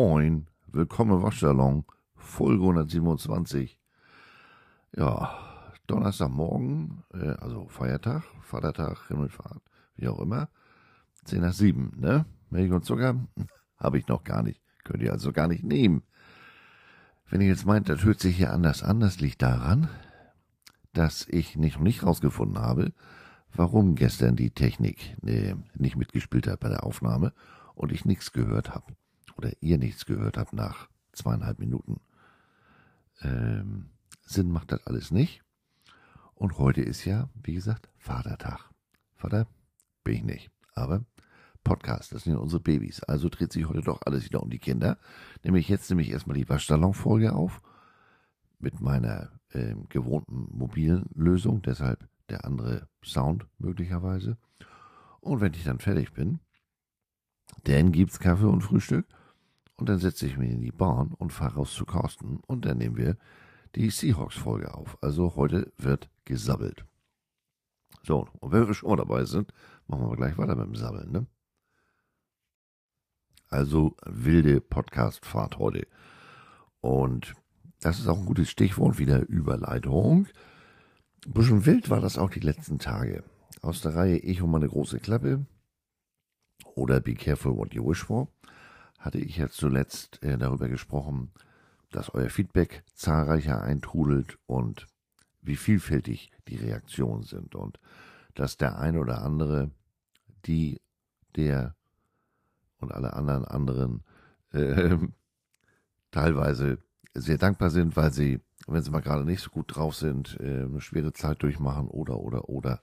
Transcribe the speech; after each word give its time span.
Moin, 0.00 0.46
willkommen 0.68 1.16
im 1.16 1.22
Waschsalon, 1.24 1.84
Folge 2.14 2.62
127. 2.62 3.80
Ja, 4.94 5.36
Donnerstagmorgen, 5.88 7.02
äh, 7.12 7.30
also 7.40 7.66
Feiertag, 7.66 8.22
Vatertag, 8.42 9.08
Himmelfahrt, 9.08 9.60
wie 9.96 10.06
auch 10.06 10.20
immer. 10.20 10.50
10 11.24 11.40
nach 11.40 11.52
7, 11.52 11.94
ne? 11.96 12.26
Milch 12.48 12.70
und 12.70 12.84
Zucker 12.84 13.16
habe 13.76 13.98
ich 13.98 14.06
noch 14.06 14.22
gar 14.22 14.44
nicht. 14.44 14.62
Könnt 14.84 15.02
ihr 15.02 15.10
also 15.10 15.32
gar 15.32 15.48
nicht 15.48 15.64
nehmen. 15.64 16.04
Wenn 17.28 17.40
ihr 17.40 17.48
jetzt 17.48 17.66
meint, 17.66 17.88
das 17.88 18.04
hört 18.04 18.20
sich 18.20 18.36
hier 18.36 18.52
anders 18.52 18.84
an, 18.84 19.00
das 19.00 19.18
liegt 19.18 19.42
daran, 19.42 19.88
dass 20.92 21.26
ich 21.26 21.56
nicht, 21.56 21.80
nicht 21.80 22.04
rausgefunden 22.04 22.62
habe, 22.62 22.92
warum 23.52 23.96
gestern 23.96 24.36
die 24.36 24.52
Technik 24.52 25.16
äh, 25.26 25.56
nicht 25.74 25.96
mitgespielt 25.96 26.46
hat 26.46 26.60
bei 26.60 26.68
der 26.68 26.84
Aufnahme 26.84 27.32
und 27.74 27.90
ich 27.90 28.04
nichts 28.04 28.30
gehört 28.30 28.72
habe 28.72 28.94
oder 29.38 29.52
ihr 29.60 29.78
nichts 29.78 30.04
gehört 30.04 30.36
habt 30.36 30.52
nach 30.52 30.88
zweieinhalb 31.12 31.58
Minuten. 31.60 32.00
Ähm, 33.22 33.90
Sinn 34.22 34.50
macht 34.50 34.72
das 34.72 34.86
alles 34.86 35.10
nicht. 35.10 35.42
Und 36.34 36.58
heute 36.58 36.82
ist 36.82 37.04
ja, 37.04 37.30
wie 37.42 37.54
gesagt, 37.54 37.88
Vatertag. 37.96 38.70
Vater 39.16 39.46
bin 40.04 40.14
ich 40.14 40.24
nicht. 40.24 40.50
Aber 40.74 41.04
Podcast, 41.64 42.12
das 42.12 42.24
sind 42.24 42.34
ja 42.34 42.38
unsere 42.38 42.62
Babys. 42.62 43.02
Also 43.02 43.28
dreht 43.28 43.52
sich 43.52 43.68
heute 43.68 43.80
doch 43.80 44.02
alles 44.04 44.24
wieder 44.24 44.42
um 44.42 44.50
die 44.50 44.58
Kinder. 44.58 44.98
Nämlich 45.42 45.68
jetzt 45.68 45.88
nehme 45.90 46.02
ich 46.02 46.10
erstmal 46.10 46.36
die 46.36 46.48
Waschsalon-Folge 46.48 47.32
auf. 47.32 47.60
Mit 48.60 48.80
meiner 48.80 49.30
äh, 49.50 49.74
gewohnten 49.88 50.48
mobilen 50.56 51.06
Lösung. 51.14 51.62
Deshalb 51.62 52.08
der 52.28 52.44
andere 52.44 52.88
Sound 53.04 53.46
möglicherweise. 53.58 54.36
Und 55.20 55.40
wenn 55.40 55.54
ich 55.54 55.64
dann 55.64 55.78
fertig 55.78 56.12
bin, 56.12 56.40
dann 57.64 57.92
gibt's 57.92 58.20
Kaffee 58.20 58.46
und 58.48 58.62
Frühstück. 58.62 59.06
Und 59.78 59.88
dann 59.88 60.00
setze 60.00 60.26
ich 60.26 60.36
mich 60.36 60.50
in 60.50 60.60
die 60.60 60.72
Bahn 60.72 61.14
und 61.14 61.32
fahre 61.32 61.54
raus 61.54 61.72
zu 61.72 61.86
Carsten 61.86 62.40
und 62.46 62.64
dann 62.64 62.78
nehmen 62.78 62.96
wir 62.96 63.16
die 63.76 63.90
Seahawks-Folge 63.90 64.74
auf. 64.74 64.98
Also 65.00 65.36
heute 65.36 65.72
wird 65.78 66.10
gesabbelt. 66.24 66.84
So, 68.02 68.26
und 68.40 68.52
wenn 68.52 68.66
wir 68.66 68.74
schon 68.74 68.96
dabei 68.96 69.24
sind, 69.24 69.52
machen 69.86 70.10
wir 70.10 70.16
gleich 70.16 70.36
weiter 70.36 70.56
mit 70.56 70.66
dem 70.66 70.74
Sabbeln, 70.74 71.12
ne? 71.12 71.26
Also 73.50 73.96
wilde 74.04 74.60
Podcast-Fahrt 74.60 75.58
heute. 75.58 75.86
Und 76.80 77.34
das 77.80 78.00
ist 78.00 78.08
auch 78.08 78.18
ein 78.18 78.26
gutes 78.26 78.50
Stichwort, 78.50 78.98
wieder 78.98 79.28
Überleitung. 79.28 80.26
Ein 81.24 81.32
bisschen 81.32 81.66
wild 81.66 81.88
war 81.88 82.00
das 82.00 82.18
auch 82.18 82.30
die 82.30 82.40
letzten 82.40 82.80
Tage. 82.80 83.22
Aus 83.62 83.80
der 83.80 83.94
Reihe 83.94 84.18
Ich 84.18 84.42
und 84.42 84.50
meine 84.50 84.68
große 84.68 84.98
Klappe 84.98 85.46
oder 86.74 87.00
Be 87.00 87.14
Careful 87.14 87.56
What 87.56 87.74
You 87.74 87.88
Wish 87.88 88.04
For 88.04 88.28
hatte 88.98 89.18
ich 89.18 89.36
jetzt 89.36 89.56
zuletzt 89.56 90.22
äh, 90.22 90.36
darüber 90.36 90.68
gesprochen, 90.68 91.30
dass 91.90 92.12
euer 92.12 92.28
Feedback 92.28 92.82
zahlreicher 92.94 93.62
eintrudelt 93.62 94.38
und 94.46 94.86
wie 95.40 95.56
vielfältig 95.56 96.30
die 96.48 96.56
Reaktionen 96.56 97.22
sind 97.22 97.54
und 97.54 97.78
dass 98.34 98.56
der 98.56 98.78
ein 98.78 98.98
oder 98.98 99.22
andere, 99.22 99.70
die, 100.44 100.80
der 101.36 101.74
und 102.80 102.92
alle 102.92 103.14
anderen 103.14 103.44
anderen 103.44 104.04
äh, 104.52 104.96
teilweise 106.10 106.78
sehr 107.14 107.38
dankbar 107.38 107.70
sind, 107.70 107.96
weil 107.96 108.12
sie, 108.12 108.40
wenn 108.66 108.82
sie 108.82 108.90
mal 108.90 109.00
gerade 109.00 109.24
nicht 109.24 109.42
so 109.42 109.50
gut 109.50 109.74
drauf 109.74 109.94
sind, 109.94 110.38
äh, 110.40 110.64
eine 110.64 110.80
schwere 110.80 111.12
Zeit 111.12 111.42
durchmachen 111.42 111.88
oder 111.88 112.20
oder 112.20 112.48
oder 112.48 112.82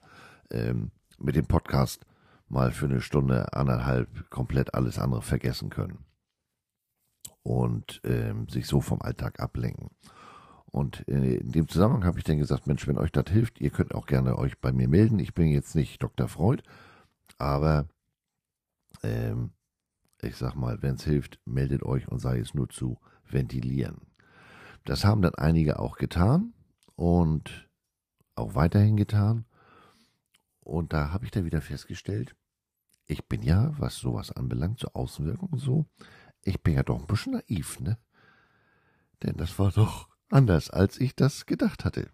ähm, 0.50 0.90
mit 1.18 1.36
dem 1.36 1.46
Podcast 1.46 2.04
mal 2.48 2.72
für 2.72 2.86
eine 2.86 3.00
Stunde, 3.00 3.52
anderthalb 3.54 4.30
komplett 4.30 4.74
alles 4.74 4.98
andere 4.98 5.22
vergessen 5.22 5.70
können 5.70 6.05
und 7.46 8.00
ähm, 8.02 8.48
sich 8.48 8.66
so 8.66 8.80
vom 8.80 9.00
Alltag 9.00 9.38
ablenken. 9.38 9.90
Und 10.64 11.02
in 11.02 11.52
dem 11.52 11.68
Zusammenhang 11.68 12.04
habe 12.04 12.18
ich 12.18 12.24
dann 12.24 12.38
gesagt, 12.38 12.66
Mensch, 12.66 12.88
wenn 12.88 12.98
euch 12.98 13.12
das 13.12 13.30
hilft, 13.30 13.60
ihr 13.60 13.70
könnt 13.70 13.94
auch 13.94 14.06
gerne 14.06 14.36
euch 14.36 14.58
bei 14.58 14.72
mir 14.72 14.88
melden. 14.88 15.20
Ich 15.20 15.32
bin 15.32 15.46
jetzt 15.46 15.76
nicht 15.76 16.02
Dr. 16.02 16.26
Freud, 16.26 16.64
aber 17.38 17.86
ähm, 19.04 19.52
ich 20.20 20.36
sag 20.36 20.56
mal, 20.56 20.82
wenn 20.82 20.96
es 20.96 21.04
hilft, 21.04 21.38
meldet 21.44 21.84
euch 21.84 22.08
und 22.08 22.18
sei 22.18 22.40
es 22.40 22.52
nur 22.52 22.68
zu 22.68 22.98
ventilieren. 23.24 24.00
Das 24.84 25.04
haben 25.04 25.22
dann 25.22 25.36
einige 25.36 25.78
auch 25.78 25.98
getan 25.98 26.52
und 26.96 27.68
auch 28.34 28.56
weiterhin 28.56 28.96
getan. 28.96 29.44
Und 30.58 30.92
da 30.92 31.12
habe 31.12 31.24
ich 31.24 31.30
dann 31.30 31.44
wieder 31.44 31.60
festgestellt, 31.60 32.34
ich 33.06 33.24
bin 33.26 33.42
ja, 33.42 33.72
was 33.78 33.98
sowas 33.98 34.32
anbelangt, 34.32 34.80
zur 34.80 34.96
Außenwirkung 34.96 35.50
und 35.50 35.60
so, 35.60 35.86
ich 36.46 36.62
bin 36.62 36.74
ja 36.74 36.82
doch 36.82 36.98
ein 36.98 37.06
bisschen 37.06 37.32
naiv, 37.32 37.80
ne? 37.80 37.98
Denn 39.22 39.36
das 39.36 39.58
war 39.58 39.72
doch 39.72 40.08
anders, 40.28 40.70
als 40.70 41.00
ich 41.00 41.14
das 41.14 41.46
gedacht 41.46 41.84
hatte. 41.84 42.08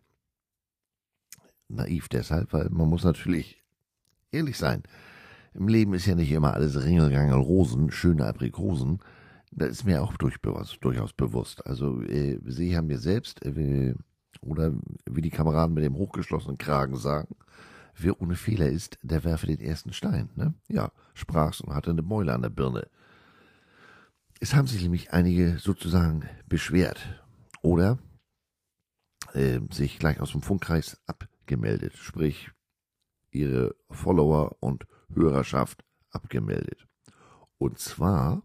Naiv 1.68 2.08
deshalb, 2.08 2.52
weil 2.52 2.68
man 2.70 2.88
muss 2.88 3.04
natürlich 3.04 3.62
ehrlich 4.30 4.58
sein. 4.58 4.82
Im 5.54 5.68
Leben 5.68 5.94
ist 5.94 6.06
ja 6.06 6.14
nicht 6.14 6.30
immer 6.30 6.54
alles 6.54 6.82
Ringelgangel 6.82 7.38
Rosen, 7.38 7.90
schöne 7.90 8.26
Aprikosen. 8.26 9.00
Das 9.50 9.70
ist 9.70 9.84
mir 9.84 10.02
auch 10.02 10.16
durch, 10.16 10.36
durchaus 10.80 11.12
bewusst. 11.12 11.66
Also 11.66 12.00
äh, 12.02 12.38
Sie 12.46 12.76
haben 12.76 12.86
mir 12.86 12.98
selbst, 12.98 13.44
äh, 13.44 13.94
oder 14.40 14.72
wie 15.04 15.20
die 15.20 15.30
Kameraden 15.30 15.74
mit 15.74 15.84
dem 15.84 15.96
hochgeschlossenen 15.96 16.56
Kragen 16.56 16.96
sagen, 16.96 17.34
Wer 17.94 18.20
ohne 18.20 18.36
Fehler 18.36 18.68
ist, 18.68 18.98
der 19.02 19.24
werfe 19.24 19.46
den 19.46 19.60
ersten 19.60 19.92
Stein. 19.92 20.30
Ne? 20.34 20.54
Ja, 20.68 20.90
sprach's 21.14 21.60
und 21.60 21.74
hatte 21.74 21.90
eine 21.90 22.02
Mäule 22.02 22.32
an 22.32 22.42
der 22.42 22.48
Birne. 22.48 22.88
Es 24.42 24.54
haben 24.54 24.66
sich 24.66 24.82
nämlich 24.82 25.12
einige 25.12 25.60
sozusagen 25.60 26.28
beschwert 26.48 26.98
oder 27.60 28.00
äh, 29.34 29.60
sich 29.70 30.00
gleich 30.00 30.18
aus 30.18 30.32
dem 30.32 30.42
Funkkreis 30.42 31.00
abgemeldet, 31.06 31.94
sprich 31.94 32.50
ihre 33.30 33.76
Follower 33.88 34.56
und 34.58 34.88
Hörerschaft 35.14 35.84
abgemeldet. 36.10 36.88
Und 37.56 37.78
zwar, 37.78 38.42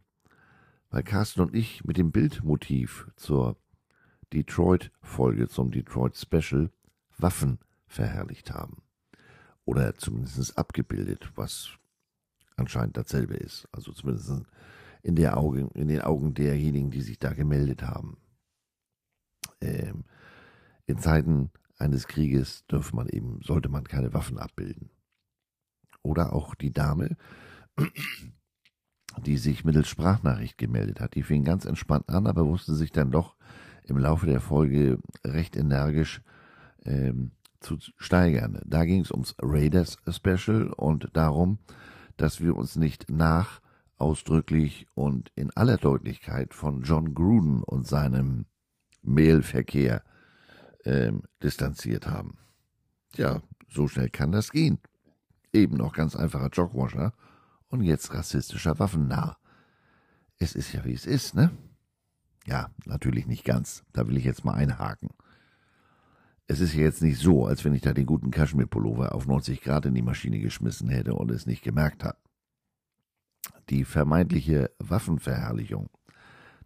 weil 0.92 1.02
Carsten 1.02 1.42
und 1.42 1.56
ich 1.56 1.84
mit 1.84 1.98
dem 1.98 2.12
Bildmotiv 2.12 3.10
zur 3.16 3.58
Detroit-Folge, 4.34 5.48
zum 5.48 5.72
Detroit-Special, 5.72 6.70
Waffen 7.18 7.58
verherrlicht 7.88 8.52
haben 8.52 8.84
oder 9.66 9.96
zumindest 9.96 10.60
abgebildet, 10.60 11.32
was 11.34 11.72
anscheinend 12.56 12.98
dasselbe 12.98 13.34
ist. 13.34 13.68
Also 13.72 13.94
zumindest 13.94 14.46
in, 15.08 15.16
der 15.16 15.38
Augen, 15.38 15.70
in 15.70 15.88
den 15.88 16.02
Augen 16.02 16.34
derjenigen, 16.34 16.92
die 16.92 17.02
sich 17.02 17.18
da 17.18 17.32
gemeldet 17.32 17.82
haben. 17.82 18.18
Ähm, 19.62 20.04
in 20.86 20.98
Zeiten 20.98 21.50
eines 21.78 22.08
Krieges 22.08 22.66
dürfte 22.68 22.94
man 22.98 23.08
eben, 23.08 23.40
sollte 23.42 23.70
man 23.70 23.86
keine 23.86 24.14
Waffen 24.14 24.38
abbilden. 24.38 24.90
Oder 26.04 26.34
auch 26.34 26.56
die 26.56 26.74
Dame, 26.74 27.16
die 29.26 29.38
sich 29.38 29.64
mittels 29.64 29.88
Sprachnachricht 29.88 30.58
gemeldet 30.58 31.00
hat. 31.00 31.16
Die 31.16 31.24
fing 31.24 31.46
ganz 31.46 31.64
entspannt 31.64 32.10
an, 32.10 32.28
aber 32.28 32.46
wusste 32.46 32.76
sich 32.76 32.92
dann 32.92 33.10
doch 33.10 33.38
im 33.86 33.98
Laufe 33.98 34.26
der 34.26 34.42
Folge 34.42 35.00
recht 35.24 35.56
energisch 35.56 36.22
ähm, 36.84 37.32
zu 37.62 37.78
steigern. 37.96 38.62
Da 38.66 38.84
ging 38.84 39.00
es 39.00 39.12
ums 39.12 39.36
Raiders 39.42 40.00
Special 40.10 40.74
und 40.74 41.08
darum, 41.14 41.60
dass 42.18 42.42
wir 42.42 42.58
uns 42.58 42.76
nicht 42.76 43.10
nach 43.10 43.62
ausdrücklich 43.98 44.88
und 44.94 45.32
in 45.36 45.52
aller 45.56 45.78
Deutlichkeit 45.78 46.54
von 46.54 46.84
John 46.84 47.14
Gruden 47.14 47.64
und 47.64 47.88
seinem 47.88 48.46
Mailverkehr 49.02 50.04
ähm, 50.86 51.24
distanziert 51.42 52.08
haben. 52.08 52.38
Tja, 53.14 53.42
so 53.70 53.88
schnell 53.88 54.10
kann 54.10 54.32
das 54.32 54.52
gehen. 54.52 54.80
Eben 55.54 55.78
noch 55.78 55.94
ganz 55.94 56.16
einfacher 56.16 56.50
Jogwasher 56.50 57.14
und 57.68 57.82
jetzt 57.82 58.14
rassistischer 58.14 58.80
Waffennah. 58.80 59.38
Es 60.40 60.56
ist 60.56 60.74
ja 60.74 60.86
wie 60.86 60.94
es 60.94 61.06
ist, 61.06 61.36
ne? 61.36 61.52
Ja, 62.46 62.70
natürlich 62.86 63.28
nicht 63.28 63.44
ganz. 63.44 63.84
Da 63.92 64.08
will 64.08 64.18
ich 64.18 64.24
jetzt 64.24 64.46
mal 64.46 64.54
einhaken 64.54 65.10
es 66.48 66.62
ist 66.62 66.74
ja 66.74 66.82
jetzt 66.82 67.02
nicht 67.02 67.20
so, 67.20 67.46
als 67.46 67.66
wenn 67.66 67.74
ich 67.74 67.82
da 67.82 67.94
den 67.94 68.06
guten 68.06 68.32
Kaschmirpullover 68.32 69.14
auf 69.14 69.28
90 69.28 69.62
Grad 69.62 69.86
in 69.86 69.94
die 69.94 70.02
Maschine 70.02 70.40
geschmissen 70.40 70.88
hätte 70.88 71.14
und 71.14 71.30
es 71.30 71.46
nicht 71.46 71.62
gemerkt 71.62 72.04
habe. 72.04 72.18
Die 73.70 73.84
vermeintliche 73.84 74.72
Waffenverherrlichung. 74.80 75.90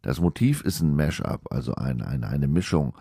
Das 0.01 0.19
Motiv 0.19 0.61
ist 0.61 0.81
ein 0.81 0.95
Mashup, 0.95 1.51
also 1.51 1.75
ein, 1.75 2.01
eine, 2.01 2.27
eine 2.27 2.47
Mischung 2.47 2.97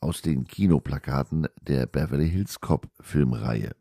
aus 0.00 0.22
den 0.22 0.46
Kinoplakaten 0.46 1.48
der 1.62 1.86
Beverly 1.86 2.28
Hills 2.28 2.60
Cop 2.60 2.88
Filmreihe. 3.00 3.74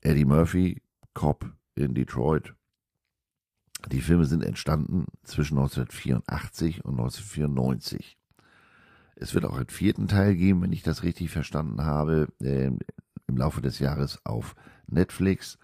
Eddie 0.00 0.24
Murphy, 0.24 0.82
Cop 1.12 1.52
in 1.74 1.94
Detroit. 1.94 2.54
Die 3.90 4.00
Filme 4.00 4.26
sind 4.26 4.44
entstanden 4.44 5.06
zwischen 5.24 5.58
1984 5.58 6.84
und 6.84 6.92
1994. 6.98 8.18
Es 9.16 9.34
wird 9.34 9.44
auch 9.44 9.56
einen 9.56 9.68
vierten 9.68 10.08
Teil 10.08 10.34
geben, 10.36 10.62
wenn 10.62 10.72
ich 10.72 10.82
das 10.82 11.02
richtig 11.02 11.30
verstanden 11.30 11.84
habe, 11.84 12.28
äh, 12.40 12.70
im 13.26 13.36
Laufe 13.36 13.60
des 13.60 13.78
Jahres 13.78 14.24
auf 14.24 14.54
Netflix. 14.86 15.58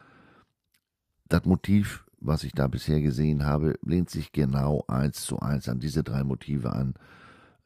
Das 1.28 1.44
Motiv 1.44 2.05
was 2.18 2.44
ich 2.44 2.52
da 2.52 2.66
bisher 2.66 3.00
gesehen 3.00 3.44
habe, 3.44 3.78
lehnt 3.82 4.10
sich 4.10 4.32
genau 4.32 4.84
eins 4.88 5.22
zu 5.22 5.38
eins 5.38 5.68
an 5.68 5.78
diese 5.78 6.02
drei 6.02 6.24
Motive 6.24 6.72
an. 6.72 6.94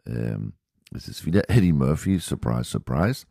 Ähm, 0.06 0.54
es 0.92 1.08
ist 1.08 1.24
wieder 1.24 1.48
Eddie 1.48 1.72
Murphy, 1.72 2.18
surprise, 2.18 2.70
surprise. 2.70 3.26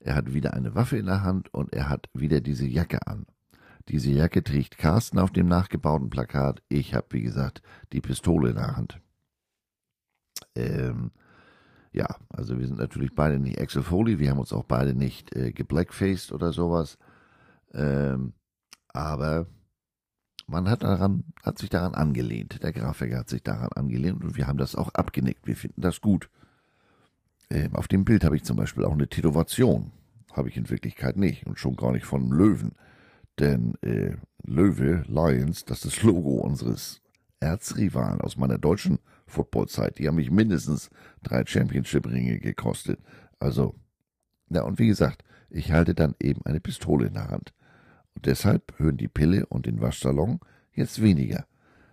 Er 0.00 0.14
hat 0.14 0.32
wieder 0.32 0.54
eine 0.54 0.74
Waffe 0.74 0.98
in 0.98 1.06
der 1.06 1.22
Hand 1.22 1.52
und 1.52 1.72
er 1.72 1.88
hat 1.88 2.08
wieder 2.14 2.40
diese 2.40 2.66
Jacke 2.66 3.06
an. 3.06 3.26
Diese 3.88 4.10
Jacke 4.10 4.42
trägt 4.42 4.78
Carsten 4.78 5.18
auf 5.18 5.30
dem 5.30 5.46
nachgebauten 5.46 6.08
Plakat. 6.08 6.62
Ich 6.68 6.94
habe, 6.94 7.06
wie 7.10 7.22
gesagt, 7.22 7.62
die 7.92 8.00
Pistole 8.00 8.50
in 8.50 8.56
der 8.56 8.76
Hand. 8.76 9.00
Ähm, 10.54 11.10
ja, 11.92 12.06
also 12.28 12.58
wir 12.58 12.66
sind 12.66 12.78
natürlich 12.78 13.14
beide 13.14 13.38
nicht 13.38 13.60
Axel 13.60 13.82
Foley, 13.82 14.18
wir 14.18 14.30
haben 14.30 14.40
uns 14.40 14.52
auch 14.52 14.64
beide 14.64 14.94
nicht 14.94 15.34
äh, 15.36 15.52
geblackfaced 15.52 16.32
oder 16.32 16.52
sowas. 16.52 16.98
Ähm, 17.72 18.32
aber 18.88 19.46
man 20.46 20.68
hat 20.68 20.82
daran, 20.82 21.24
hat 21.42 21.58
sich 21.58 21.70
daran 21.70 21.94
angelehnt. 21.94 22.62
Der 22.62 22.72
Grafiker 22.72 23.18
hat 23.18 23.28
sich 23.28 23.42
daran 23.42 23.70
angelehnt 23.72 24.22
und 24.22 24.36
wir 24.36 24.46
haben 24.46 24.58
das 24.58 24.74
auch 24.74 24.90
abgenickt. 24.90 25.46
Wir 25.46 25.56
finden 25.56 25.80
das 25.80 26.00
gut. 26.00 26.28
Ähm, 27.50 27.74
auf 27.74 27.88
dem 27.88 28.04
Bild 28.04 28.24
habe 28.24 28.36
ich 28.36 28.44
zum 28.44 28.56
Beispiel 28.56 28.84
auch 28.84 28.92
eine 28.92 29.08
Tätowation. 29.08 29.92
Habe 30.32 30.48
ich 30.48 30.56
in 30.56 30.70
Wirklichkeit 30.70 31.16
nicht 31.16 31.46
und 31.46 31.58
schon 31.58 31.76
gar 31.76 31.92
nicht 31.92 32.06
von 32.06 32.22
einem 32.22 32.32
Löwen. 32.32 32.72
Denn 33.38 33.74
äh, 33.82 34.16
Löwe, 34.44 35.04
Lions, 35.06 35.64
das 35.64 35.84
ist 35.84 35.96
das 35.98 36.02
Logo 36.02 36.40
unseres 36.40 37.00
Erzrivalen 37.40 38.20
aus 38.20 38.36
meiner 38.36 38.58
deutschen 38.58 38.98
Footballzeit. 39.26 39.98
Die 39.98 40.06
haben 40.08 40.16
mich 40.16 40.30
mindestens 40.30 40.90
drei 41.22 41.44
Championship-Ringe 41.44 42.38
gekostet. 42.38 43.00
Also, 43.38 43.74
ja, 44.50 44.62
und 44.62 44.78
wie 44.78 44.86
gesagt, 44.86 45.24
ich 45.50 45.72
halte 45.72 45.94
dann 45.94 46.14
eben 46.20 46.44
eine 46.44 46.60
Pistole 46.60 47.06
in 47.06 47.14
der 47.14 47.30
Hand. 47.30 47.54
Und 48.14 48.26
deshalb 48.26 48.78
hören 48.78 48.96
die 48.96 49.08
Pille 49.08 49.46
und 49.46 49.66
den 49.66 49.80
Waschsalon 49.80 50.40
jetzt 50.72 51.02
weniger, 51.02 51.46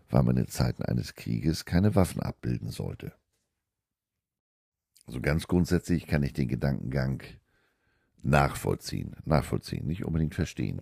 weil 0.10 0.24
man 0.24 0.38
in 0.38 0.48
Zeiten 0.48 0.84
eines 0.84 1.16
Krieges 1.16 1.66
keine 1.66 1.96
Waffen 1.96 2.22
abbilden 2.22 2.70
sollte. 2.70 3.14
Also 5.08 5.20
ganz 5.20 5.48
grundsätzlich 5.48 6.08
kann 6.08 6.24
ich 6.24 6.34
den 6.34 6.48
Gedankengang 6.48 7.24
nachvollziehen, 8.24 9.16
nachvollziehen, 9.26 9.88
nicht 9.88 10.06
unbedingt 10.06 10.36
verstehen. 10.36 10.82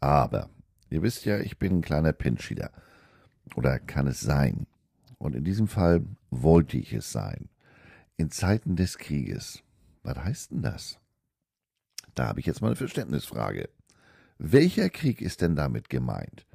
Aber 0.00 0.50
ihr 0.90 1.02
wisst 1.02 1.24
ja, 1.24 1.38
ich 1.38 1.58
bin 1.58 1.78
ein 1.78 1.82
kleiner 1.82 2.12
Pincheater. 2.12 2.72
Oder 3.54 3.78
kann 3.78 4.06
es 4.06 4.20
sein? 4.20 4.66
Und 5.18 5.34
in 5.34 5.44
diesem 5.44 5.68
Fall 5.68 6.04
wollte 6.30 6.78
ich 6.78 6.92
es 6.92 7.12
sein. 7.12 7.48
In 8.16 8.30
Zeiten 8.30 8.76
des 8.76 8.98
Krieges. 8.98 9.62
Was 10.02 10.16
heißt 10.16 10.50
denn 10.50 10.62
das? 10.62 10.98
Da 12.14 12.26
habe 12.28 12.40
ich 12.40 12.46
jetzt 12.46 12.60
mal 12.60 12.68
eine 12.68 12.76
Verständnisfrage. 12.76 13.68
Welcher 14.42 14.88
Krieg 14.88 15.20
ist 15.20 15.42
denn 15.42 15.54
damit 15.54 15.90
gemeint? 15.90 16.46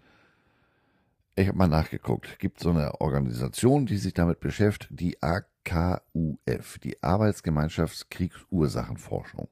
Ich 1.36 1.48
habe 1.48 1.60
mal 1.60 1.68
nachgeguckt. 1.68 2.40
Gibt 2.40 2.60
so 2.60 2.72
eine 2.72 3.00
Organisation, 3.00 3.86
die 3.86 3.98
sich 3.98 4.16
damit 4.16 4.40
beschäftigt, 4.40 5.00
die 5.00 5.22
AKUF, 5.22 6.80
die 6.80 7.04
Arbeitsgemeinschaftskriegs-Ursachenforschung. 7.04 9.50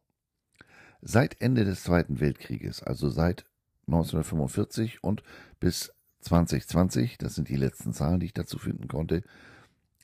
Seit 1.04 1.40
Ende 1.42 1.64
des 1.64 1.84
Zweiten 1.84 2.20
Weltkrieges, 2.20 2.82
also 2.82 3.08
seit 3.08 3.46
1945 3.86 5.04
und 5.04 5.22
bis 5.60 5.94
2020, 6.22 7.20
das 7.20 7.36
sind 7.36 7.50
die 7.50 7.56
letzten 7.56 7.94
Zahlen, 7.94 8.20
die 8.20 8.26
ich 8.26 8.34
dazu 8.34 8.58
finden 8.58 8.88
konnte, 8.88 9.22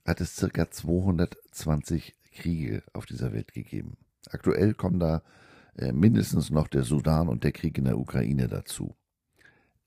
hat 0.06 0.22
es 0.22 0.36
circa 0.36 0.70
220 0.70 2.16
Kriege 2.32 2.84
auf 2.94 3.08
dieser 3.08 3.34
Welt 3.34 3.54
gegeben. 3.54 3.98
Aktuell 4.30 4.76
kommen 4.76 5.00
da 5.00 5.24
mindestens 5.94 6.50
noch 6.50 6.68
der 6.68 6.84
Sudan 6.84 7.28
und 7.28 7.44
der 7.44 7.52
Krieg 7.52 7.78
in 7.78 7.86
der 7.86 7.98
Ukraine 7.98 8.48
dazu. 8.48 8.96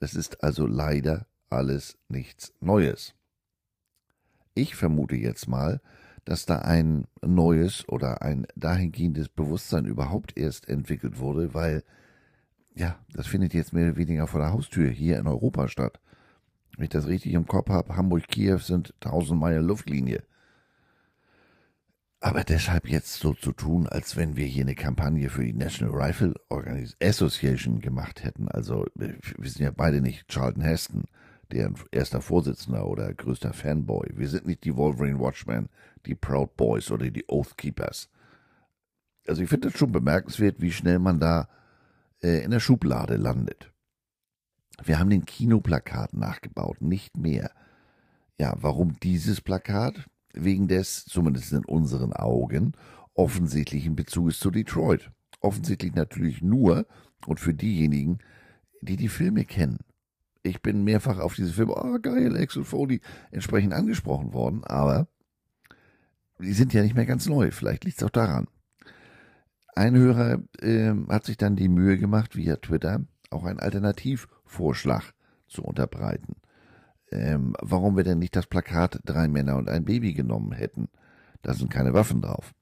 Es 0.01 0.15
ist 0.15 0.43
also 0.43 0.67
leider 0.67 1.27
alles 1.51 1.99
nichts 2.09 2.53
Neues. 2.61 3.15
Ich 4.55 4.75
vermute 4.75 5.17
jetzt 5.17 5.49
mal, 5.49 5.81
dass 6.25 6.47
da 6.47 6.59
ein 6.59 7.07
neues 7.25 7.89
oder 7.89 8.23
ein 8.23 8.47
dahingehendes 8.55 9.29
Bewusstsein 9.29 9.87
überhaupt 9.87 10.37
erst 10.37 10.69
entwickelt 10.69 11.19
wurde, 11.19 11.55
weil, 11.55 11.83
ja, 12.75 12.99
das 13.13 13.27
findet 13.27 13.55
jetzt 13.55 13.73
mehr 13.73 13.89
oder 13.89 13.97
weniger 13.97 14.27
vor 14.27 14.41
der 14.41 14.53
Haustür 14.53 14.89
hier 14.89 15.19
in 15.19 15.27
Europa 15.27 15.69
statt. 15.69 16.01
Wenn 16.77 16.85
ich 16.85 16.91
das 16.91 17.07
richtig 17.07 17.35
im 17.35 17.47
Kopf 17.47 17.69
habe, 17.69 17.97
Hamburg-Kiew 17.97 18.59
sind 18.59 18.95
1000 19.01 19.39
Meilen 19.39 19.67
Luftlinie. 19.67 20.23
Aber 22.25 22.45
deshalb 22.45 22.89
jetzt 22.89 23.15
so 23.15 23.35
zu 23.35 23.51
tun, 23.51 23.89
als 23.89 24.17
wenn 24.17 24.37
wir 24.37 24.47
hier 24.47 24.63
eine 24.63 24.77
Kampagne 24.77 25.29
für 25.29 25.45
die 25.45 25.53
National 25.53 26.01
Rifle 26.01 26.35
Association 27.03 27.81
gemacht 27.81 28.23
hätten. 28.23 28.47
Also 28.47 28.87
wir 28.95 29.51
sind 29.51 29.65
ja 29.65 29.73
beide 29.73 30.01
nicht 30.01 30.29
Charlton 30.29 30.63
Heston, 30.63 31.03
deren 31.51 31.75
erster 31.91 32.21
Vorsitzender 32.21 32.87
oder 32.87 33.13
größter 33.13 33.53
Fanboy. 33.53 34.09
Wir 34.15 34.29
sind 34.29 34.47
nicht 34.47 34.63
die 34.63 34.77
Wolverine 34.77 35.19
Watchmen, 35.19 35.69
die 36.07 36.15
Proud 36.15 36.57
Boys 36.57 36.93
oder 36.93 37.11
die 37.11 37.25
Oath 37.27 37.59
Keepers. 37.59 38.09
Also 39.27 39.43
ich 39.43 39.49
finde 39.49 39.69
es 39.69 39.77
schon 39.77 39.91
bemerkenswert, 39.91 40.61
wie 40.61 40.71
schnell 40.71 41.01
man 41.01 41.19
da 41.19 41.49
äh, 42.23 42.45
in 42.45 42.53
der 42.53 42.61
Schublade 42.61 43.17
landet. 43.17 43.73
Wir 44.85 45.01
haben 45.01 45.11
den 45.11 45.27
Kinoplakat 45.27 46.15
nachgebaut, 46.15 46.81
nicht 46.83 47.17
mehr. 47.17 47.51
Ja, 48.39 48.55
warum 48.61 48.97
dieses 49.01 49.41
Plakat? 49.41 50.09
Wegen 50.33 50.69
des, 50.69 51.05
zumindest 51.05 51.53
in 51.53 51.65
unseren 51.65 52.13
Augen, 52.13 52.73
offensichtlichen 53.15 53.97
Bezuges 53.97 54.39
zu 54.39 54.51
Detroit. 54.51 55.11
Offensichtlich 55.41 55.95
natürlich 55.95 56.43
nur 56.43 56.87
und 57.27 57.41
für 57.41 57.55
diejenigen, 57.55 58.19
die 58.81 58.97
die 58.97 59.09
Filme 59.09 59.45
kennen. 59.45 59.81
Ich 60.43 60.61
bin 60.63 60.85
mehrfach 60.85 61.19
auf 61.19 61.35
diese 61.35 61.53
Filme, 61.53 61.75
oh 61.77 61.99
geil, 62.01 62.37
Axel 62.37 62.65
Foley, 62.65 63.01
entsprechend 63.31 63.73
angesprochen 63.73 64.33
worden, 64.33 64.65
aber 64.65 65.07
die 66.39 66.53
sind 66.53 66.73
ja 66.73 66.83
nicht 66.83 66.97
mehr 66.97 67.07
ganz 67.07 67.29
neu. 67.29 67.51
Vielleicht 67.53 67.85
liegt 67.85 67.99
es 67.99 68.05
auch 68.05 68.11
daran. 68.11 68.49
Ein 69.75 69.97
Hörer 69.97 70.43
äh, 70.61 70.93
hat 71.09 71.25
sich 71.25 71.37
dann 71.37 71.57
die 71.57 71.69
Mühe 71.69 71.99
gemacht, 71.99 72.37
via 72.37 72.57
Twitter 72.57 73.05
auch 73.31 73.45
einen 73.45 73.61
Alternativvorschlag 73.61 75.15
zu 75.47 75.63
unterbreiten 75.63 76.35
ähm, 77.13 77.55
warum 77.61 77.97
wir 77.97 78.05
denn 78.05 78.19
nicht 78.19 78.35
das 78.37 78.47
Plakat 78.47 79.01
Drei 79.05 79.29
Männer 79.29 79.57
und 79.57 79.69
ein 79.69 79.85
Baby 79.85 80.15
genommen 80.15 80.53
hätten. 80.53 80.89
Da 81.43 81.55
sind 81.55 81.71
keine 81.71 81.95
Waffen 81.95 82.21
drauf. 82.21 82.53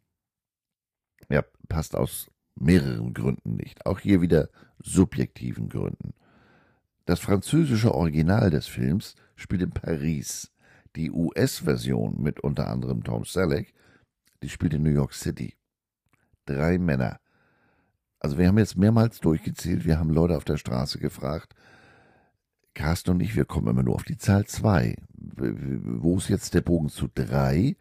Ja, 1.29 1.45
passt 1.69 1.95
aus 1.95 2.31
mehreren 2.57 3.15
Gründen 3.15 3.57
nicht. 3.57 3.87
Auch 3.87 4.01
hier 4.01 4.21
wieder 4.21 4.49
subjektiven 4.79 5.69
Gründen. 5.69 6.15
Das 7.05 7.21
französische 7.21 7.95
Original 7.95 8.51
des 8.51 8.67
Films 8.67 9.15
spielt 9.37 9.63
in 9.63 9.71
Paris. 9.71 10.51
Die 10.97 11.11
US-Version 11.11 12.21
mit 12.21 12.41
unter 12.41 12.69
anderem 12.69 13.05
Tom 13.05 13.25
Selleck, 13.25 13.73
die 14.43 14.49
spielt 14.49 14.75
in 14.75 14.83
New 14.83 14.91
York 14.91 15.15
City. 15.15 15.55
Drei 16.47 16.79
Männer. 16.79 17.21
Also 18.19 18.39
wir 18.39 18.49
haben 18.49 18.59
jetzt 18.59 18.77
mehrmals 18.77 19.21
durchgezählt, 19.21 19.85
wir 19.85 19.99
haben 19.99 20.11
Leute 20.11 20.37
auf 20.37 20.45
der 20.45 20.57
Straße 20.57 20.99
gefragt, 20.99 21.55
Carsten 22.81 23.11
und 23.11 23.21
ich, 23.21 23.37
wir 23.37 23.45
kommen 23.45 23.69
immer 23.69 23.83
nur 23.83 23.95
auf 23.95 24.05
die 24.05 24.17
Zahl 24.17 24.47
2. 24.47 24.97
Wo 25.13 26.17
ist 26.17 26.31
jetzt 26.31 26.55
der 26.55 26.63
Bogen 26.63 26.89
zu 26.89 27.09
3? 27.15 27.77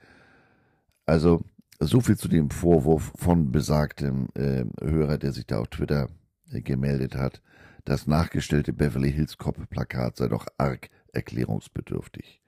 Also, 1.05 1.41
so 1.79 2.01
viel 2.01 2.17
zu 2.17 2.27
dem 2.27 2.49
Vorwurf 2.49 3.13
von 3.15 3.53
besagtem 3.53 4.27
äh, 4.33 4.65
Hörer, 4.81 5.17
der 5.17 5.31
sich 5.31 5.47
da 5.47 5.59
auf 5.59 5.69
Twitter 5.69 6.09
äh, 6.51 6.59
gemeldet 6.61 7.15
hat. 7.15 7.41
Das 7.85 8.07
nachgestellte 8.07 8.73
Beverly 8.73 9.13
Hills 9.13 9.37
Cop 9.37 9.69
Plakat 9.69 10.17
sei 10.17 10.27
doch 10.27 10.47
arg 10.57 10.89
erklärungsbedürftig. 11.13 12.41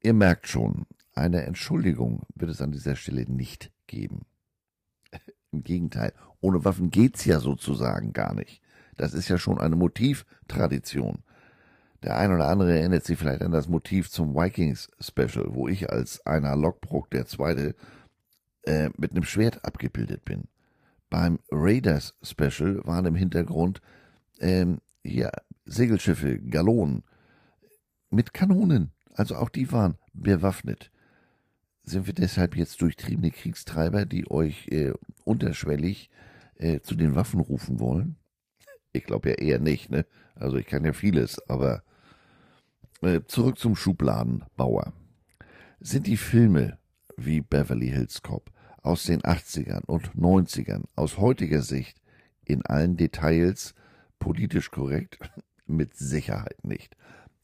Ihr 0.00 0.14
merkt 0.14 0.46
schon, 0.46 0.86
eine 1.14 1.42
Entschuldigung 1.42 2.22
wird 2.36 2.52
es 2.52 2.62
an 2.62 2.70
dieser 2.70 2.94
Stelle 2.94 3.28
nicht 3.28 3.72
geben. 3.88 4.24
Im 5.50 5.64
Gegenteil, 5.64 6.12
ohne 6.40 6.64
Waffen 6.64 6.92
geht's 6.92 7.24
ja 7.24 7.40
sozusagen 7.40 8.12
gar 8.12 8.34
nicht. 8.34 8.62
Das 8.98 9.14
ist 9.14 9.28
ja 9.28 9.38
schon 9.38 9.58
eine 9.58 9.76
Motivtradition. 9.76 11.22
Der 12.02 12.16
ein 12.16 12.32
oder 12.32 12.48
andere 12.48 12.78
erinnert 12.78 13.04
sich 13.04 13.18
vielleicht 13.18 13.42
an 13.42 13.52
das 13.52 13.68
Motiv 13.68 14.10
zum 14.10 14.34
Vikings 14.34 14.90
Special, 15.00 15.46
wo 15.54 15.68
ich 15.68 15.90
als 15.90 16.24
einer 16.26 16.54
Lockbrook 16.56 17.10
der 17.10 17.26
Zweite 17.26 17.74
äh, 18.64 18.90
mit 18.96 19.12
einem 19.12 19.24
Schwert 19.24 19.64
abgebildet 19.64 20.24
bin. 20.24 20.48
Beim 21.10 21.38
Raiders 21.50 22.14
Special 22.22 22.82
waren 22.84 23.06
im 23.06 23.14
Hintergrund 23.14 23.80
ähm, 24.40 24.78
ja, 25.02 25.30
Segelschiffe, 25.64 26.38
Gallonen 26.38 27.04
mit 28.10 28.34
Kanonen. 28.34 28.90
Also 29.14 29.36
auch 29.36 29.48
die 29.48 29.72
waren 29.72 29.96
bewaffnet. 30.12 30.90
Sind 31.82 32.06
wir 32.06 32.14
deshalb 32.14 32.56
jetzt 32.56 32.82
durchtriebene 32.82 33.30
Kriegstreiber, 33.30 34.06
die 34.06 34.30
euch 34.30 34.68
äh, 34.68 34.92
unterschwellig 35.24 36.10
äh, 36.56 36.80
zu 36.80 36.94
den 36.94 37.14
Waffen 37.14 37.40
rufen 37.40 37.80
wollen? 37.80 38.16
Ich 38.92 39.04
glaube 39.04 39.30
ja 39.30 39.34
eher 39.36 39.58
nicht, 39.58 39.90
ne? 39.90 40.06
Also 40.34 40.56
ich 40.56 40.66
kann 40.66 40.84
ja 40.84 40.92
vieles, 40.92 41.40
aber 41.48 41.82
äh, 43.02 43.20
zurück 43.26 43.58
zum 43.58 43.76
Schubladenbauer. 43.76 44.92
Sind 45.80 46.06
die 46.06 46.16
Filme 46.16 46.78
wie 47.16 47.40
Beverly 47.40 47.88
Hills 47.88 48.22
Cop 48.22 48.50
aus 48.82 49.04
den 49.04 49.22
80ern 49.22 49.84
und 49.86 50.14
90ern 50.14 50.84
aus 50.96 51.18
heutiger 51.18 51.62
Sicht 51.62 52.00
in 52.44 52.64
allen 52.64 52.96
Details 52.96 53.74
politisch 54.18 54.70
korrekt? 54.70 55.18
mit 55.68 55.96
Sicherheit 55.96 56.64
nicht. 56.64 56.96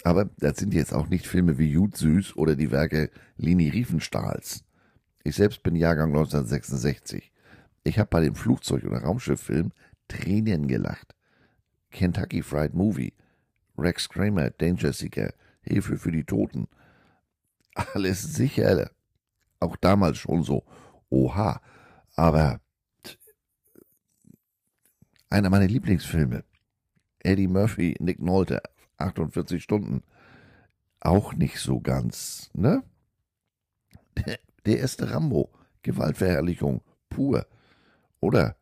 Aber 0.02 0.30
das 0.38 0.58
sind 0.58 0.74
jetzt 0.74 0.92
auch 0.92 1.08
nicht 1.08 1.26
Filme 1.26 1.58
wie 1.58 1.70
Jud 1.70 1.96
Süß 1.96 2.36
oder 2.36 2.56
die 2.56 2.70
Werke 2.70 3.10
Lini 3.36 3.68
Riefenstahls. 3.68 4.64
Ich 5.22 5.36
selbst 5.36 5.62
bin 5.62 5.76
Jahrgang 5.76 6.08
1966. 6.08 7.32
Ich 7.84 7.98
habe 7.98 8.10
bei 8.10 8.20
dem 8.20 8.34
Flugzeug- 8.34 8.84
oder 8.84 9.02
Raumschifffilm 9.02 9.72
Tränen 10.08 10.66
gelacht. 10.68 11.13
Kentucky 11.94 12.42
Fried 12.42 12.74
Movie, 12.74 13.14
Rex 13.78 14.08
Kramer, 14.08 14.50
Danger 14.50 14.92
Seeker, 14.92 15.32
Hilfe 15.62 15.96
für 15.96 16.10
die 16.10 16.24
Toten. 16.24 16.68
Alles 17.94 18.22
sicher. 18.34 18.90
Auch 19.60 19.76
damals 19.76 20.18
schon 20.18 20.42
so. 20.42 20.64
Oha. 21.08 21.62
Aber 22.16 22.60
einer 25.30 25.50
meiner 25.50 25.68
Lieblingsfilme. 25.68 26.44
Eddie 27.20 27.48
Murphy, 27.48 27.96
Nick 28.00 28.20
Nolte, 28.20 28.60
48 28.98 29.62
Stunden. 29.62 30.02
Auch 31.00 31.32
nicht 31.32 31.58
so 31.58 31.80
ganz, 31.80 32.50
ne? 32.54 32.82
Der, 34.26 34.38
der 34.66 34.78
erste 34.78 35.10
Rambo, 35.10 35.50
Gewaltverherrlichung, 35.82 36.82
pur. 37.08 37.46
Oder 38.20 38.56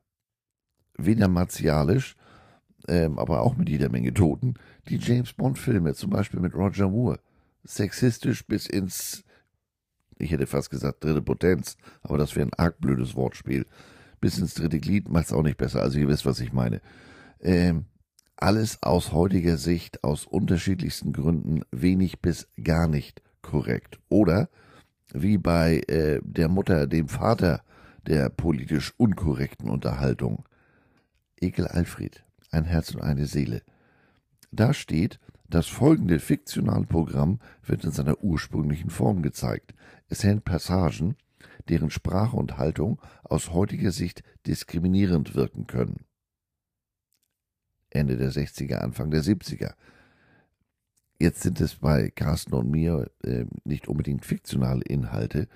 weder 0.99 1.29
martialisch, 1.29 2.17
ähm, 2.89 3.19
aber 3.19 3.43
auch 3.43 3.57
mit 3.57 3.69
jeder 3.69 3.89
Menge 3.89 4.13
Toten, 4.13 4.55
die 4.89 4.97
James 4.97 5.33
Bond-Filme, 5.33 5.95
zum 5.95 6.11
Beispiel 6.11 6.41
mit 6.41 6.55
Roger 6.55 6.89
Moore. 6.89 7.21
Sexistisch 7.65 8.47
bis 8.47 8.67
ins, 8.67 9.25
ich 10.19 10.33
hätte 10.33 10.47
fast 10.47 10.71
gesagt, 10.71 11.05
dritte 11.05 11.23
Potenz, 11.23 11.77
aber 12.03 12.19
das 12.19 12.35
wäre 12.35 12.49
ein 12.49 12.55
arg 12.55 12.81
blödes 12.81 13.15
Wortspiel. 13.15 13.67
Bis 14.21 14.39
ins 14.39 14.55
dritte 14.55 14.81
Glied 14.81 15.09
macht 15.09 15.27
es 15.27 15.33
auch 15.33 15.43
nicht 15.43 15.59
besser, 15.59 15.83
also 15.83 15.99
ihr 15.99 16.09
wisst, 16.09 16.27
was 16.27 16.41
ich 16.41 16.53
meine. 16.53 16.81
Ähm, 17.41 17.87
alles 18.37 18.83
aus 18.83 19.13
heutiger 19.13 19.57
Sicht, 19.57 20.03
aus 20.03 20.27
unterschiedlichsten 20.27 21.13
Gründen, 21.13 21.63
wenig 21.71 22.21
bis 22.21 22.49
gar 22.63 22.89
nicht 22.89 23.23
korrekt. 23.41 24.01
Oder 24.09 24.49
wie 25.13 25.39
bei 25.39 25.79
äh, 25.89 26.21
der 26.25 26.49
Mutter, 26.49 26.87
dem 26.87 27.09
Vater 27.09 27.63
der 28.07 28.31
politisch 28.31 28.93
unkorrekten 28.97 29.69
Unterhaltung. 29.69 30.45
Ekel 31.41 31.67
Alfred, 31.67 32.25
ein 32.53 32.65
Herz 32.65 32.95
und 32.95 33.03
eine 33.03 33.27
Seele. 33.27 33.63
Da 34.51 34.75
steht, 34.75 35.19
das 35.49 35.67
folgende 35.67 36.19
fiktionale 36.19 36.87
Programm 36.87 37.41
wird 37.65 37.85
in 37.85 37.91
seiner 37.91 38.23
ursprünglichen 38.23 38.91
Form 38.91 39.23
gezeigt. 39.23 39.75
Es 40.09 40.25
hält 40.25 40.45
Passagen, 40.45 41.17
deren 41.69 41.91
Sprache 41.91 42.37
und 42.37 42.59
Haltung 42.59 43.01
aus 43.25 43.53
heutiger 43.53 43.93
Sicht 43.93 44.23
diskriminierend 44.47 45.35
wirken 45.35 45.67
können. 45.67 46.05
Ende 47.91 48.17
der 48.17 48.33
60er, 48.33 48.77
Anfang 48.77 49.11
der 49.11 49.23
70er. 49.23 49.75
Jetzt 51.19 51.43
sind 51.43 51.61
es 51.61 51.77
bei 51.77 52.11
Carsten 52.11 52.55
und 52.55 52.71
mir 52.71 53.11
äh, 53.23 53.45
nicht 53.65 53.89
unbedingt 53.89 54.25
fiktionale 54.25 54.83
Inhalte, 54.83 55.49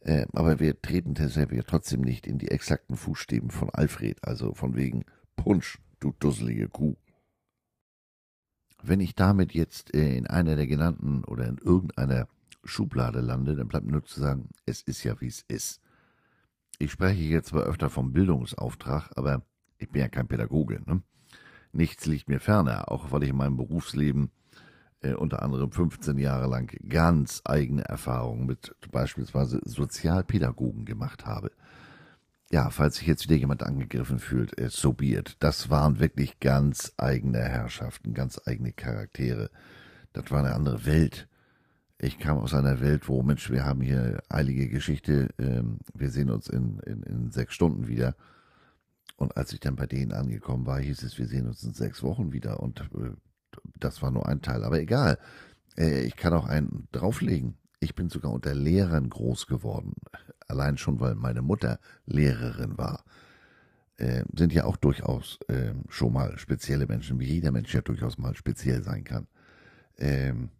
äh, 0.00 0.26
aber 0.32 0.58
wir 0.58 0.80
treten 0.80 1.14
deshalb 1.14 1.52
ja 1.52 1.62
trotzdem 1.62 2.00
nicht 2.00 2.26
in 2.26 2.38
die 2.38 2.50
exakten 2.50 2.96
Fußstäben 2.96 3.50
von 3.50 3.70
Alfred, 3.70 4.24
also 4.24 4.54
von 4.54 4.74
wegen 4.74 5.04
Punsch, 5.36 5.78
du 6.02 6.12
dusselige 6.18 6.68
Kuh. 6.68 6.96
Wenn 8.82 9.00
ich 9.00 9.14
damit 9.14 9.52
jetzt 9.52 9.94
äh, 9.94 10.16
in 10.16 10.26
einer 10.26 10.56
der 10.56 10.66
genannten 10.66 11.24
oder 11.24 11.46
in 11.46 11.58
irgendeiner 11.58 12.26
Schublade 12.64 13.20
lande, 13.20 13.54
dann 13.54 13.68
bleibt 13.68 13.86
nur 13.86 14.04
zu 14.04 14.20
sagen, 14.20 14.48
es 14.66 14.82
ist 14.82 15.04
ja 15.04 15.20
wie 15.20 15.28
es 15.28 15.42
ist. 15.48 15.80
Ich 16.78 16.90
spreche 16.92 17.22
jetzt 17.22 17.48
zwar 17.48 17.62
öfter 17.62 17.90
vom 17.90 18.12
Bildungsauftrag, 18.12 19.10
aber 19.16 19.42
ich 19.78 19.88
bin 19.90 20.00
ja 20.00 20.08
kein 20.08 20.26
Pädagoge. 20.26 20.82
Ne? 20.86 21.02
Nichts 21.72 22.06
liegt 22.06 22.28
mir 22.28 22.40
ferner, 22.40 22.90
auch 22.90 23.12
weil 23.12 23.22
ich 23.22 23.30
in 23.30 23.36
meinem 23.36 23.56
Berufsleben 23.56 24.30
äh, 25.00 25.14
unter 25.14 25.42
anderem 25.42 25.70
15 25.70 26.18
Jahre 26.18 26.48
lang 26.48 26.76
ganz 26.88 27.40
eigene 27.44 27.84
Erfahrungen 27.84 28.46
mit 28.46 28.74
beispielsweise 28.90 29.60
Sozialpädagogen 29.64 30.84
gemacht 30.84 31.24
habe. 31.24 31.52
Ja, 32.52 32.68
falls 32.68 32.96
sich 32.96 33.06
jetzt 33.06 33.24
wieder 33.24 33.36
jemand 33.36 33.62
angegriffen 33.62 34.18
fühlt, 34.18 34.58
äh, 34.60 34.68
so 34.68 34.92
be 34.92 35.16
it. 35.16 35.36
Das 35.40 35.70
waren 35.70 36.00
wirklich 36.00 36.38
ganz 36.38 36.92
eigene 36.98 37.38
Herrschaften, 37.38 38.12
ganz 38.12 38.38
eigene 38.44 38.72
Charaktere. 38.72 39.50
Das 40.12 40.30
war 40.30 40.40
eine 40.40 40.54
andere 40.54 40.84
Welt. 40.84 41.28
Ich 41.98 42.18
kam 42.18 42.36
aus 42.36 42.52
einer 42.52 42.80
Welt, 42.82 43.08
wo, 43.08 43.22
Mensch, 43.22 43.50
wir 43.50 43.64
haben 43.64 43.80
hier 43.80 44.22
eilige 44.28 44.68
Geschichte, 44.68 45.30
ähm, 45.38 45.78
wir 45.94 46.10
sehen 46.10 46.30
uns 46.30 46.48
in, 46.48 46.78
in, 46.80 47.02
in 47.04 47.30
sechs 47.30 47.54
Stunden 47.54 47.86
wieder. 47.88 48.16
Und 49.16 49.34
als 49.36 49.54
ich 49.54 49.60
dann 49.60 49.76
bei 49.76 49.86
denen 49.86 50.12
angekommen 50.12 50.66
war, 50.66 50.78
hieß 50.78 51.04
es, 51.04 51.16
wir 51.16 51.28
sehen 51.28 51.46
uns 51.46 51.62
in 51.62 51.72
sechs 51.72 52.02
Wochen 52.02 52.32
wieder. 52.32 52.60
Und 52.60 52.80
äh, 52.80 53.12
das 53.78 54.02
war 54.02 54.10
nur 54.10 54.28
ein 54.28 54.42
Teil. 54.42 54.62
Aber 54.64 54.78
egal. 54.78 55.18
Äh, 55.78 56.02
ich 56.02 56.16
kann 56.16 56.34
auch 56.34 56.46
einen 56.46 56.86
drauflegen. 56.92 57.56
Ich 57.82 57.96
bin 57.96 58.08
sogar 58.10 58.32
unter 58.32 58.54
Lehrern 58.54 59.10
groß 59.10 59.48
geworden. 59.48 59.94
Allein 60.46 60.78
schon, 60.78 61.00
weil 61.00 61.16
meine 61.16 61.42
Mutter 61.42 61.80
Lehrerin 62.06 62.78
war. 62.78 63.04
Äh, 63.96 64.22
sind 64.36 64.52
ja 64.52 64.66
auch 64.66 64.76
durchaus 64.76 65.40
äh, 65.48 65.74
schon 65.88 66.12
mal 66.12 66.38
spezielle 66.38 66.86
Menschen, 66.86 67.18
wie 67.18 67.24
jeder 67.24 67.50
Mensch 67.50 67.74
ja 67.74 67.80
durchaus 67.80 68.18
mal 68.18 68.36
speziell 68.36 68.84
sein 68.84 69.02
kann. 69.02 69.26
Ähm, 69.98 70.50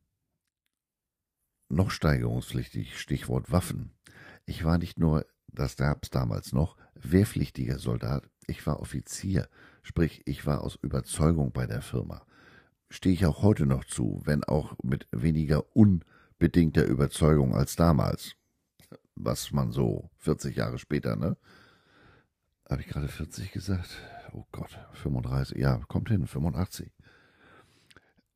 noch 1.69 1.93
steigerungspflichtig, 1.93 2.99
Stichwort 2.99 3.53
Waffen. 3.53 3.93
Ich 4.45 4.65
war 4.65 4.79
nicht 4.79 4.99
nur, 4.99 5.25
das 5.47 5.77
gab 5.77 6.03
es 6.03 6.11
damals 6.11 6.53
noch, 6.53 6.77
wehrpflichtiger 6.95 7.79
Soldat, 7.79 8.29
ich 8.49 8.67
war 8.67 8.81
Offizier, 8.81 9.49
sprich 9.85 10.23
ich 10.27 10.45
war 10.45 10.63
aus 10.63 10.77
Überzeugung 10.83 11.53
bei 11.53 11.67
der 11.69 11.83
Firma. 11.83 12.27
Stehe 12.91 13.15
ich 13.15 13.27
auch 13.27 13.43
heute 13.43 13.65
noch 13.65 13.85
zu, 13.85 14.21
wenn 14.25 14.43
auch 14.43 14.75
mit 14.83 15.07
weniger 15.13 15.77
unbedingter 16.43 16.85
Überzeugung 16.85 17.55
als 17.55 17.77
damals. 17.77 18.35
Was 19.15 19.53
man 19.53 19.71
so 19.71 20.11
40 20.19 20.57
Jahre 20.57 20.79
später, 20.81 21.15
ne? 21.15 21.37
Habe 22.69 22.81
ich 22.83 22.89
gerade 22.89 23.07
40 23.07 23.53
gesagt? 23.53 23.91
Oh 24.33 24.45
Gott, 24.51 24.77
35, 24.95 25.57
ja, 25.57 25.81
kommt 25.87 26.09
hin, 26.09 26.27
85. 26.27 26.91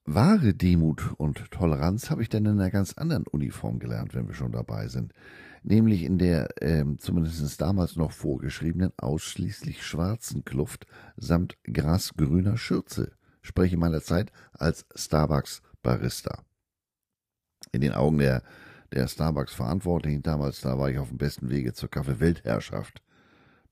Wahre 0.04 0.54
Demut 0.54 1.14
und 1.16 1.50
Toleranz 1.50 2.08
habe 2.08 2.22
ich 2.22 2.28
dann 2.28 2.44
in 2.44 2.60
einer 2.60 2.70
ganz 2.70 2.92
anderen 2.92 3.26
Uniform 3.26 3.80
gelernt, 3.80 4.14
wenn 4.14 4.28
wir 4.28 4.34
schon 4.34 4.52
dabei 4.52 4.86
sind 4.86 5.12
nämlich 5.64 6.04
in 6.04 6.16
der 6.16 6.48
ähm, 6.60 7.00
zumindest 7.00 7.60
damals 7.60 7.96
noch 7.96 8.12
vorgeschriebenen 8.12 8.92
ausschließlich 8.98 9.84
schwarzen 9.84 10.44
Kluft 10.44 10.86
samt 11.16 11.56
grasgrüner 11.64 12.56
Schürze, 12.56 13.10
spreche 13.42 13.76
meiner 13.76 14.00
Zeit 14.00 14.30
als 14.52 14.86
Starbucks-Barista. 14.94 16.44
In 17.73 17.80
den 17.80 17.92
Augen 17.92 18.18
der, 18.18 18.42
der 18.92 19.08
Starbucks-Verantwortlichen 19.08 20.23
damals, 20.23 20.61
da 20.61 20.78
war 20.78 20.90
ich 20.90 20.99
auf 20.99 21.08
dem 21.08 21.18
besten 21.18 21.50
Wege 21.50 21.73
zur 21.73 21.90
Kaffee-Weltherrschaft, 21.90 23.02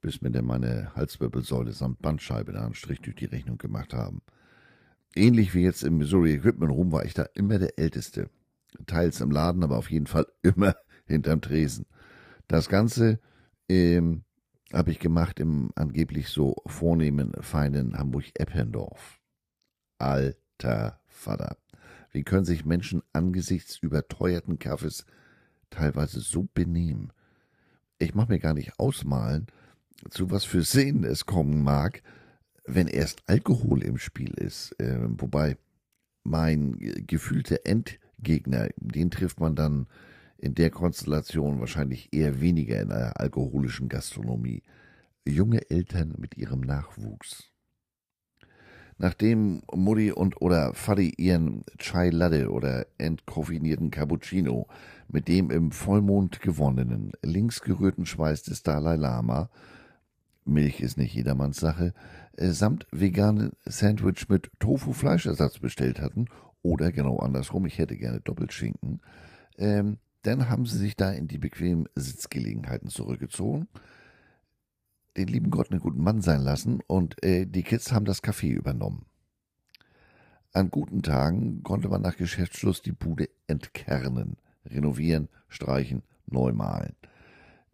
bis 0.00 0.20
mir 0.20 0.30
denn 0.30 0.44
meine 0.44 0.94
Halswirbelsäule 0.94 1.72
samt 1.72 2.02
Bandscheibe 2.02 2.52
da 2.52 2.64
einen 2.64 2.74
Strich 2.74 3.00
durch 3.00 3.16
die 3.16 3.24
Rechnung 3.24 3.58
gemacht 3.58 3.94
haben. 3.94 4.22
Ähnlich 5.14 5.54
wie 5.54 5.62
jetzt 5.62 5.84
im 5.84 5.98
Missouri 5.98 6.34
Equipment 6.34 6.72
Room 6.72 6.92
war 6.92 7.04
ich 7.04 7.14
da 7.14 7.26
immer 7.34 7.58
der 7.58 7.78
Älteste. 7.78 8.28
Teils 8.86 9.20
im 9.20 9.30
Laden, 9.30 9.62
aber 9.62 9.78
auf 9.78 9.90
jeden 9.90 10.06
Fall 10.06 10.26
immer 10.42 10.74
hinterm 11.06 11.40
Tresen. 11.40 11.86
Das 12.48 12.68
Ganze 12.68 13.20
ähm, 13.68 14.24
habe 14.72 14.90
ich 14.90 14.98
gemacht 14.98 15.38
im 15.38 15.70
angeblich 15.76 16.28
so 16.28 16.56
vornehmen, 16.66 17.32
feinen 17.40 17.96
Hamburg-Eppendorf. 17.96 19.20
Alter 19.98 21.00
Vater. 21.06 21.56
Wie 22.14 22.23
können 22.23 22.44
sich 22.44 22.64
Menschen 22.64 23.02
angesichts 23.12 23.76
überteuerten 23.78 24.61
Kaffees 24.61 25.04
teilweise 25.68 26.21
so 26.21 26.49
benehmen? 26.54 27.12
Ich 27.99 28.14
mache 28.14 28.30
mir 28.30 28.38
gar 28.38 28.54
nicht 28.54 28.78
ausmalen, 28.78 29.49
zu 30.11 30.30
was 30.30 30.44
für 30.44 30.64
Szenen 30.64 31.02
es 31.02 31.26
kommen 31.26 31.64
mag, 31.64 32.02
wenn 32.66 32.87
erst 32.87 33.25
Alkohol 33.26 33.83
im 33.83 33.99
Spiel 33.99 34.30
ist. 34.35 34.78
Äh, 34.78 35.00
wobei 35.21 35.56
mein 36.23 36.78
gefühlter 37.06 37.59
Endgegner, 37.64 38.68
den 38.76 39.11
trifft 39.11 39.40
man 39.40 39.56
dann 39.56 39.88
in 40.38 40.54
der 40.54 40.71
Konstellation 40.71 41.59
wahrscheinlich 41.59 42.12
eher 42.12 42.40
weniger 42.40 42.80
in 42.80 42.92
einer 42.92 43.18
alkoholischen 43.18 43.88
Gastronomie. 43.88 44.62
Junge 45.26 45.68
Eltern 45.68 46.14
mit 46.18 46.37
ihrem 46.37 46.61
Nachwuchs. 46.61 47.53
Nachdem 48.98 49.62
Mutti 49.72 50.12
und 50.12 50.40
oder 50.40 50.72
Faddy 50.74 51.12
ihren 51.16 51.64
Chai 51.78 52.10
Latte 52.10 52.50
oder 52.50 52.86
entkoffinierten 52.98 53.90
Cappuccino 53.90 54.68
mit 55.08 55.28
dem 55.28 55.50
im 55.50 55.72
Vollmond 55.72 56.40
gewonnenen, 56.40 57.12
links 57.22 57.60
gerührten 57.60 58.06
Schweiß 58.06 58.44
des 58.44 58.62
Dalai 58.62 58.96
Lama, 58.96 59.50
Milch 60.44 60.80
ist 60.80 60.98
nicht 60.98 61.14
jedermanns 61.14 61.58
Sache, 61.58 61.94
äh, 62.36 62.50
samt 62.50 62.86
veganen 62.92 63.52
Sandwich 63.64 64.28
mit 64.28 64.50
Tofu-Fleischersatz 64.58 65.58
bestellt 65.58 66.00
hatten, 66.00 66.26
oder 66.62 66.92
genau 66.92 67.18
andersrum, 67.18 67.66
ich 67.66 67.78
hätte 67.78 67.96
gerne 67.96 68.20
Doppelschinken, 68.20 69.00
ähm, 69.58 69.98
dann 70.22 70.48
haben 70.48 70.66
sie 70.66 70.78
sich 70.78 70.96
da 70.96 71.10
in 71.10 71.28
die 71.28 71.38
bequemen 71.38 71.88
Sitzgelegenheiten 71.94 72.88
zurückgezogen, 72.88 73.68
den 75.16 75.28
lieben 75.28 75.50
Gott 75.50 75.71
einen 75.71 75.80
guten 75.80 76.02
Mann 76.02 76.21
sein 76.21 76.40
lassen 76.40 76.80
und 76.87 77.23
äh, 77.23 77.47
die 77.47 77.62
Kids 77.62 77.92
haben 77.92 78.04
das 78.04 78.23
Café 78.23 78.49
übernommen. 78.49 79.06
An 80.52 80.71
guten 80.71 81.02
Tagen 81.02 81.62
konnte 81.62 81.88
man 81.88 82.02
nach 82.02 82.16
Geschäftsschluss 82.16 82.80
die 82.83 82.92
Bude 82.92 83.28
entkernen, 83.47 84.37
renovieren, 84.64 85.28
streichen, 85.49 86.02
neu 86.26 86.52
malen. 86.52 86.94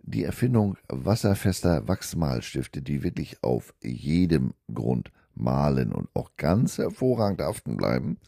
Die 0.03 0.25
Erfindung 0.25 0.77
wasserfester 0.89 1.87
Wachsmalstifte, 1.89 2.81
die 2.81 3.03
wirklich 3.03 3.43
auf 3.43 3.75
jedem 3.83 4.55
Grund 4.73 5.13
malen 5.35 5.93
und 5.93 6.09
auch 6.15 6.31
ganz 6.37 6.79
hervorragend 6.79 7.41
haften 7.43 7.77
bleiben, 7.77 8.19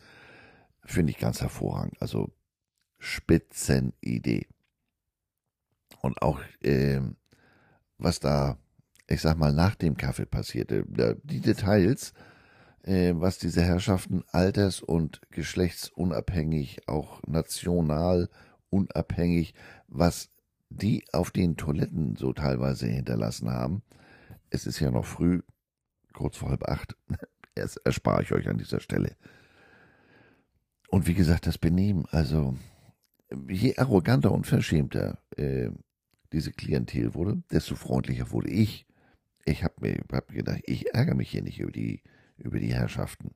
finde 0.85 1.13
ich 1.13 1.19
ganz 1.19 1.41
hervorragend. 1.41 2.01
Also 2.01 2.31
Spitzenidee. 2.99 4.47
Und 6.03 6.21
auch, 6.23 6.41
äh, 6.61 7.01
was 7.99 8.21
da, 8.21 8.59
ich 9.09 9.21
sag 9.21 9.37
mal, 9.37 9.53
nach 9.53 9.75
dem 9.75 9.97
Kaffee 9.97 10.27
passierte, 10.27 10.85
die 11.25 11.41
Details, 11.41 12.13
äh, 12.83 13.13
was 13.15 13.39
diese 13.39 13.63
Herrschaften 13.63 14.25
alters- 14.29 14.81
und 14.81 15.21
geschlechtsunabhängig, 15.31 16.89
auch 16.89 17.23
national 17.27 18.29
unabhängig, 18.71 19.55
was 19.89 20.31
die 20.71 21.05
auf 21.13 21.31
den 21.31 21.57
Toiletten 21.57 22.17
so 22.17 22.33
teilweise 22.33 22.87
hinterlassen 22.87 23.51
haben. 23.51 23.83
Es 24.51 24.67
ist 24.67 24.81
ja 24.81 24.91
noch 24.91 25.05
früh, 25.05 25.43
kurz 26.13 26.37
vor 26.37 26.51
halb 26.51 26.65
acht. 26.65 26.97
Das 27.55 27.77
erspare 27.77 28.23
ich 28.23 28.33
euch 28.33 28.49
an 28.49 28.57
dieser 28.57 28.81
Stelle. 28.81 29.15
Und 30.89 31.07
wie 31.07 31.13
gesagt, 31.13 31.47
das 31.47 31.59
Benehmen, 31.59 32.07
also 32.11 32.57
je 33.47 33.77
arroganter 33.77 34.33
und 34.33 34.47
verschämter 34.47 35.19
äh, 35.37 35.69
diese 36.33 36.51
Klientel 36.51 37.13
wurde, 37.13 37.43
desto 37.51 37.75
freundlicher 37.75 38.31
wurde 38.31 38.49
ich. 38.49 38.87
Ich 39.45 39.65
habe 39.65 39.75
mir 39.81 40.01
hab 40.13 40.29
gedacht, 40.29 40.61
ich 40.65 40.95
ärgere 40.95 41.15
mich 41.15 41.31
hier 41.31 41.43
nicht 41.43 41.61
über 41.61 41.73
die, 41.73 42.03
über 42.37 42.59
die 42.59 42.73
Herrschaften. 42.73 43.33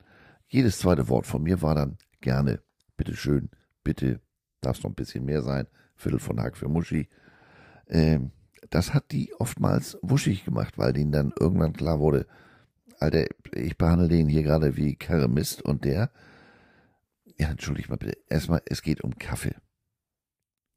Jedes 0.46 0.78
zweite 0.78 1.08
Wort 1.08 1.26
von 1.26 1.42
mir 1.42 1.62
war 1.62 1.75
dann 1.75 1.98
gerne, 2.20 2.62
bitteschön, 2.96 3.50
bitte, 3.82 4.20
darf 4.60 4.78
es 4.78 4.84
noch 4.84 4.90
ein 4.90 4.96
bisschen 4.96 5.25
mehr 5.25 5.42
sein, 5.42 5.66
Viertel 5.96 6.20
von 6.20 6.40
Hack 6.40 6.56
für 6.56 6.68
Muschi. 6.68 7.08
Ähm, 7.88 8.32
das 8.70 8.94
hat 8.94 9.12
die 9.12 9.32
oftmals 9.34 9.98
wuschig 10.02 10.44
gemacht, 10.44 10.78
weil 10.78 10.92
denen 10.92 11.12
dann 11.12 11.32
irgendwann 11.38 11.72
klar 11.72 12.00
wurde, 12.00 12.26
Alter, 12.98 13.26
ich 13.52 13.76
behandle 13.76 14.08
den 14.08 14.28
hier 14.28 14.42
gerade 14.42 14.76
wie 14.76 14.96
Karre 14.96 15.28
Mist 15.28 15.62
und 15.62 15.84
der, 15.84 16.10
ja, 17.38 17.50
entschuldigt 17.50 17.88
mal 17.90 17.96
bitte, 17.96 18.18
erstmal, 18.28 18.62
es 18.66 18.82
geht 18.82 19.02
um 19.02 19.18
Kaffee. 19.18 19.54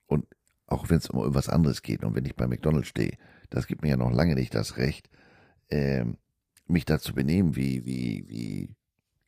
Und 0.06 0.26
auch 0.68 0.90
wenn 0.90 0.98
es 0.98 1.10
um 1.10 1.20
irgendwas 1.20 1.50
anderes 1.50 1.82
geht 1.82 2.04
und 2.04 2.16
wenn 2.16 2.26
ich 2.26 2.36
bei 2.36 2.48
McDonalds 2.48 2.90
stehe, 2.90 3.18
das 3.50 3.68
gibt 3.68 3.82
mir 3.82 3.90
ja 3.90 3.98
noch 3.98 4.12
lange 4.12 4.36
nicht 4.36 4.54
das 4.54 4.78
Recht, 4.78 5.10
ähm, 5.70 6.18
mich 6.68 6.86
da 6.86 7.00
zu 7.00 7.14
benehmen 7.14 7.56
wie, 7.56 7.86
wie, 7.86 8.26
wie 8.28 8.76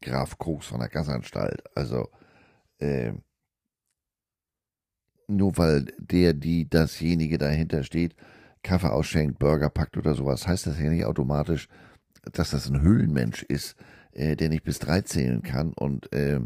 Graf 0.02 0.38
Koks 0.38 0.68
von 0.68 0.80
der 0.80 0.90
Gassanstalt. 0.90 1.64
Also, 1.76 2.10
ähm, 2.80 3.24
nur 5.28 5.58
weil 5.58 5.86
der, 5.98 6.34
die, 6.34 6.70
dasjenige 6.70 7.38
dahinter 7.38 7.84
steht, 7.84 8.16
Kaffee 8.64 8.92
ausschenkt, 8.92 9.40
Burger 9.40 9.70
packt 9.70 9.98
oder 9.98 10.14
sowas, 10.14 10.48
heißt 10.48 10.68
das 10.68 10.80
ja 10.80 10.90
nicht 10.90 11.06
automatisch, 11.06 11.68
dass 12.34 12.52
das 12.52 12.70
ein 12.70 12.82
Höhlenmensch 12.82 13.44
ist, 13.44 13.76
äh, 14.12 14.36
der 14.36 14.50
nicht 14.50 14.64
bis 14.64 14.80
drei 14.80 15.02
zählen 15.02 15.42
kann 15.42 15.74
und 15.74 16.12
äh, 16.14 16.42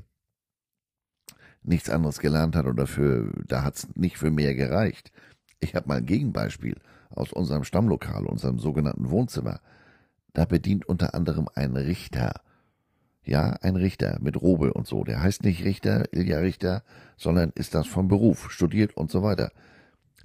nichts 1.63 1.89
anderes 1.89 2.19
gelernt 2.19 2.55
hat 2.55 2.65
oder 2.67 2.87
für, 2.87 3.33
da 3.47 3.63
hat 3.63 3.75
es 3.75 3.95
nicht 3.95 4.17
für 4.17 4.31
mehr 4.31 4.55
gereicht. 4.55 5.11
Ich 5.59 5.75
habe 5.75 5.87
mal 5.87 5.97
ein 5.97 6.05
Gegenbeispiel 6.05 6.77
aus 7.09 7.33
unserem 7.33 7.63
Stammlokal, 7.63 8.25
unserem 8.25 8.59
sogenannten 8.59 9.09
Wohnzimmer. 9.09 9.61
Da 10.35 10.45
bedient 10.45 10.85
unter 10.85 11.15
anderem 11.15 11.49
ein 11.55 11.75
Richter 11.75 12.41
ja, 13.25 13.53
ein 13.61 13.75
Richter 13.75 14.19
mit 14.21 14.39
Robe 14.39 14.73
und 14.73 14.87
so. 14.87 15.03
Der 15.03 15.21
heißt 15.21 15.43
nicht 15.43 15.63
Richter, 15.63 16.13
Ilja 16.13 16.39
Richter, 16.39 16.83
sondern 17.17 17.51
ist 17.55 17.73
das 17.73 17.87
vom 17.87 18.07
Beruf, 18.07 18.51
studiert 18.51 18.95
und 18.95 19.11
so 19.11 19.23
weiter. 19.23 19.51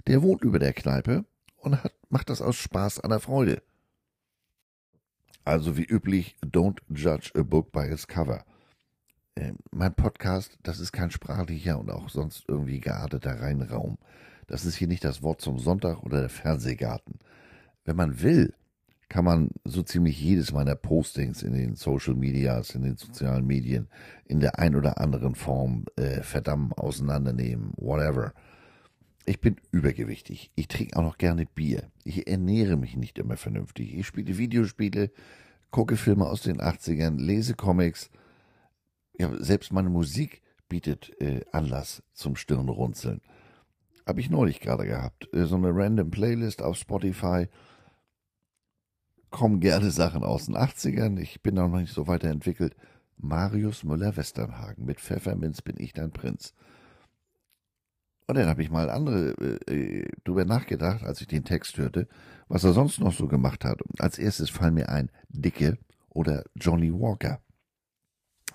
Der 0.07 0.21
wohnt 0.21 0.43
über 0.43 0.59
der 0.59 0.73
Kneipe 0.73 1.25
und 1.57 1.83
hat, 1.83 1.93
macht 2.09 2.29
das 2.29 2.41
aus 2.41 2.55
Spaß 2.55 2.99
an 2.99 3.09
der 3.09 3.19
Freude. 3.19 3.61
Also 5.43 5.77
wie 5.77 5.85
üblich, 5.85 6.35
don't 6.45 6.79
judge 6.89 7.31
a 7.33 7.41
book 7.41 7.71
by 7.71 7.87
its 7.87 8.07
cover. 8.07 8.45
Äh, 9.33 9.53
mein 9.71 9.95
Podcast, 9.95 10.57
das 10.61 10.79
ist 10.79 10.91
kein 10.91 11.09
sprachlicher 11.09 11.79
und 11.79 11.89
auch 11.89 12.09
sonst 12.09 12.45
irgendwie 12.47 12.79
gearteter 12.79 13.41
Reinraum. 13.41 13.97
Das 14.45 14.65
ist 14.65 14.75
hier 14.75 14.87
nicht 14.87 15.03
das 15.03 15.23
Wort 15.23 15.41
zum 15.41 15.57
Sonntag 15.57 16.03
oder 16.03 16.19
der 16.19 16.29
Fernsehgarten. 16.29 17.17
Wenn 17.83 17.95
man 17.95 18.21
will, 18.21 18.53
kann 19.11 19.25
man 19.25 19.49
so 19.65 19.83
ziemlich 19.83 20.21
jedes 20.21 20.53
meiner 20.53 20.75
Postings 20.75 21.43
in 21.43 21.51
den 21.51 21.75
Social 21.75 22.15
Medias, 22.15 22.75
in 22.75 22.83
den 22.83 22.95
sozialen 22.95 23.45
Medien 23.45 23.89
in 24.23 24.39
der 24.39 24.57
ein 24.57 24.73
oder 24.73 25.01
anderen 25.01 25.35
Form 25.35 25.83
äh, 25.97 26.21
verdammen, 26.21 26.71
auseinandernehmen, 26.71 27.73
whatever. 27.75 28.33
Ich 29.25 29.41
bin 29.41 29.57
übergewichtig. 29.69 30.49
Ich 30.55 30.69
trinke 30.69 30.95
auch 30.95 31.03
noch 31.03 31.17
gerne 31.17 31.45
Bier. 31.45 31.91
Ich 32.05 32.25
ernähre 32.25 32.77
mich 32.77 32.95
nicht 32.95 33.19
immer 33.19 33.35
vernünftig. 33.35 33.93
Ich 33.97 34.07
spiele 34.07 34.37
Videospiele, 34.37 35.11
gucke 35.71 35.97
Filme 35.97 36.25
aus 36.25 36.43
den 36.43 36.61
80ern, 36.61 37.19
lese 37.19 37.55
Comics. 37.55 38.09
Ja, 39.19 39.29
selbst 39.43 39.73
meine 39.73 39.89
Musik 39.89 40.41
bietet 40.69 41.11
äh, 41.19 41.41
Anlass 41.51 42.01
zum 42.13 42.37
Stirnrunzeln. 42.37 43.19
Habe 44.07 44.21
ich 44.21 44.29
neulich 44.29 44.61
gerade 44.61 44.85
gehabt. 44.85 45.27
Äh, 45.33 45.47
so 45.47 45.57
eine 45.57 45.75
random 45.75 46.11
Playlist 46.11 46.61
auf 46.61 46.77
Spotify 46.77 47.49
kommen 49.31 49.59
gerne 49.59 49.89
Sachen 49.89 50.23
aus 50.23 50.45
den 50.45 50.55
80ern. 50.55 51.17
Ich 51.19 51.41
bin 51.41 51.57
auch 51.57 51.69
noch 51.69 51.79
nicht 51.79 51.93
so 51.93 52.07
weiterentwickelt. 52.07 52.75
Marius 53.17 53.83
Müller-Westernhagen 53.83 54.85
mit 54.85 54.99
Pfefferminz 54.99 55.61
bin 55.61 55.77
ich 55.79 55.93
dein 55.93 56.11
Prinz. 56.11 56.53
Und 58.27 58.37
dann 58.37 58.47
habe 58.47 58.61
ich 58.61 58.69
mal 58.69 58.89
andere 58.89 59.31
äh, 59.67 59.73
äh, 59.73 60.11
drüber 60.23 60.45
nachgedacht, 60.45 61.03
als 61.03 61.21
ich 61.21 61.27
den 61.27 61.43
Text 61.43 61.77
hörte, 61.77 62.07
was 62.47 62.63
er 62.63 62.73
sonst 62.73 62.99
noch 62.99 63.13
so 63.13 63.27
gemacht 63.27 63.65
hat. 63.65 63.81
Als 63.99 64.17
erstes 64.17 64.49
fallen 64.49 64.73
mir 64.73 64.89
ein 64.89 65.09
Dicke 65.29 65.77
oder 66.09 66.43
Johnny 66.55 66.93
Walker. 66.93 67.41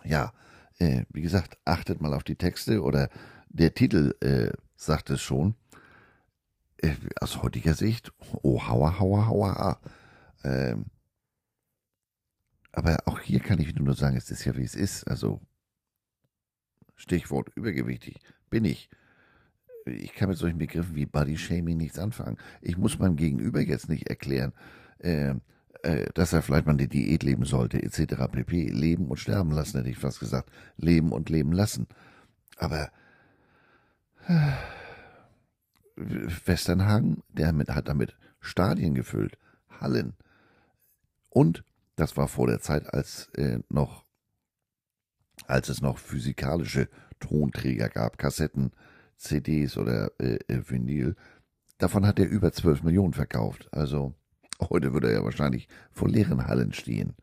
Ja, 0.05 0.33
äh, 0.79 1.05
wie 1.11 1.23
gesagt, 1.23 1.59
achtet 1.65 2.01
mal 2.01 2.15
auf 2.15 2.25
die 2.25 2.37
Texte 2.37 2.83
oder 2.83 3.09
der 3.49 3.75
Titel 3.75 4.15
äh, 4.21 4.53
sagt 4.77 5.11
es 5.11 5.21
schon. 5.21 5.55
Äh, 6.79 6.95
aus 7.21 7.43
heutiger 7.43 7.75
Sicht, 7.75 8.13
oh, 8.43 8.67
hauer, 8.69 8.99
hauer, 8.99 9.27
hauer. 9.27 9.81
Ähm, 10.45 10.87
aber 12.73 12.99
auch 13.07 13.21
hier 13.21 13.41
kann 13.41 13.59
ich 13.59 13.75
nur 13.75 13.95
sagen, 13.95 14.17
es 14.17 14.31
ist 14.31 14.45
ja 14.45 14.57
wie 14.57 14.63
es 14.63 14.75
ist. 14.75 15.05
Also 15.05 15.41
Stichwort 16.95 17.51
übergewichtig 17.55 18.19
bin 18.51 18.65
ich. 18.65 18.91
Ich 19.87 20.15
kann 20.15 20.29
mit 20.29 20.39
solchen 20.39 20.59
Begriffen 20.59 20.95
wie 20.95 21.07
Body 21.07 21.39
Shaming 21.39 21.77
nichts 21.77 21.99
anfangen. 21.99 22.39
Ich 22.61 22.77
muss 22.77 22.99
meinem 22.99 23.17
Gegenüber 23.17 23.61
jetzt 23.61 23.89
nicht 23.89 24.09
erklären, 24.09 24.53
äh, 24.99 25.35
äh, 25.83 26.07
dass 26.15 26.33
er 26.33 26.43
vielleicht 26.43 26.67
mal 26.67 26.73
eine 26.73 26.89
Diät 26.89 27.23
leben 27.23 27.45
sollte, 27.45 27.83
etc. 27.83 28.27
pp. 28.31 28.69
Leben 28.69 29.07
und 29.07 29.19
sterben 29.19 29.53
lassen, 29.53 29.79
hätte 29.79 29.91
ich 29.91 29.99
fast 29.99 30.21
gesagt. 30.21 30.51
Leben 30.77 31.13
und 31.13 31.31
leben 31.31 31.53
lassen. 31.53 31.87
Aber 32.57 32.91
äh, 34.27 34.53
Westernhagen, 35.97 37.23
der 37.29 37.53
mit, 37.53 37.71
hat 37.71 37.89
damit 37.89 38.17
Stadien 38.41 38.95
gefüllt, 38.95 39.39
Hallen, 39.81 40.15
und 41.37 41.65
das 41.97 42.17
war 42.17 42.29
vor 42.29 42.47
der 42.47 42.61
Zeit, 42.61 42.95
als 42.95 43.29
äh, 43.35 43.59
noch, 43.69 44.07
als 45.47 45.69
es 45.69 45.83
noch 45.83 45.99
physikalische 45.99 46.89
Tonträger 47.21 47.91
gab, 47.91 48.17
Kassetten, 48.17 48.73
CDs 49.19 49.77
oder 49.77 50.11
äh, 50.19 50.39
äh, 50.49 50.63
Vinyl. 50.67 51.15
Davon 51.77 52.07
hat 52.07 52.19
er 52.19 52.27
über 52.27 52.53
12 52.53 52.85
Millionen 52.85 53.13
verkauft. 53.13 53.69
Also 53.71 54.15
heute 54.71 54.95
würde 54.95 55.09
er 55.09 55.19
ja 55.19 55.25
wahrscheinlich 55.25 55.69
vor 55.93 56.09
leeren 56.09 56.47
Hallen 56.47 56.73
stehen. 56.73 57.15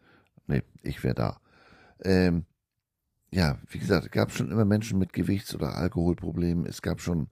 Nee, 0.46 0.62
ich 0.84 1.04
wäre 1.04 1.16
da. 1.16 1.40
Ähm, 2.04 2.46
ja, 3.32 3.58
wie 3.68 3.80
gesagt, 3.80 4.06
es 4.06 4.12
gab 4.12 4.32
schon 4.32 4.52
immer 4.52 4.66
Menschen 4.66 5.00
mit 5.00 5.14
Gewichts- 5.14 5.56
oder 5.56 5.76
Alkoholproblemen. 5.76 6.68
Es 6.68 6.84
gab 6.84 7.02
schon 7.02 7.30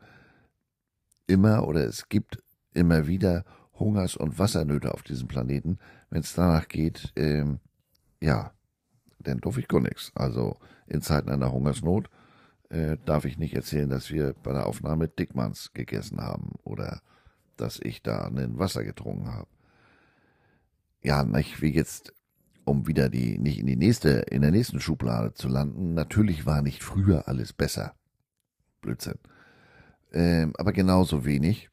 immer 1.27 1.67
oder 1.67 1.85
es 1.85 2.09
gibt 2.09 2.41
immer 2.73 3.05
wieder 3.05 3.45
Hungers- 3.77 4.17
und 4.17 4.39
Wassernöte 4.39 4.91
auf 4.95 5.03
diesem 5.03 5.27
Planeten. 5.27 5.77
Wenn 6.11 6.21
es 6.21 6.33
danach 6.33 6.67
geht, 6.67 7.13
ähm, 7.15 7.59
ja, 8.21 8.51
dann 9.19 9.39
darf 9.39 9.57
ich 9.57 9.67
gar 9.67 9.79
nichts. 9.79 10.11
Also 10.13 10.57
in 10.85 11.01
Zeiten 11.01 11.29
einer 11.29 11.51
Hungersnot 11.51 12.09
äh, 12.69 12.97
darf 13.05 13.25
ich 13.25 13.37
nicht 13.37 13.55
erzählen, 13.55 13.89
dass 13.89 14.11
wir 14.11 14.35
bei 14.43 14.51
der 14.51 14.67
Aufnahme 14.67 15.07
Dickmanns 15.07 15.73
gegessen 15.73 16.21
haben 16.21 16.51
oder 16.63 17.01
dass 17.55 17.79
ich 17.79 18.03
da 18.03 18.25
ein 18.25 18.59
Wasser 18.59 18.83
getrunken 18.83 19.31
habe. 19.31 19.47
Ja, 21.01 21.25
ich 21.37 21.61
wie 21.61 21.73
jetzt, 21.73 22.13
um 22.65 22.87
wieder 22.87 23.09
die 23.09 23.37
nicht 23.39 23.59
in 23.59 23.65
die 23.65 23.77
nächste, 23.77 24.09
in 24.29 24.41
der 24.41 24.51
nächsten 24.51 24.81
Schublade 24.81 25.33
zu 25.33 25.47
landen. 25.47 25.93
Natürlich 25.93 26.45
war 26.45 26.61
nicht 26.61 26.83
früher 26.83 27.27
alles 27.27 27.53
besser. 27.53 27.95
Blödsinn. 28.81 29.17
Ähm, 30.11 30.53
aber 30.57 30.73
genauso 30.73 31.23
wenig 31.23 31.69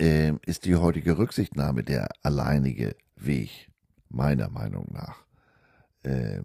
äh, 0.00 0.34
ist 0.46 0.66
die 0.66 0.76
heutige 0.76 1.18
Rücksichtnahme 1.18 1.82
der 1.82 2.08
alleinige 2.22 2.94
Weg, 3.26 3.70
meiner 4.08 4.50
Meinung 4.50 4.88
nach. 4.92 5.24
Äh, 6.02 6.42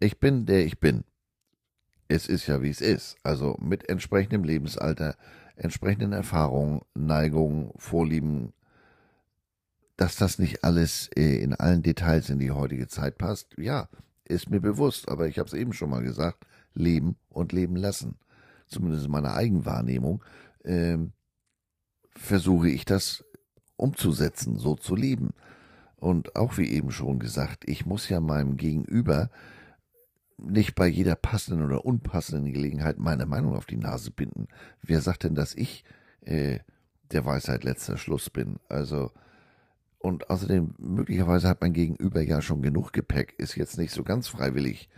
ich 0.00 0.18
bin 0.18 0.46
der 0.46 0.64
ich 0.64 0.80
bin. 0.80 1.04
es 2.08 2.26
ist 2.28 2.46
ja, 2.46 2.62
wie 2.62 2.70
es 2.70 2.80
ist. 2.80 3.16
Also 3.22 3.56
mit 3.60 3.88
entsprechendem 3.88 4.44
Lebensalter, 4.44 5.16
entsprechenden 5.56 6.12
Erfahrungen, 6.12 6.82
Neigungen, 6.94 7.70
Vorlieben, 7.76 8.52
dass 9.96 10.16
das 10.16 10.38
nicht 10.38 10.64
alles 10.64 11.08
äh, 11.16 11.36
in 11.42 11.54
allen 11.54 11.82
Details 11.82 12.30
in 12.30 12.38
die 12.38 12.50
heutige 12.50 12.88
Zeit 12.88 13.18
passt, 13.18 13.54
ja, 13.56 13.88
ist 14.24 14.50
mir 14.50 14.60
bewusst, 14.60 15.08
aber 15.08 15.28
ich 15.28 15.38
habe 15.38 15.46
es 15.46 15.54
eben 15.54 15.72
schon 15.72 15.90
mal 15.90 16.02
gesagt, 16.02 16.46
leben 16.74 17.16
und 17.28 17.52
leben 17.52 17.76
lassen. 17.76 18.16
Zumindest 18.66 19.06
in 19.06 19.10
meiner 19.10 19.34
Eigenwahrnehmung 19.34 20.24
äh, 20.64 20.98
versuche 22.16 22.68
ich 22.68 22.84
das 22.84 23.24
umzusetzen, 23.76 24.58
so 24.58 24.74
zu 24.74 24.96
leben. 24.96 25.30
Und 26.02 26.34
auch 26.34 26.58
wie 26.58 26.66
eben 26.66 26.90
schon 26.90 27.20
gesagt, 27.20 27.62
ich 27.68 27.86
muss 27.86 28.08
ja 28.08 28.18
meinem 28.18 28.56
Gegenüber 28.56 29.30
nicht 30.36 30.74
bei 30.74 30.88
jeder 30.88 31.14
passenden 31.14 31.64
oder 31.64 31.84
unpassenden 31.84 32.52
Gelegenheit 32.52 32.98
meine 32.98 33.24
Meinung 33.24 33.54
auf 33.54 33.66
die 33.66 33.76
Nase 33.76 34.10
binden. 34.10 34.48
Wer 34.82 35.00
sagt 35.00 35.22
denn, 35.22 35.36
dass 35.36 35.54
ich 35.54 35.84
äh, 36.22 36.58
der 37.12 37.24
Weisheit 37.24 37.62
letzter 37.62 37.96
Schluss 37.98 38.30
bin? 38.30 38.58
Also, 38.68 39.12
und 39.98 40.28
außerdem, 40.28 40.74
möglicherweise 40.78 41.48
hat 41.48 41.60
mein 41.60 41.72
Gegenüber 41.72 42.20
ja 42.20 42.42
schon 42.42 42.62
genug 42.62 42.92
Gepäck, 42.92 43.34
ist 43.38 43.54
jetzt 43.54 43.78
nicht 43.78 43.92
so 43.92 44.02
ganz 44.02 44.26
freiwillig 44.26 44.88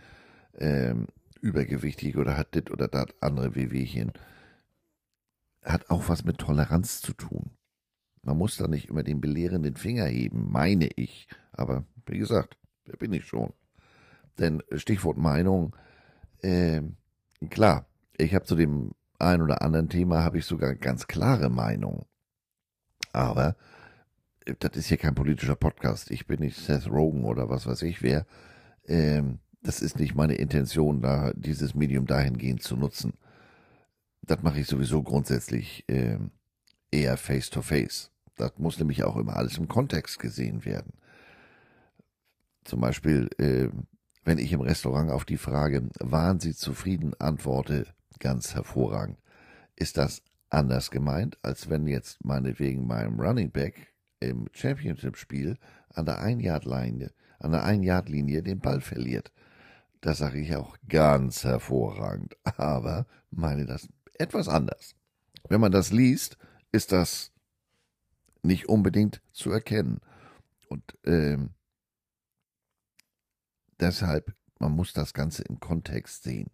ähm, 0.55 1.05
übergewichtig 1.39 2.17
oder 2.17 2.35
hat 2.35 2.55
dit 2.55 2.71
oder 2.71 2.87
dat 2.87 3.13
andere 3.21 3.53
Wehwehchen. 3.53 4.11
Hat 5.63 5.87
auch 5.91 6.09
was 6.09 6.25
mit 6.25 6.39
Toleranz 6.39 7.01
zu 7.01 7.13
tun. 7.13 7.51
Man 8.25 8.37
muss 8.37 8.57
da 8.57 8.67
nicht 8.67 8.89
immer 8.89 9.03
den 9.03 9.21
belehrenden 9.21 9.75
Finger 9.75 10.05
heben, 10.05 10.51
meine 10.51 10.89
ich. 10.95 11.27
Aber 11.53 11.85
wie 12.07 12.17
gesagt, 12.17 12.57
wer 12.85 12.97
bin 12.97 13.13
ich 13.13 13.25
schon? 13.25 13.53
Denn 14.39 14.63
Stichwort 14.75 15.17
Meinung, 15.17 15.75
äh, 16.41 16.81
klar, 17.49 17.85
ich 18.17 18.33
habe 18.33 18.45
zu 18.45 18.55
dem 18.55 18.91
ein 19.19 19.41
oder 19.41 19.61
anderen 19.61 19.89
Thema 19.89 20.23
habe 20.23 20.39
ich 20.39 20.45
sogar 20.45 20.73
ganz 20.73 21.07
klare 21.07 21.49
Meinung. 21.49 22.05
Aber 23.13 23.55
äh, 24.45 24.55
das 24.57 24.75
ist 24.75 24.87
hier 24.87 24.97
kein 24.97 25.15
politischer 25.15 25.55
Podcast. 25.55 26.09
Ich 26.09 26.25
bin 26.25 26.39
nicht 26.39 26.57
Seth 26.57 26.89
Rogen 26.89 27.25
oder 27.25 27.47
was 27.49 27.67
weiß 27.67 27.83
ich 27.83 28.01
wer. 28.01 28.25
Ähm, 28.87 29.37
das 29.61 29.81
ist 29.81 29.99
nicht 29.99 30.15
meine 30.15 30.35
Intention, 30.35 31.01
da 31.01 31.31
dieses 31.35 31.75
Medium 31.75 32.07
dahingehend 32.07 32.63
zu 32.63 32.75
nutzen. 32.75 33.13
Das 34.23 34.41
mache 34.41 34.59
ich 34.59 34.67
sowieso 34.67 35.03
grundsätzlich 35.03 35.85
ähm, 35.87 36.31
eher 36.91 37.17
face 37.17 37.51
to 37.51 37.61
face. 37.61 38.11
Das 38.35 38.57
muss 38.57 38.79
nämlich 38.79 39.03
auch 39.03 39.17
immer 39.17 39.35
alles 39.35 39.57
im 39.57 39.67
Kontext 39.67 40.19
gesehen 40.19 40.65
werden. 40.65 40.93
Zum 42.63 42.81
Beispiel, 42.81 43.29
äh, 43.37 43.69
wenn 44.23 44.39
ich 44.39 44.51
im 44.51 44.61
Restaurant 44.61 45.11
auf 45.11 45.25
die 45.25 45.37
Frage, 45.37 45.87
waren 45.99 46.39
Sie 46.39 46.55
zufrieden, 46.55 47.13
antworte, 47.19 47.85
ganz 48.19 48.55
hervorragend. 48.55 49.19
Ist 49.75 49.97
das 49.97 50.21
anders 50.49 50.89
gemeint, 50.89 51.37
als 51.43 51.69
wenn 51.69 51.87
jetzt 51.87 52.23
meinetwegen 52.25 52.87
meinem 52.87 53.19
Running 53.19 53.51
Back 53.51 53.93
im 54.19 54.47
Championship-Spiel 54.51 55.57
an 55.89 56.05
der 56.05 56.19
Ein-Yard-Linie, 56.19 57.11
an 57.39 57.51
der 57.51 57.63
Ein-Yard-Linie 57.63 58.41
den 58.41 58.59
Ball 58.59 58.81
verliert? 58.81 59.31
Das 60.01 60.19
sage 60.19 60.39
ich 60.39 60.55
auch 60.55 60.75
ganz 60.87 61.43
hervorragend, 61.43 62.35
aber 62.57 63.05
meine 63.31 63.65
das 63.65 63.87
etwas 64.15 64.47
anders. 64.47 64.95
Wenn 65.49 65.61
man 65.61 65.71
das 65.71 65.91
liest, 65.91 66.37
ist 66.71 66.91
das 66.91 67.31
nicht 68.45 68.69
unbedingt 68.69 69.21
zu 69.31 69.51
erkennen. 69.51 69.99
Und 70.69 70.97
ähm, 71.05 71.51
deshalb, 73.79 74.33
man 74.59 74.71
muss 74.71 74.93
das 74.93 75.13
Ganze 75.13 75.43
im 75.43 75.59
Kontext 75.59 76.23
sehen. 76.23 76.49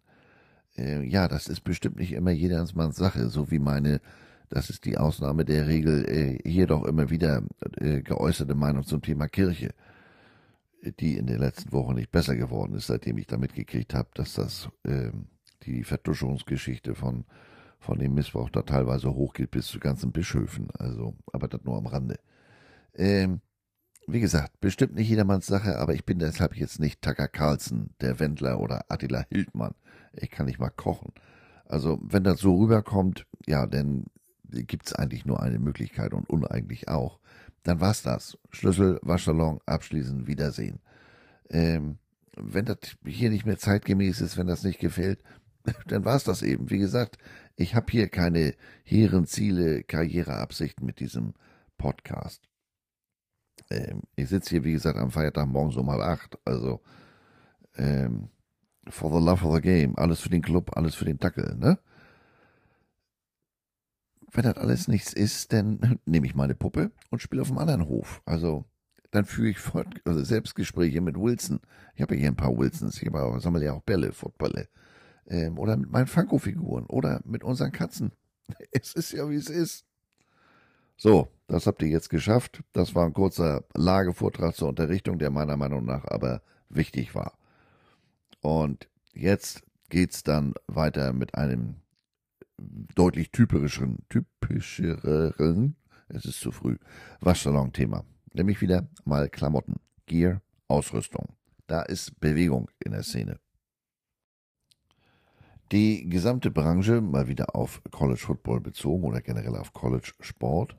Äh, 0.76 1.02
ja, 1.04 1.28
das 1.28 1.48
ist 1.48 1.62
bestimmt 1.62 1.96
nicht 1.96 2.12
immer 2.12 2.30
jedermanns 2.30 2.96
Sache, 2.96 3.28
so 3.28 3.50
wie 3.50 3.58
meine, 3.58 4.00
das 4.48 4.70
ist 4.70 4.84
die 4.84 4.98
Ausnahme 4.98 5.44
der 5.44 5.66
Regel, 5.66 6.04
äh, 6.08 6.48
hier 6.48 6.66
doch 6.66 6.84
immer 6.84 7.10
wieder 7.10 7.42
äh, 7.78 8.02
geäußerte 8.02 8.54
Meinung 8.54 8.84
zum 8.84 9.02
Thema 9.02 9.28
Kirche, 9.28 9.74
die 11.00 11.16
in 11.16 11.26
den 11.26 11.38
letzten 11.38 11.72
Wochen 11.72 11.94
nicht 11.94 12.10
besser 12.10 12.36
geworden 12.36 12.74
ist, 12.74 12.88
seitdem 12.88 13.18
ich 13.18 13.26
damit 13.26 13.54
gekriegt 13.54 13.94
habe, 13.94 14.08
dass 14.14 14.34
das 14.34 14.68
ähm, 14.84 15.28
die 15.62 15.84
Vertuschungsgeschichte 15.84 16.94
von 16.94 17.24
von 17.82 17.98
dem 17.98 18.14
Missbrauch 18.14 18.48
da 18.50 18.62
teilweise 18.62 19.12
hochgeht 19.12 19.50
bis 19.50 19.66
zu 19.66 19.80
ganzen 19.80 20.12
Bischöfen. 20.12 20.68
Also, 20.78 21.14
aber 21.32 21.48
das 21.48 21.62
nur 21.64 21.76
am 21.76 21.86
Rande. 21.86 22.18
Ähm, 22.94 23.40
wie 24.06 24.20
gesagt, 24.20 24.60
bestimmt 24.60 24.94
nicht 24.94 25.08
jedermanns 25.08 25.46
Sache, 25.46 25.78
aber 25.78 25.94
ich 25.94 26.04
bin 26.04 26.18
deshalb 26.18 26.56
jetzt 26.56 26.80
nicht 26.80 27.02
Tucker 27.02 27.28
Carlson, 27.28 27.90
der 28.00 28.18
Wendler 28.18 28.60
oder 28.60 28.84
Attila 28.88 29.24
Hildmann. 29.28 29.74
Ich 30.12 30.30
kann 30.30 30.46
nicht 30.46 30.58
mal 30.58 30.70
kochen. 30.70 31.12
Also, 31.64 31.98
wenn 32.02 32.24
das 32.24 32.40
so 32.40 32.56
rüberkommt, 32.56 33.26
ja, 33.46 33.66
dann 33.66 34.06
gibt 34.44 34.86
es 34.86 34.92
eigentlich 34.94 35.24
nur 35.24 35.42
eine 35.42 35.58
Möglichkeit 35.58 36.14
und 36.14 36.28
uneigentlich 36.28 36.88
auch. 36.88 37.18
Dann 37.62 37.80
war's 37.80 38.02
das. 38.02 38.38
Schlüssel, 38.50 38.98
Waschsalon, 39.02 39.60
abschließen, 39.66 40.26
Wiedersehen. 40.26 40.80
Ähm, 41.48 41.98
wenn 42.36 42.64
das 42.64 42.78
hier 43.04 43.30
nicht 43.30 43.46
mehr 43.46 43.58
zeitgemäß 43.58 44.20
ist, 44.20 44.36
wenn 44.36 44.46
das 44.46 44.64
nicht 44.64 44.78
gefällt, 44.78 45.22
dann 45.86 46.04
war's 46.04 46.24
das 46.24 46.42
eben. 46.42 46.70
Wie 46.70 46.78
gesagt, 46.78 47.18
ich 47.56 47.74
habe 47.74 47.90
hier 47.90 48.08
keine 48.08 48.54
hehren 48.84 49.26
Ziele, 49.26 49.82
Karriereabsichten 49.82 50.86
mit 50.86 51.00
diesem 51.00 51.34
Podcast. 51.78 52.48
Ähm, 53.70 54.02
ich 54.16 54.28
sitze 54.28 54.50
hier, 54.50 54.64
wie 54.64 54.72
gesagt, 54.72 54.98
am 54.98 55.10
Feiertag 55.10 55.48
morgens 55.48 55.76
um 55.76 55.90
halb 55.90 56.00
acht. 56.00 56.38
Also, 56.44 56.80
ähm, 57.76 58.28
for 58.88 59.10
the 59.10 59.24
love 59.24 59.46
of 59.46 59.54
the 59.54 59.60
game. 59.60 59.96
Alles 59.96 60.20
für 60.20 60.30
den 60.30 60.42
Club, 60.42 60.76
alles 60.76 60.94
für 60.94 61.04
den 61.04 61.18
Dackel, 61.18 61.56
ne? 61.56 61.78
Wenn 64.34 64.44
das 64.44 64.56
alles 64.56 64.88
nichts 64.88 65.12
ist, 65.12 65.52
dann 65.52 66.00
nehme 66.06 66.26
ich 66.26 66.34
meine 66.34 66.54
Puppe 66.54 66.90
und 67.10 67.20
spiele 67.20 67.42
auf 67.42 67.48
dem 67.48 67.58
anderen 67.58 67.86
Hof. 67.86 68.22
Also, 68.24 68.64
dann 69.10 69.26
führe 69.26 69.50
ich 69.50 69.58
fort, 69.58 69.88
also 70.06 70.24
Selbstgespräche 70.24 71.02
mit 71.02 71.16
Wilson. 71.18 71.60
Ich 71.94 72.00
habe 72.00 72.14
hier 72.14 72.28
ein 72.28 72.36
paar 72.36 72.56
Wilsons. 72.56 73.02
Ich 73.02 73.10
sammle 73.42 73.64
ja 73.64 73.74
auch 73.74 73.82
Bälle, 73.82 74.12
Footballe 74.12 74.68
ähm, 75.26 75.58
oder 75.58 75.76
mit 75.76 75.90
meinen 75.90 76.06
Funko-Figuren 76.06 76.86
oder 76.86 77.20
mit 77.24 77.44
unseren 77.44 77.72
Katzen. 77.72 78.12
Es 78.70 78.92
ist 78.94 79.12
ja, 79.12 79.28
wie 79.30 79.36
es 79.36 79.48
ist. 79.48 79.86
So, 80.96 81.28
das 81.46 81.66
habt 81.66 81.82
ihr 81.82 81.88
jetzt 81.88 82.10
geschafft. 82.10 82.62
Das 82.72 82.94
war 82.94 83.06
ein 83.06 83.12
kurzer 83.12 83.64
Lagevortrag 83.74 84.54
zur 84.54 84.68
Unterrichtung, 84.68 85.18
der 85.18 85.30
meiner 85.30 85.56
Meinung 85.56 85.84
nach 85.84 86.04
aber 86.04 86.42
wichtig 86.68 87.14
war. 87.14 87.38
Und 88.40 88.88
jetzt 89.14 89.62
geht's 89.88 90.22
dann 90.22 90.54
weiter 90.66 91.12
mit 91.12 91.34
einem 91.34 91.76
deutlich 92.94 93.30
typischeren, 93.30 93.98
typischeren, 94.08 95.76
es 96.08 96.24
ist 96.24 96.40
zu 96.40 96.52
früh, 96.52 96.76
Waschsalon-Thema. 97.20 98.04
Nämlich 98.34 98.60
wieder 98.60 98.88
mal 99.04 99.28
Klamotten, 99.28 99.76
Gear, 100.06 100.42
Ausrüstung. 100.68 101.36
Da 101.66 101.82
ist 101.82 102.18
Bewegung 102.20 102.70
in 102.84 102.92
der 102.92 103.02
Szene. 103.02 103.38
Die 105.72 106.06
gesamte 106.06 106.50
Branche, 106.50 107.00
mal 107.00 107.28
wieder 107.28 107.56
auf 107.56 107.80
College 107.90 108.20
Football 108.20 108.60
bezogen 108.60 109.04
oder 109.04 109.22
generell 109.22 109.56
auf 109.56 109.72
College 109.72 110.12
Sport, 110.20 110.76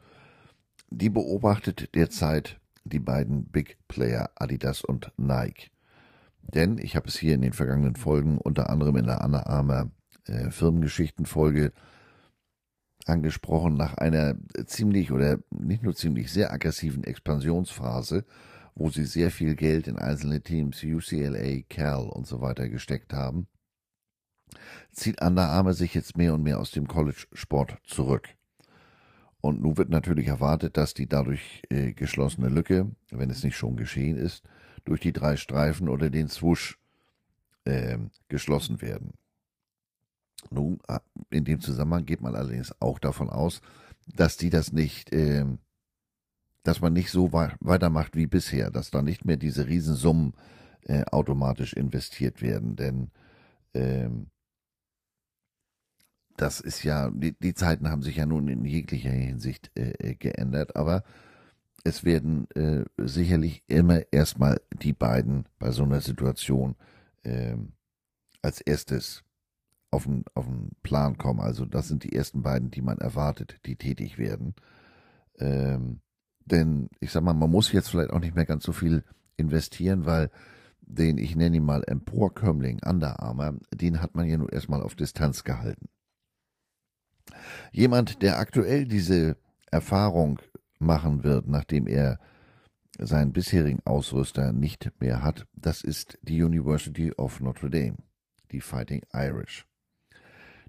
die 0.92 1.10
beobachtet 1.10 1.96
derzeit 1.96 2.62
die 2.84 3.00
beiden 3.00 3.46
Big 3.46 3.80
Player 3.88 4.30
Adidas 4.36 4.84
und 4.84 5.12
Nike. 5.18 5.72
Denn 6.44 6.78
ich 6.78 6.96
habe 6.96 7.08
es 7.08 7.18
hier 7.18 7.34
in 7.34 7.42
den 7.42 7.54
vergangenen 7.54 7.96
Folgen, 7.96 8.38
unter 8.38 8.70
anderem 8.70 8.98
in 8.98 9.06
der 9.06 9.22
Anna 9.22 9.48
Armer 9.48 9.90
äh, 10.28 10.52
Firmengeschichtenfolge, 10.52 11.72
angesprochen, 13.08 13.76
nach 13.76 13.96
einer 13.96 14.36
ziemlich 14.68 15.12
oder 15.12 15.40
nicht 15.50 15.82
nur 15.82 15.96
ziemlich 15.96 16.32
sehr 16.32 16.54
aggressiven 16.54 17.04
Expansionsphase, 17.04 18.26
wo 18.76 18.92
sie 18.92 19.06
sehr 19.06 19.32
viel 19.32 19.56
Geld 19.56 19.88
in 19.88 19.98
einzelne 19.98 20.42
Teams, 20.42 20.84
UCLA, 20.84 21.64
Cal 21.68 22.08
und 22.08 22.28
so 22.28 22.42
weiter 22.42 22.70
gesteckt 22.70 23.12
haben, 23.12 23.48
zieht 24.92 25.22
Under 25.22 25.50
Armour 25.50 25.74
sich 25.74 25.94
jetzt 25.94 26.18
mehr 26.18 26.34
und 26.34 26.44
mehr 26.44 26.60
aus 26.60 26.72
dem 26.72 26.88
College-Sport 26.88 27.78
zurück. 27.84 28.30
Und 29.42 29.62
nun 29.62 29.78
wird 29.78 29.90
natürlich 29.90 30.28
erwartet, 30.28 30.78
dass 30.78 30.94
die 30.94 31.08
dadurch 31.08 31.64
äh, 31.70 31.92
geschlossene 31.92 32.48
Lücke, 32.48 32.92
wenn 33.12 33.30
es 33.30 33.44
nicht 33.44 33.58
schon 33.58 33.76
geschehen 33.76 34.18
ist, 34.18 34.44
durch 34.86 35.02
die 35.02 35.12
drei 35.12 35.36
Streifen 35.36 35.90
oder 35.90 36.10
den 36.10 36.30
Swoosh 36.30 36.80
äh, 37.66 37.98
geschlossen 38.30 38.82
werden. 38.82 39.14
Nun, 40.50 40.80
ah, 40.88 41.02
in 41.30 41.46
dem 41.46 41.60
Zusammenhang 41.60 42.06
geht 42.06 42.22
man 42.22 42.36
allerdings 42.36 42.74
auch 42.82 43.00
davon 43.00 43.30
aus, 43.30 43.62
dass 44.08 44.38
die 44.38 44.50
das 44.50 44.72
nicht, 44.72 45.12
äh, 45.12 45.46
dass 46.64 46.82
man 46.82 46.94
nicht 46.94 47.12
so 47.12 47.34
weitermacht 47.34 48.16
wie 48.16 48.28
bisher, 48.28 48.72
dass 48.72 48.92
da 48.92 49.02
nicht 49.02 49.26
mehr 49.26 49.38
diese 49.38 49.68
Riesensummen 49.68 50.34
äh, 50.84 51.04
automatisch 51.12 51.74
investiert 51.74 52.42
werden, 52.42 52.76
denn 52.76 53.12
ähm, 53.74 54.28
das 56.38 56.60
ist 56.60 56.84
ja, 56.84 57.10
die, 57.12 57.38
die, 57.38 57.54
Zeiten 57.54 57.90
haben 57.90 58.02
sich 58.02 58.18
ja 58.18 58.26
nun 58.26 58.48
in 58.48 58.66
jeglicher 58.66 59.12
Hinsicht 59.12 59.72
äh, 59.76 59.92
äh, 60.00 60.16
geändert, 60.16 60.76
aber 60.76 61.04
es 61.84 62.04
werden 62.04 62.50
äh, 62.52 62.86
sicherlich 62.98 63.64
immer 63.68 64.02
erstmal 64.12 64.62
die 64.72 64.94
beiden 64.94 65.46
bei 65.60 65.72
so 65.72 65.84
einer 65.84 66.02
Situation 66.02 66.76
äh, 67.24 67.56
als 68.42 68.62
erstes 68.62 69.24
auf 69.92 70.06
den, 70.06 70.24
auf 70.34 70.46
den 70.46 70.72
Plan 70.82 71.18
kommen. 71.18 71.40
Also 71.40 71.66
das 71.66 71.88
sind 71.88 72.04
die 72.04 72.14
ersten 72.16 72.42
beiden, 72.42 72.72
die 72.72 72.82
man 72.82 72.98
erwartet, 72.98 73.60
die 73.66 73.76
tätig 73.76 74.18
werden. 74.18 74.56
Ähm, 75.40 76.00
denn 76.46 76.90
ich 77.00 77.12
sag 77.12 77.24
mal, 77.24 77.34
man 77.34 77.52
muss 77.52 77.72
jetzt 77.72 77.90
vielleicht 77.90 78.12
auch 78.12 78.20
nicht 78.20 78.36
mehr 78.36 78.46
ganz 78.46 78.64
so 78.64 78.72
viel 78.72 79.04
investieren, 79.38 80.06
weil 80.06 80.30
den, 80.82 81.18
ich 81.18 81.36
nenne 81.36 81.58
ihn 81.58 81.66
mal 81.66 81.84
Emporkömmling, 81.86 82.82
Under 82.86 83.20
Armour, 83.22 83.60
den 83.74 84.02
hat 84.02 84.16
man 84.16 84.28
ja 84.28 84.38
nun 84.38 84.50
erstmal 84.50 84.82
auf 84.82 84.96
Distanz 84.96 85.44
gehalten. 85.44 85.88
Jemand, 87.72 88.22
der 88.22 88.40
aktuell 88.40 88.86
diese 88.86 89.38
Erfahrung 89.72 90.40
machen 90.80 91.24
wird, 91.24 91.48
nachdem 91.48 91.88
er 91.88 92.20
seinen 93.00 93.34
bisherigen 93.34 93.82
Ausrüster 93.86 94.54
nicht 94.54 94.92
mehr 95.00 95.24
hat, 95.24 95.48
das 95.54 95.82
ist 95.82 96.20
die 96.22 96.44
University 96.44 97.12
of 97.14 97.40
Notre 97.40 97.70
Dame, 97.70 97.98
die 98.52 98.62
Fighting 98.62 99.02
Irish. 99.14 99.66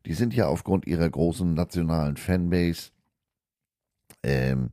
Die 0.07 0.15
sind 0.15 0.35
ja 0.35 0.49
aufgrund 0.49 0.87
ihrer 0.87 1.09
großen 1.09 1.55
nationalen 1.55 2.17
Fanbase 2.17 2.91
ähm, 4.23 4.71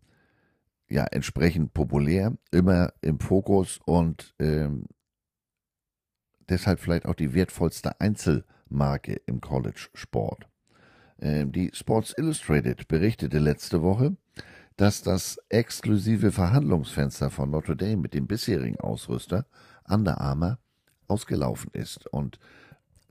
ja 0.89 1.05
entsprechend 1.05 1.73
populär, 1.73 2.37
immer 2.51 2.93
im 3.01 3.19
Fokus 3.19 3.79
und 3.85 4.33
ähm, 4.39 4.85
deshalb 6.49 6.79
vielleicht 6.79 7.05
auch 7.05 7.15
die 7.15 7.33
wertvollste 7.33 7.99
Einzelmarke 7.99 9.21
im 9.25 9.39
College-Sport. 9.39 10.50
Ähm, 11.21 11.51
die 11.51 11.71
Sports 11.73 12.13
Illustrated 12.17 12.87
berichtete 12.87 13.39
letzte 13.39 13.81
Woche, 13.81 14.17
dass 14.75 15.03
das 15.03 15.37
exklusive 15.49 16.31
Verhandlungsfenster 16.31 17.29
von 17.29 17.51
Notre 17.51 17.75
Dame 17.75 17.97
mit 17.97 18.13
dem 18.13 18.27
bisherigen 18.27 18.79
Ausrüster 18.79 19.45
Under 19.87 20.19
Armour 20.19 20.57
ausgelaufen 21.07 21.69
ist 21.73 22.07
und 22.07 22.39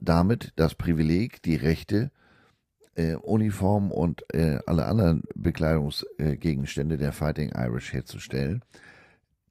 damit 0.01 0.53
das 0.57 0.75
Privileg, 0.75 1.43
die 1.43 1.57
Rechte, 1.57 2.11
äh, 2.95 3.15
Uniformen 3.15 3.91
und 3.91 4.25
äh, 4.35 4.59
alle 4.67 4.87
anderen 4.87 5.23
Bekleidungsgegenstände 5.35 6.97
äh, 6.97 6.99
der 6.99 7.13
Fighting 7.13 7.51
Irish 7.51 7.93
herzustellen, 7.93 8.65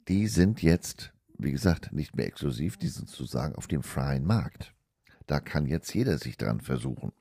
die 0.07 0.27
sind 0.27 0.61
jetzt, 0.61 1.13
wie 1.37 1.51
gesagt, 1.51 1.93
nicht 1.93 2.15
mehr 2.15 2.25
exklusiv, 2.25 2.77
die 2.77 2.87
sind 2.87 3.09
sozusagen 3.09 3.55
auf 3.55 3.67
dem 3.67 3.83
freien 3.83 4.25
Markt. 4.25 4.73
Da 5.27 5.39
kann 5.39 5.67
jetzt 5.67 5.93
jeder 5.93 6.17
sich 6.17 6.35
dran 6.35 6.59
versuchen. 6.59 7.11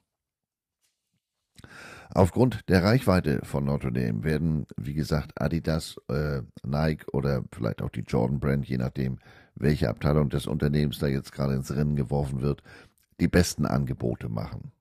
Aufgrund 2.14 2.68
der 2.68 2.82
Reichweite 2.82 3.40
von 3.44 3.64
Notre 3.64 3.92
Dame 3.92 4.24
werden, 4.24 4.66
wie 4.76 4.94
gesagt, 4.94 5.40
Adidas, 5.40 5.96
äh, 6.08 6.42
Nike 6.64 7.06
oder 7.12 7.44
vielleicht 7.52 7.82
auch 7.82 7.90
die 7.90 8.00
Jordan 8.00 8.40
Brand, 8.40 8.66
je 8.66 8.78
nachdem, 8.78 9.18
welche 9.54 9.88
Abteilung 9.88 10.30
des 10.30 10.46
Unternehmens 10.46 10.98
da 10.98 11.06
jetzt 11.06 11.32
gerade 11.32 11.54
ins 11.54 11.74
Rennen 11.74 11.96
geworfen 11.96 12.40
wird, 12.40 12.62
die 13.20 13.28
besten 13.28 13.66
Angebote 13.66 14.28
machen. 14.28 14.72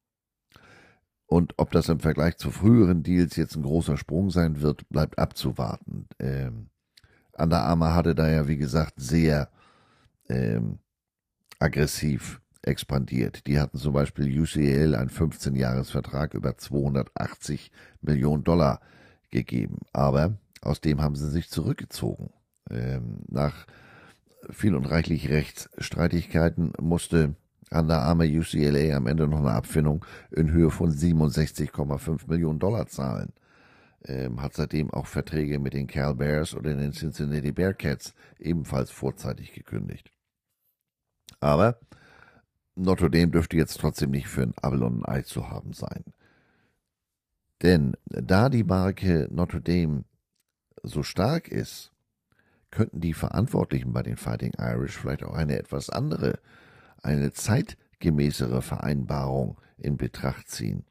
Und 1.25 1.55
ob 1.57 1.71
das 1.71 1.89
im 1.89 1.99
Vergleich 1.99 2.37
zu 2.37 2.51
früheren 2.51 3.03
Deals 3.03 3.35
jetzt 3.35 3.55
ein 3.55 3.63
großer 3.63 3.97
Sprung 3.97 4.29
sein 4.29 4.61
wird, 4.61 4.87
bleibt 4.89 5.19
abzuwarten. 5.19 6.07
Ähm, 6.19 6.69
Under 7.37 7.63
Armour 7.63 7.93
hatte 7.93 8.15
da 8.15 8.29
ja, 8.29 8.47
wie 8.47 8.57
gesagt, 8.57 8.93
sehr 8.95 9.49
ähm, 10.29 10.79
aggressiv 11.59 12.41
expandiert. 12.67 13.47
Die 13.47 13.59
hatten 13.59 13.77
zum 13.77 13.93
Beispiel 13.93 14.41
UCL 14.41 14.95
einen 14.95 15.09
15-Jahres-Vertrag 15.09 16.33
über 16.33 16.57
280 16.57 17.71
Millionen 18.01 18.43
Dollar 18.43 18.81
gegeben. 19.31 19.79
Aber 19.93 20.37
aus 20.61 20.81
dem 20.81 21.01
haben 21.01 21.15
sie 21.15 21.29
sich 21.29 21.49
zurückgezogen. 21.49 22.29
Ähm, 22.69 23.19
nach 23.27 23.65
viel 24.49 24.75
und 24.75 24.85
reichlich 24.85 25.29
Rechtsstreitigkeiten 25.29 26.73
musste 26.79 27.35
an 27.69 27.87
der 27.87 28.01
arme 28.01 28.25
UCLA 28.25 28.95
am 28.95 29.07
Ende 29.07 29.27
noch 29.27 29.39
eine 29.39 29.51
Abfindung 29.51 30.05
in 30.31 30.51
Höhe 30.51 30.71
von 30.71 30.91
67,5 30.91 32.29
Millionen 32.29 32.59
Dollar 32.59 32.87
zahlen. 32.87 33.33
Ähm, 34.05 34.41
hat 34.41 34.53
seitdem 34.53 34.91
auch 34.91 35.07
Verträge 35.07 35.59
mit 35.59 35.73
den 35.73 35.87
Cal 35.87 36.15
Bears 36.15 36.55
oder 36.55 36.73
den 36.73 36.93
Cincinnati 36.93 37.51
Bearcats 37.51 38.13
ebenfalls 38.39 38.91
vorzeitig 38.91 39.53
gekündigt. 39.53 40.11
Aber 41.39 41.79
Notre 42.79 43.09
Dame 43.09 43.29
dürfte 43.29 43.57
jetzt 43.57 43.79
trotzdem 43.79 44.11
nicht 44.11 44.27
für 44.27 44.43
ein 44.43 44.53
Abel 44.61 44.83
und 44.83 45.03
Ei 45.07 45.23
zu 45.23 45.49
haben 45.49 45.73
sein. 45.73 46.03
Denn 47.63 47.97
da 48.07 48.49
die 48.49 48.63
Marke 48.63 49.27
Notre 49.31 49.61
Dame 49.61 50.03
so 50.83 51.01
stark 51.01 51.47
ist, 51.47 51.91
könnten 52.69 53.01
die 53.01 53.15
Verantwortlichen 53.15 53.93
bei 53.93 54.03
den 54.03 54.15
Fighting 54.15 54.53
Irish 54.59 54.95
vielleicht 54.95 55.23
auch 55.23 55.33
eine 55.33 55.57
etwas 55.57 55.89
andere, 55.89 56.39
eine 57.01 57.31
zeitgemäßere 57.31 58.61
Vereinbarung 58.61 59.59
in 59.79 59.97
Betracht 59.97 60.47
ziehen. 60.47 60.85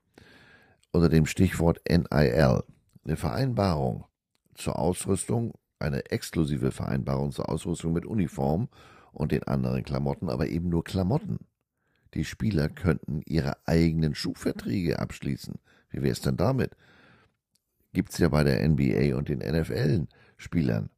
Unter 0.90 1.08
dem 1.08 1.26
Stichwort 1.26 1.80
NIL. 1.88 2.64
Eine 3.04 3.16
Vereinbarung 3.16 4.06
zur 4.54 4.80
Ausrüstung, 4.80 5.52
eine 5.78 6.10
exklusive 6.10 6.72
Vereinbarung 6.72 7.30
zur 7.30 7.48
Ausrüstung 7.48 7.92
mit 7.92 8.04
Uniform 8.04 8.68
und 9.12 9.30
den 9.30 9.44
anderen 9.44 9.84
Klamotten, 9.84 10.28
aber 10.28 10.48
eben 10.48 10.68
nur 10.68 10.82
Klamotten. 10.82 11.38
Die 12.16 12.24
Spieler 12.24 12.70
könnten 12.70 13.20
ihre 13.26 13.58
eigenen 13.66 14.14
Schuhverträge 14.14 14.98
abschließen. 14.98 15.56
Wie 15.90 16.02
wäre 16.02 16.12
es 16.12 16.22
denn 16.22 16.38
damit? 16.38 16.74
Gibt 17.92 18.12
es 18.12 18.18
ja 18.18 18.30
bei 18.30 18.42
der 18.42 18.66
NBA 18.66 19.16
und 19.16 19.28
den 19.28 19.40
NFL-Spielern. 19.40 20.88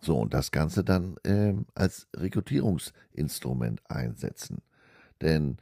So, 0.00 0.18
und 0.18 0.32
das 0.32 0.52
Ganze 0.52 0.84
dann 0.84 1.16
äh, 1.24 1.54
als 1.74 2.08
Rekrutierungsinstrument 2.16 3.82
einsetzen. 3.90 4.62
Denn 5.20 5.58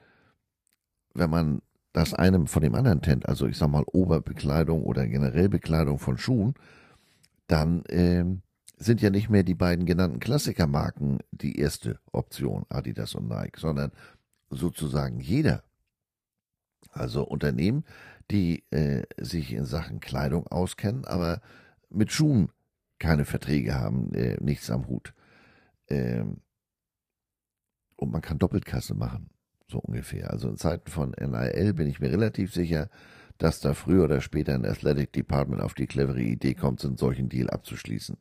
wenn 1.14 1.30
man 1.30 1.60
das 1.92 2.14
einem 2.14 2.46
von 2.46 2.62
dem 2.62 2.76
anderen 2.76 3.02
trennt, 3.02 3.28
also 3.28 3.48
ich 3.48 3.58
sag 3.58 3.70
mal 3.70 3.84
Oberbekleidung 3.86 4.84
oder 4.84 5.04
generell 5.08 5.48
Bekleidung 5.48 5.98
von 5.98 6.16
Schuhen, 6.16 6.54
dann 7.48 7.84
äh, 7.86 8.24
sind 8.76 9.02
ja 9.02 9.10
nicht 9.10 9.30
mehr 9.30 9.42
die 9.42 9.54
beiden 9.56 9.84
genannten 9.84 10.20
Klassikermarken 10.20 11.18
die 11.32 11.58
erste 11.58 11.98
Option, 12.12 12.64
Adidas 12.68 13.16
und 13.16 13.28
Nike, 13.28 13.58
sondern 13.58 13.90
sozusagen 14.50 15.20
jeder. 15.20 15.64
Also 16.90 17.24
Unternehmen, 17.24 17.84
die 18.30 18.64
äh, 18.70 19.04
sich 19.18 19.52
in 19.52 19.64
Sachen 19.64 20.00
Kleidung 20.00 20.46
auskennen, 20.46 21.04
aber 21.04 21.40
mit 21.90 22.12
Schuhen 22.12 22.50
keine 22.98 23.24
Verträge 23.24 23.74
haben, 23.74 24.12
äh, 24.14 24.36
nichts 24.40 24.70
am 24.70 24.88
Hut. 24.88 25.14
Ähm, 25.88 26.40
und 27.96 28.12
man 28.12 28.22
kann 28.22 28.38
Doppelkasse 28.38 28.94
machen, 28.94 29.30
so 29.68 29.78
ungefähr. 29.78 30.30
Also 30.30 30.48
in 30.48 30.56
Zeiten 30.56 30.90
von 30.90 31.10
NIL 31.10 31.74
bin 31.74 31.88
ich 31.88 32.00
mir 32.00 32.10
relativ 32.10 32.52
sicher, 32.52 32.90
dass 33.38 33.60
da 33.60 33.74
früher 33.74 34.04
oder 34.04 34.20
später 34.20 34.54
ein 34.54 34.66
Athletic 34.66 35.12
Department 35.12 35.62
auf 35.62 35.74
die 35.74 35.86
clevere 35.86 36.20
Idee 36.20 36.54
kommt, 36.54 36.84
einen 36.84 36.96
solchen 36.96 37.28
Deal 37.28 37.50
abzuschließen 37.50 38.16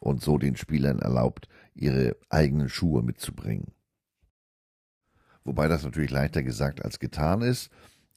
und 0.00 0.20
so 0.20 0.38
den 0.38 0.56
Spielern 0.56 0.98
erlaubt, 0.98 1.48
ihre 1.74 2.16
eigenen 2.28 2.68
Schuhe 2.68 3.02
mitzubringen 3.02 3.72
wobei 5.48 5.66
das 5.66 5.82
natürlich 5.82 6.10
leichter 6.10 6.42
gesagt 6.42 6.84
als 6.84 6.98
getan 6.98 7.40
ist. 7.40 7.70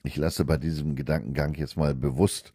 Ich 0.03 0.17
lasse 0.17 0.43
bei 0.43 0.57
diesem 0.57 0.95
Gedankengang 0.95 1.53
jetzt 1.53 1.77
mal 1.77 1.95
bewusst 1.95 2.53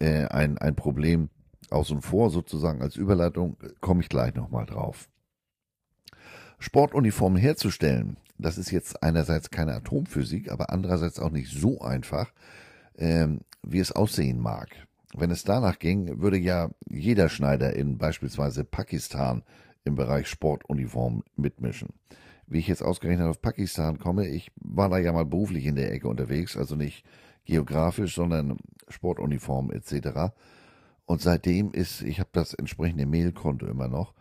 äh, 0.00 0.26
ein, 0.26 0.58
ein 0.58 0.74
Problem 0.74 1.30
außen 1.70 2.02
vor, 2.02 2.30
sozusagen 2.30 2.82
als 2.82 2.96
Überleitung, 2.96 3.56
komme 3.80 4.02
ich 4.02 4.08
gleich 4.08 4.34
nochmal 4.34 4.66
drauf. 4.66 5.08
Sportuniformen 6.58 7.38
herzustellen, 7.38 8.16
das 8.38 8.58
ist 8.58 8.72
jetzt 8.72 9.04
einerseits 9.04 9.50
keine 9.50 9.74
Atomphysik, 9.74 10.50
aber 10.50 10.70
andererseits 10.70 11.20
auch 11.20 11.30
nicht 11.30 11.52
so 11.52 11.80
einfach, 11.80 12.32
ähm, 12.98 13.42
wie 13.62 13.78
es 13.78 13.92
aussehen 13.92 14.40
mag. 14.40 14.68
Wenn 15.14 15.30
es 15.30 15.44
danach 15.44 15.78
ging, 15.78 16.20
würde 16.20 16.38
ja 16.38 16.70
jeder 16.88 17.28
Schneider 17.28 17.74
in 17.76 17.98
beispielsweise 17.98 18.64
Pakistan 18.64 19.44
im 19.84 19.94
Bereich 19.94 20.26
Sportuniformen 20.26 21.22
mitmischen 21.36 21.90
wie 22.52 22.58
ich 22.58 22.68
jetzt 22.68 22.82
ausgerechnet 22.82 23.28
auf 23.28 23.40
Pakistan 23.40 23.98
komme. 23.98 24.28
Ich 24.28 24.50
war 24.56 24.88
da 24.88 24.98
ja 24.98 25.12
mal 25.12 25.24
beruflich 25.24 25.66
in 25.66 25.76
der 25.76 25.92
Ecke 25.92 26.08
unterwegs, 26.08 26.56
also 26.56 26.76
nicht 26.76 27.04
geografisch, 27.44 28.14
sondern 28.14 28.58
Sportuniform 28.88 29.70
etc. 29.70 30.32
Und 31.04 31.20
seitdem 31.20 31.72
ist, 31.72 32.02
ich 32.02 32.20
habe 32.20 32.30
das 32.32 32.54
entsprechende 32.54 33.06
Mailkonto 33.06 33.66
immer 33.66 33.88
noch. 33.88 34.14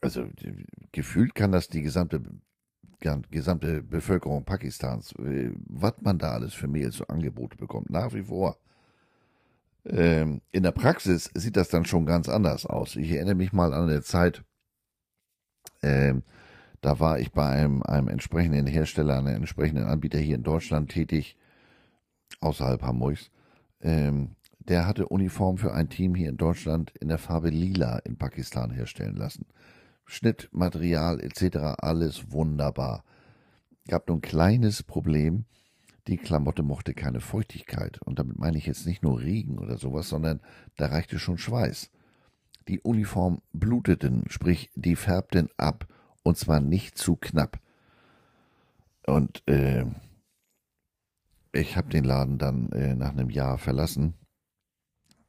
Also 0.00 0.26
gefühlt 0.92 1.34
kann 1.34 1.52
das 1.52 1.68
die 1.68 1.82
gesamte 1.82 2.22
gesamte 3.30 3.82
Bevölkerung 3.82 4.44
Pakistans, 4.44 5.12
äh, 5.20 5.52
was 5.68 5.94
man 6.00 6.18
da 6.18 6.32
alles 6.32 6.54
für 6.54 6.66
Mails 6.66 6.96
so 6.96 7.06
Angebote 7.06 7.56
bekommt, 7.56 7.90
nach 7.90 8.12
wie 8.12 8.24
vor. 8.24 8.58
Ähm, 9.84 10.42
in 10.50 10.64
der 10.64 10.72
Praxis 10.72 11.30
sieht 11.34 11.56
das 11.56 11.68
dann 11.68 11.84
schon 11.84 12.06
ganz 12.06 12.28
anders 12.28 12.66
aus. 12.66 12.96
Ich 12.96 13.12
erinnere 13.12 13.36
mich 13.36 13.52
mal 13.52 13.72
an 13.72 13.88
eine 13.88 14.02
Zeit, 14.02 14.42
ähm, 15.82 16.24
da 16.80 17.00
war 17.00 17.18
ich 17.18 17.32
bei 17.32 17.46
einem, 17.46 17.82
einem 17.82 18.08
entsprechenden 18.08 18.66
Hersteller, 18.66 19.18
einem 19.18 19.36
entsprechenden 19.36 19.84
Anbieter 19.84 20.18
hier 20.18 20.36
in 20.36 20.42
Deutschland 20.42 20.90
tätig, 20.90 21.36
außerhalb 22.40 22.82
Hamburgs. 22.82 23.30
Ähm, 23.80 24.36
der 24.60 24.86
hatte 24.86 25.08
Uniform 25.08 25.56
für 25.56 25.72
ein 25.72 25.88
Team 25.88 26.14
hier 26.14 26.28
in 26.28 26.36
Deutschland 26.36 26.92
in 27.00 27.08
der 27.08 27.18
Farbe 27.18 27.48
Lila 27.48 27.98
in 28.00 28.18
Pakistan 28.18 28.70
herstellen 28.70 29.16
lassen. 29.16 29.46
Schnitt, 30.04 30.48
Material 30.52 31.20
etc. 31.20 31.56
alles 31.78 32.30
wunderbar. 32.30 33.04
gab 33.88 34.08
nur 34.08 34.18
ein 34.18 34.22
kleines 34.22 34.82
Problem. 34.82 35.46
Die 36.06 36.16
Klamotte 36.16 36.62
mochte 36.62 36.94
keine 36.94 37.20
Feuchtigkeit. 37.20 38.00
Und 38.02 38.18
damit 38.18 38.38
meine 38.38 38.56
ich 38.56 38.66
jetzt 38.66 38.86
nicht 38.86 39.02
nur 39.02 39.20
Regen 39.20 39.58
oder 39.58 39.78
sowas, 39.78 40.08
sondern 40.08 40.40
da 40.76 40.86
reichte 40.86 41.18
schon 41.18 41.38
Schweiß. 41.38 41.90
Die 42.68 42.80
Uniform 42.80 43.40
bluteten, 43.52 44.24
sprich, 44.28 44.70
die 44.74 44.96
färbten 44.96 45.48
ab. 45.56 45.86
Und 46.22 46.36
zwar 46.36 46.60
nicht 46.60 46.98
zu 46.98 47.16
knapp. 47.16 47.58
Und 49.06 49.42
äh, 49.48 49.86
ich 51.52 51.76
habe 51.76 51.88
den 51.88 52.04
Laden 52.04 52.38
dann 52.38 52.70
äh, 52.72 52.94
nach 52.94 53.10
einem 53.10 53.30
Jahr 53.30 53.58
verlassen, 53.58 54.14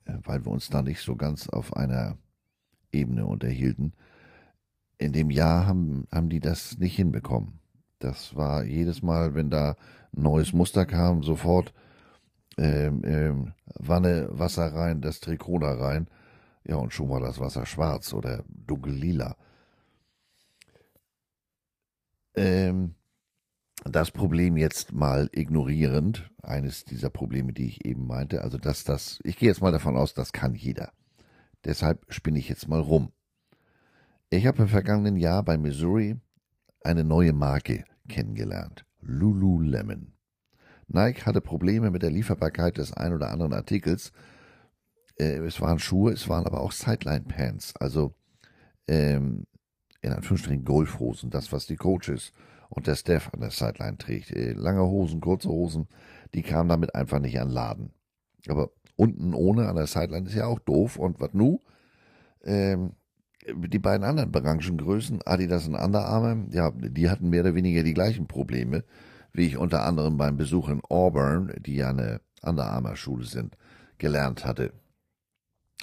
äh, 0.06 0.14
weil 0.24 0.46
wir 0.46 0.52
uns 0.52 0.70
da 0.70 0.82
nicht 0.82 1.02
so 1.02 1.16
ganz 1.16 1.48
auf 1.48 1.76
einer 1.76 2.18
Ebene 2.92 3.26
unterhielten. 3.26 3.94
In 4.98 5.14
dem 5.14 5.30
Jahr 5.30 5.66
haben, 5.66 6.08
haben 6.12 6.30
die 6.30 6.42
das 6.42 6.78
nicht 6.78 6.96
hinbekommen. 6.96 7.60
Das 8.00 8.36
war 8.36 8.64
jedes 8.64 9.02
Mal, 9.02 9.34
wenn 9.34 9.50
da 9.50 9.78
ein 10.16 10.24
neues 10.24 10.54
Muster 10.54 10.86
kam, 10.86 11.24
sofort 11.24 11.74
ähm, 12.58 13.02
ähm, 13.06 13.54
Wanne, 13.76 14.28
Wasser 14.32 14.74
rein, 14.74 15.02
das 15.02 15.20
Trikot 15.22 15.60
da 15.60 15.74
rein. 15.76 16.08
Ja, 16.66 16.76
und 16.76 16.94
schon 16.94 17.10
war 17.10 17.22
das 17.22 17.40
Wasser 17.40 17.66
schwarz 17.66 18.14
oder 18.14 18.44
dunkel 18.48 18.94
lila. 18.94 19.38
Ähm, 22.40 22.96
das 23.84 24.12
Problem 24.12 24.56
jetzt 24.56 24.94
mal 24.94 25.30
ignorierend, 25.34 26.30
eines 26.42 26.86
dieser 26.86 27.10
Probleme, 27.10 27.52
die 27.52 27.68
ich 27.68 27.86
eben 27.86 28.08
meinte, 28.08 28.42
also 28.42 28.58
dass 28.58 28.86
das, 28.86 29.20
ich 29.24 29.38
gehe 29.38 29.50
jetzt 29.50 29.62
mal 29.62 29.74
davon 29.74 29.98
aus, 29.98 30.14
das 30.14 30.32
kann 30.32 30.56
jeder. 30.56 30.94
Deshalb 31.66 32.06
spinne 32.08 32.40
ich 32.40 32.48
jetzt 32.48 32.70
mal 32.70 32.80
rum. 32.80 33.12
Ich 34.30 34.48
habe 34.48 34.62
im 34.62 34.68
vergangenen 34.70 35.18
Jahr 35.18 35.44
bei 35.44 35.58
Missouri 35.58 36.18
eine 36.82 37.04
neue 37.04 37.34
Marke 37.34 37.84
kennengelernt. 38.08 38.86
Lululemon. 39.02 40.14
Nike 40.88 41.26
hatte 41.26 41.42
Probleme 41.42 41.92
mit 41.92 42.04
der 42.04 42.12
Lieferbarkeit 42.12 42.78
des 42.78 42.94
ein 42.94 43.14
oder 43.14 43.32
anderen 43.32 43.54
Artikels. 43.54 44.12
Äh, 45.18 45.40
es 45.40 45.60
waren 45.60 45.80
Schuhe, 45.80 46.14
es 46.14 46.30
waren 46.30 46.46
aber 46.46 46.62
auch 46.62 46.72
Sideline 46.72 47.26
Pants, 47.26 47.76
also 47.76 48.16
ähm, 48.88 49.46
in 50.02 50.14
Anführungsstrichen 50.14 50.66
Golfhosen, 50.66 51.30
das 51.30 51.52
was 51.52 51.66
die 51.66 51.76
Coaches 51.76 52.32
und 52.70 52.88
der 52.88 52.96
Staff 52.96 53.30
an 53.34 53.42
der 53.42 53.52
Sideline 53.52 53.98
trägt. 53.98 54.32
Äh, 54.32 54.54
lange 54.54 54.84
Hosen, 54.84 55.22
kurze 55.22 55.50
Hosen, 55.50 55.88
die 56.34 56.44
kamen 56.44 56.70
damit 56.70 56.96
einfach 56.96 57.20
nicht 57.20 57.40
an 57.40 57.50
Laden. 57.50 57.92
Aber 58.48 58.72
unten 58.96 59.34
ohne 59.34 59.68
an 59.68 59.76
der 59.76 59.88
Sideline 59.88 60.28
ist 60.28 60.36
ja 60.36 60.46
auch 60.46 60.60
doof. 60.60 60.98
Und 60.98 61.20
was 61.20 61.34
nu? 61.34 61.62
Ähm, 62.44 62.94
die 63.48 63.80
beiden 63.80 64.04
anderen 64.04 64.32
Branchengrößen, 64.32 65.22
Adidas 65.26 65.68
und 65.68 65.76
Under 65.76 66.06
Armour, 66.06 66.46
ja, 66.52 66.72
die 66.72 67.10
hatten 67.10 67.30
mehr 67.30 67.42
oder 67.42 67.56
weniger 67.56 67.84
die 67.84 67.94
gleichen 67.94 68.28
Probleme, 68.28 68.84
wie 69.34 69.48
ich 69.48 69.58
unter 69.58 69.86
anderem 69.86 70.18
beim 70.18 70.38
Besuch 70.38 70.70
in 70.70 70.82
Auburn, 70.90 71.54
die 71.60 71.76
ja 71.76 71.90
eine 71.90 72.22
Under 72.42 72.66
Armour 72.66 72.96
Schule 72.96 73.26
sind, 73.26 73.56
gelernt 73.98 74.46
hatte. 74.46 74.74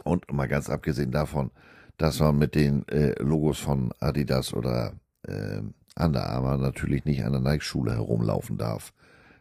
Und 0.05 0.31
mal 0.31 0.48
ganz 0.48 0.68
abgesehen 0.68 1.11
davon, 1.11 1.50
dass 1.96 2.20
man 2.20 2.38
mit 2.38 2.54
den 2.54 2.87
äh, 2.88 3.20
Logos 3.22 3.59
von 3.59 3.92
Adidas 4.00 4.52
oder 4.52 4.94
äh, 5.22 5.62
Under 5.98 6.28
Armour 6.28 6.59
natürlich 6.59 7.04
nicht 7.04 7.24
an 7.24 7.32
der 7.32 7.40
Nike-Schule 7.40 7.92
herumlaufen 7.92 8.59
darf. 8.59 8.92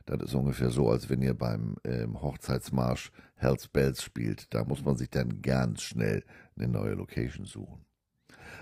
Das 0.06 0.22
ist 0.22 0.36
ungefähr 0.36 0.70
so, 0.70 0.90
als 0.90 1.10
wenn 1.10 1.22
ihr 1.22 1.34
beim 1.34 1.76
ähm, 1.84 2.22
Hochzeitsmarsch 2.22 3.12
Hells 3.36 3.68
Bells 3.68 4.04
spielt. 4.04 4.54
Da 4.54 4.64
muss 4.64 4.84
man 4.86 4.96
sich 4.96 5.10
dann 5.10 5.42
ganz 5.42 5.82
schnell 5.82 6.24
eine 6.56 6.68
neue 6.68 6.94
Location 6.94 7.46
suchen. 7.46 7.84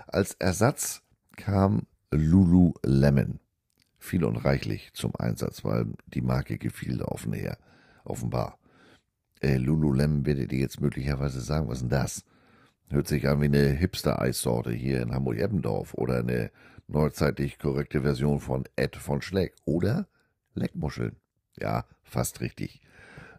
Als 0.06 0.34
Ersatz 0.34 1.02
kam 1.36 1.82
Lululemon 2.10 3.40
viel 3.98 4.24
und 4.24 4.36
reichlich 4.36 4.92
zum 4.94 5.14
Einsatz, 5.16 5.64
weil 5.64 5.86
die 6.06 6.20
Marke 6.20 6.58
gefiel 6.58 6.98
da 6.98 7.06
offenher, 7.06 7.58
offenbar. 8.04 8.58
Äh, 9.40 9.56
Lululemon 9.56 10.26
werdet 10.26 10.52
ihr 10.52 10.58
jetzt 10.58 10.80
möglicherweise 10.80 11.40
sagen, 11.40 11.68
was 11.68 11.78
ist 11.78 11.82
denn 11.82 11.90
das? 11.90 12.24
Hört 12.94 13.08
sich 13.08 13.26
an 13.26 13.40
wie 13.40 13.46
eine 13.46 13.70
Hipster-Eissorte 13.70 14.70
hier 14.70 15.02
in 15.02 15.12
Hamburg-Eppendorf 15.12 15.94
oder 15.94 16.18
eine 16.18 16.52
neuzeitlich 16.86 17.58
korrekte 17.58 18.02
Version 18.02 18.38
von 18.38 18.68
Ed 18.76 18.94
von 18.94 19.20
Schleck 19.20 19.56
oder 19.64 20.06
Leckmuscheln. 20.54 21.16
Ja, 21.58 21.86
fast 22.04 22.40
richtig. 22.40 22.80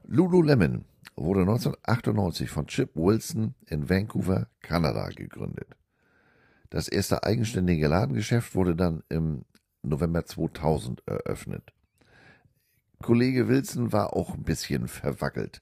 Lululemon 0.04 0.84
wurde 1.16 1.40
1998 1.40 2.50
von 2.50 2.68
Chip 2.68 2.98
Wilson 2.98 3.56
in 3.68 3.90
Vancouver, 3.90 4.50
Kanada 4.60 5.08
gegründet. 5.08 5.70
Das 6.70 6.90
erste 6.90 7.24
eigenständige 7.24 7.88
Ladengeschäft 7.88 8.56
wurde 8.56 8.76
dann 8.76 9.04
im 9.08 9.46
November 9.84 10.26
2000 10.26 11.02
eröffnet. 11.06 11.72
Kollege 13.02 13.48
Wilson 13.48 13.94
war 13.94 14.18
auch 14.18 14.34
ein 14.34 14.44
bisschen 14.44 14.90
verwackelt. 14.90 15.62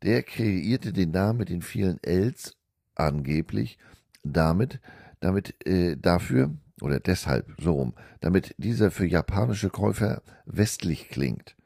Der 0.00 0.22
kreierte 0.22 0.94
den 0.94 1.10
Namen 1.10 1.40
mit 1.40 1.50
den 1.50 1.60
vielen 1.60 1.98
Ls 2.02 2.56
angeblich 2.94 3.78
damit, 4.22 4.80
damit 5.20 5.66
äh, 5.66 5.96
dafür 5.96 6.54
oder 6.80 7.00
deshalb 7.00 7.52
so 7.58 7.72
rum, 7.72 7.94
damit 8.20 8.54
dieser 8.58 8.90
für 8.90 9.06
japanische 9.06 9.70
Käufer 9.70 10.22
westlich 10.46 11.08
klingt, 11.08 11.56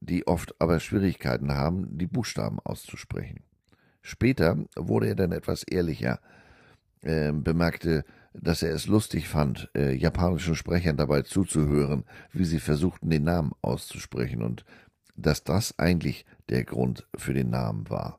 die 0.00 0.26
oft 0.26 0.54
aber 0.60 0.80
Schwierigkeiten 0.80 1.52
haben, 1.52 1.98
die 1.98 2.06
Buchstaben 2.06 2.58
auszusprechen. 2.60 3.40
Später 4.02 4.56
wurde 4.74 5.08
er 5.08 5.14
dann 5.14 5.32
etwas 5.32 5.62
ehrlicher, 5.62 6.20
äh, 7.02 7.32
bemerkte, 7.32 8.04
dass 8.34 8.62
er 8.62 8.72
es 8.72 8.86
lustig 8.86 9.28
fand, 9.28 9.70
äh, 9.74 9.92
japanischen 9.92 10.54
Sprechern 10.54 10.96
dabei 10.96 11.22
zuzuhören, 11.22 12.04
wie 12.32 12.44
sie 12.44 12.60
versuchten, 12.60 13.10
den 13.10 13.24
Namen 13.24 13.52
auszusprechen 13.60 14.42
und 14.42 14.64
dass 15.14 15.44
das 15.44 15.78
eigentlich 15.78 16.24
der 16.48 16.64
Grund 16.64 17.06
für 17.16 17.34
den 17.34 17.50
Namen 17.50 17.88
war. 17.90 18.18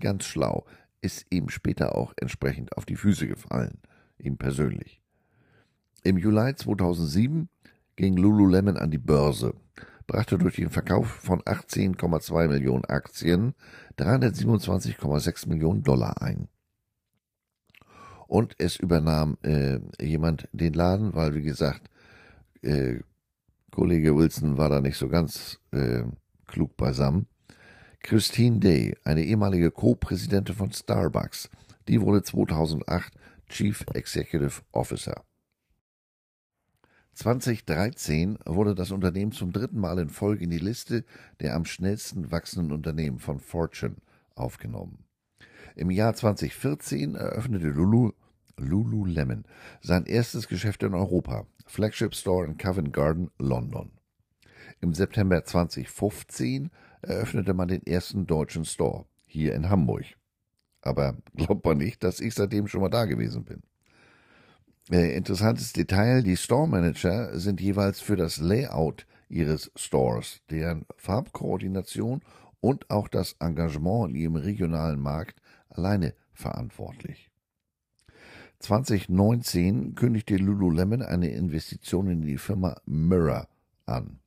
Ganz 0.00 0.24
schlau, 0.24 0.64
ist 1.00 1.26
ihm 1.30 1.48
später 1.48 1.96
auch 1.96 2.12
entsprechend 2.16 2.76
auf 2.76 2.84
die 2.84 2.96
Füße 2.96 3.26
gefallen, 3.26 3.78
ihm 4.18 4.36
persönlich. 4.36 5.00
Im 6.02 6.18
Juli 6.18 6.54
2007 6.54 7.48
ging 7.96 8.16
Lululemon 8.16 8.76
an 8.76 8.90
die 8.90 8.98
Börse, 8.98 9.54
brachte 10.06 10.38
durch 10.38 10.56
den 10.56 10.70
Verkauf 10.70 11.08
von 11.08 11.40
18,2 11.42 12.48
Millionen 12.48 12.84
Aktien 12.84 13.54
327,6 13.98 15.48
Millionen 15.48 15.82
Dollar 15.82 16.22
ein. 16.22 16.48
Und 18.28 18.54
es 18.58 18.76
übernahm 18.76 19.38
äh, 19.42 19.78
jemand 20.00 20.48
den 20.52 20.74
Laden, 20.74 21.14
weil, 21.14 21.34
wie 21.34 21.42
gesagt, 21.42 21.88
äh, 22.62 23.00
Kollege 23.70 24.16
Wilson 24.16 24.58
war 24.58 24.68
da 24.68 24.80
nicht 24.80 24.96
so 24.96 25.08
ganz 25.08 25.60
äh, 25.70 26.02
klug 26.46 26.76
beisammen. 26.76 27.26
Christine 28.06 28.60
Day, 28.60 28.96
eine 29.02 29.24
ehemalige 29.24 29.72
Co-Präsidentin 29.72 30.54
von 30.54 30.70
Starbucks, 30.70 31.50
die 31.88 32.00
wurde 32.00 32.22
2008 32.22 33.12
Chief 33.48 33.84
Executive 33.94 34.62
Officer. 34.70 35.24
2013 37.14 38.38
wurde 38.46 38.76
das 38.76 38.92
Unternehmen 38.92 39.32
zum 39.32 39.50
dritten 39.50 39.80
Mal 39.80 39.98
in 39.98 40.08
Folge 40.08 40.44
in 40.44 40.50
die 40.50 40.60
Liste 40.60 41.04
der 41.40 41.56
am 41.56 41.64
schnellsten 41.64 42.30
wachsenden 42.30 42.70
Unternehmen 42.70 43.18
von 43.18 43.40
Fortune 43.40 43.96
aufgenommen. 44.36 45.04
Im 45.74 45.90
Jahr 45.90 46.14
2014 46.14 47.16
eröffnete 47.16 47.70
Lulu, 47.70 48.12
Lululemon 48.56 49.46
sein 49.80 50.06
erstes 50.06 50.46
Geschäft 50.46 50.84
in 50.84 50.94
Europa, 50.94 51.48
Flagship 51.66 52.14
Store 52.14 52.46
in 52.46 52.56
Covent 52.56 52.92
Garden, 52.92 53.32
London. 53.40 53.90
Im 54.80 54.94
September 54.94 55.44
2015 55.44 56.70
eröffnete 57.06 57.54
man 57.54 57.68
den 57.68 57.86
ersten 57.86 58.26
deutschen 58.26 58.64
Store 58.64 59.06
hier 59.26 59.54
in 59.54 59.68
Hamburg. 59.70 60.04
Aber 60.82 61.16
glaubt 61.34 61.64
man 61.64 61.78
nicht, 61.78 62.04
dass 62.04 62.20
ich 62.20 62.34
seitdem 62.34 62.68
schon 62.68 62.80
mal 62.80 62.88
da 62.88 63.04
gewesen 63.04 63.44
bin. 63.44 63.62
Äh, 64.90 65.16
interessantes 65.16 65.72
Detail, 65.72 66.22
die 66.22 66.36
Store 66.36 66.68
Manager 66.68 67.38
sind 67.38 67.60
jeweils 67.60 68.00
für 68.00 68.16
das 68.16 68.38
Layout 68.38 69.06
ihres 69.28 69.72
Stores, 69.74 70.40
deren 70.50 70.86
Farbkoordination 70.96 72.20
und 72.60 72.88
auch 72.90 73.08
das 73.08 73.34
Engagement 73.40 74.10
in 74.10 74.16
ihrem 74.16 74.36
regionalen 74.36 75.00
Markt 75.00 75.40
alleine 75.68 76.14
verantwortlich. 76.32 77.30
2019 78.60 79.94
kündigte 79.94 80.36
Lululemon 80.36 81.02
eine 81.02 81.30
Investition 81.30 82.08
in 82.08 82.22
die 82.22 82.38
Firma 82.38 82.80
Mirror 82.86 83.48
an. 83.84 84.20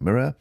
Mirror, 0.00 0.36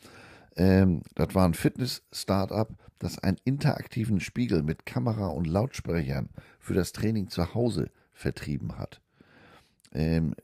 ähm, 0.55 1.01
das 1.15 1.35
war 1.35 1.45
ein 1.45 1.53
Fitness-Startup, 1.53 2.69
das 2.99 3.19
einen 3.19 3.37
interaktiven 3.43 4.19
Spiegel 4.19 4.63
mit 4.63 4.85
Kamera 4.85 5.27
und 5.27 5.47
Lautsprechern 5.47 6.29
für 6.59 6.73
das 6.73 6.91
Training 6.91 7.29
zu 7.29 7.53
Hause 7.53 7.91
vertrieben 8.13 8.77
hat. 8.77 9.01
Ähm, 9.91 10.35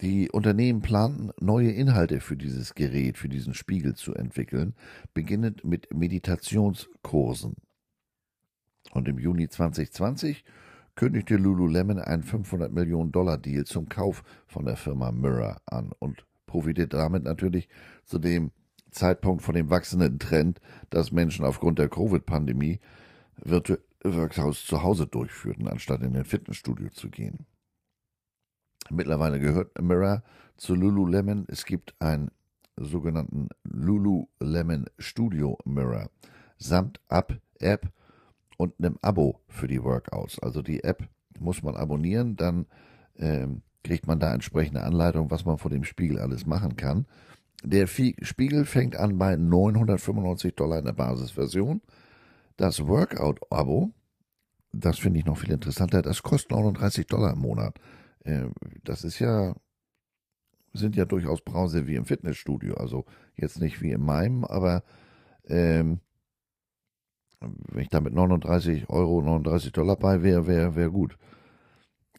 die 0.00 0.30
Unternehmen 0.30 0.82
planten, 0.82 1.30
neue 1.38 1.70
Inhalte 1.70 2.20
für 2.20 2.36
dieses 2.36 2.74
Gerät, 2.74 3.18
für 3.18 3.28
diesen 3.28 3.54
Spiegel 3.54 3.94
zu 3.94 4.14
entwickeln, 4.14 4.74
beginnend 5.14 5.64
mit 5.64 5.94
Meditationskursen. 5.94 7.54
Und 8.90 9.06
im 9.06 9.18
Juni 9.20 9.48
2020 9.48 10.44
kündigte 10.96 11.36
Lululemon 11.36 12.00
einen 12.00 12.24
500 12.24 12.72
Millionen 12.72 13.12
Dollar 13.12 13.38
Deal 13.38 13.64
zum 13.64 13.88
Kauf 13.88 14.24
von 14.48 14.64
der 14.64 14.76
Firma 14.76 15.12
Mirror 15.12 15.60
an 15.66 15.92
und 16.00 16.26
profitiert 16.46 16.92
damit 16.92 17.22
natürlich 17.22 17.68
zu 18.04 18.18
dem 18.18 18.50
Zeitpunkt 18.92 19.42
von 19.42 19.54
dem 19.54 19.70
wachsenden 19.70 20.18
Trend, 20.18 20.60
dass 20.90 21.12
Menschen 21.12 21.44
aufgrund 21.44 21.78
der 21.78 21.88
Covid-Pandemie 21.88 22.80
Workouts 23.44 24.66
zu 24.66 24.82
Hause 24.82 25.06
durchführten, 25.06 25.68
anstatt 25.68 26.02
in 26.02 26.16
ein 26.16 26.24
Fitnessstudio 26.24 26.90
zu 26.90 27.10
gehen. 27.10 27.46
Mittlerweile 28.90 29.40
gehört 29.40 29.80
Mirror 29.80 30.22
zu 30.56 30.74
Lululemon. 30.74 31.46
Es 31.48 31.64
gibt 31.64 31.94
einen 32.00 32.30
sogenannten 32.76 33.48
Lululemon 33.64 34.86
Studio 34.98 35.58
Mirror 35.64 36.10
samt 36.58 37.00
App 37.08 37.92
und 38.56 38.74
einem 38.78 38.98
Abo 39.02 39.40
für 39.48 39.68
die 39.68 39.82
Workouts. 39.82 40.38
Also 40.38 40.62
die 40.62 40.84
App 40.84 41.08
muss 41.38 41.62
man 41.62 41.76
abonnieren, 41.76 42.36
dann 42.36 42.66
ähm, 43.16 43.62
kriegt 43.82 44.06
man 44.06 44.20
da 44.20 44.32
entsprechende 44.32 44.82
Anleitung, 44.82 45.30
was 45.30 45.44
man 45.44 45.58
vor 45.58 45.70
dem 45.70 45.84
Spiegel 45.84 46.18
alles 46.18 46.46
machen 46.46 46.76
kann. 46.76 47.06
Der 47.62 47.86
Spiegel 47.86 48.64
fängt 48.64 48.96
an 48.96 49.18
bei 49.18 49.36
995 49.36 50.54
Dollar 50.54 50.78
in 50.78 50.84
der 50.84 50.92
Basisversion. 50.92 51.80
Das 52.56 52.86
Workout-Abo, 52.86 53.92
das 54.72 54.98
finde 54.98 55.20
ich 55.20 55.26
noch 55.26 55.38
viel 55.38 55.52
interessanter, 55.52 56.02
das 56.02 56.22
kostet 56.22 56.50
39 56.50 57.06
Dollar 57.06 57.34
im 57.34 57.38
Monat. 57.38 57.78
Ähm, 58.24 58.52
das 58.84 59.04
ist 59.04 59.18
ja, 59.20 59.54
sind 60.72 60.96
ja 60.96 61.04
durchaus 61.04 61.40
Brause 61.40 61.86
wie 61.86 61.94
im 61.94 62.04
Fitnessstudio. 62.04 62.74
Also 62.74 63.04
jetzt 63.36 63.60
nicht 63.60 63.80
wie 63.80 63.92
in 63.92 64.02
meinem, 64.02 64.44
aber 64.44 64.82
ähm, 65.46 66.00
wenn 67.40 67.82
ich 67.82 67.88
da 67.88 68.00
mit 68.00 68.14
39 68.14 68.88
Euro, 68.90 69.20
39 69.20 69.72
Dollar 69.72 69.96
bei 69.96 70.22
wäre, 70.22 70.46
wäre 70.46 70.76
wär 70.76 70.90
gut. 70.90 71.16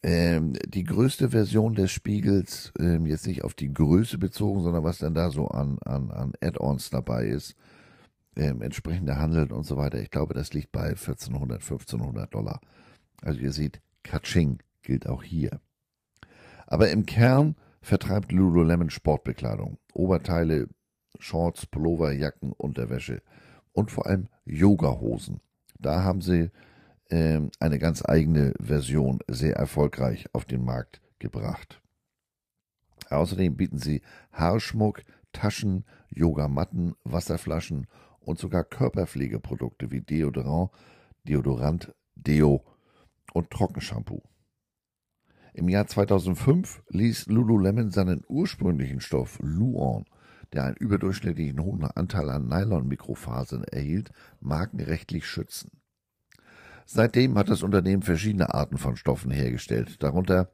Ähm, 0.04 0.54
die 0.68 0.84
größte 0.84 1.30
Version 1.30 1.76
des 1.76 1.91
Spiegels, 1.91 2.74
ähm, 2.78 3.06
jetzt 3.06 3.26
nicht 3.26 3.43
auf 3.43 3.54
die 3.54 3.74
Größe 3.74 4.18
bezogen, 4.18 4.62
sondern 4.62 4.84
was 4.84 4.97
dann 4.97 5.14
da 5.14 5.32
so 5.32 5.47
an, 5.47 5.80
an, 5.86 6.12
an 6.12 6.34
Add-ons 6.41 6.89
dabei 6.89 7.26
ist, 7.28 7.56
ähm, 8.36 8.62
entsprechende 8.62 9.18
Handeln 9.18 9.51
und 9.51 9.64
so 9.64 9.78
weiter. 9.78 9.99
Ich 9.99 10.12
glaube, 10.12 10.34
das 10.34 10.54
liegt 10.54 10.74
bei 10.74 10.89
1400, 10.89 11.62
1500 11.62 12.34
Dollar. 12.34 12.60
Also 13.22 13.39
ihr 13.39 13.54
seht, 13.54 13.82
Katsching 14.04 14.60
gilt 14.82 15.08
auch 15.08 15.24
hier. 15.24 15.62
Aber 16.68 16.89
im 16.89 17.06
Kern 17.06 17.56
vertreibt 17.82 18.32
Lululemon 18.32 18.89
Sportbekleidung, 18.89 19.78
Oberteile, 19.93 20.68
Shorts, 21.20 21.66
Pullover, 21.66 22.12
Jacken, 22.12 22.51
Unterwäsche 22.54 23.22
und 23.72 23.91
vor 23.91 24.08
allem 24.08 24.28
Yogahosen. 24.45 25.39
Da 25.80 26.04
haben 26.04 26.22
sie 26.22 26.51
eine 27.10 27.80
ganz 27.80 28.04
eigene 28.04 28.54
Version 28.60 29.20
sehr 29.28 29.56
erfolgreich 29.56 30.26
auf 30.34 30.45
den 30.45 30.64
Markt 30.64 31.01
gebracht. 31.20 31.82
Außerdem 33.10 33.56
bieten 33.56 33.78
sie 33.78 34.01
Haarschmuck, 34.32 35.04
Taschen, 35.32 35.86
Yogamatten, 36.10 36.95
Wasserflaschen 37.04 37.88
und 38.20 38.39
sogar 38.39 38.64
Körperpflegeprodukte 38.64 39.91
wie 39.91 40.01
Deodorant, 40.01 40.72
Deodorant, 41.24 41.93
Deo 42.16 42.64
und 43.34 43.51
Trockenshampoo. 43.51 44.24
Im 45.54 45.70
Jahr 45.70 45.86
2005 45.86 46.82
ließ 46.89 47.28
Lululemon 47.28 47.91
seinen 47.91 48.24
ursprünglichen 48.28 49.01
Stoff 49.01 49.38
Luon, 49.41 50.06
der 50.51 50.66
einen 50.66 50.78
überdurchschnittlichen 50.78 51.62
hohen 51.62 51.84
Anteil 51.84 52.30
an 52.30 52.47
Nylon-Mikrofasern 52.47 53.64
erhielt, 53.66 54.12
markenrechtlich 54.39 55.26
schützen. 55.26 55.82
Seitdem 56.86 57.38
hat 57.38 57.49
das 57.49 57.63
Unternehmen 57.63 58.03
verschiedene 58.03 58.53
Arten 58.53 58.77
von 58.77 58.95
Stoffen 58.95 59.31
hergestellt, 59.31 60.01
darunter 60.03 60.51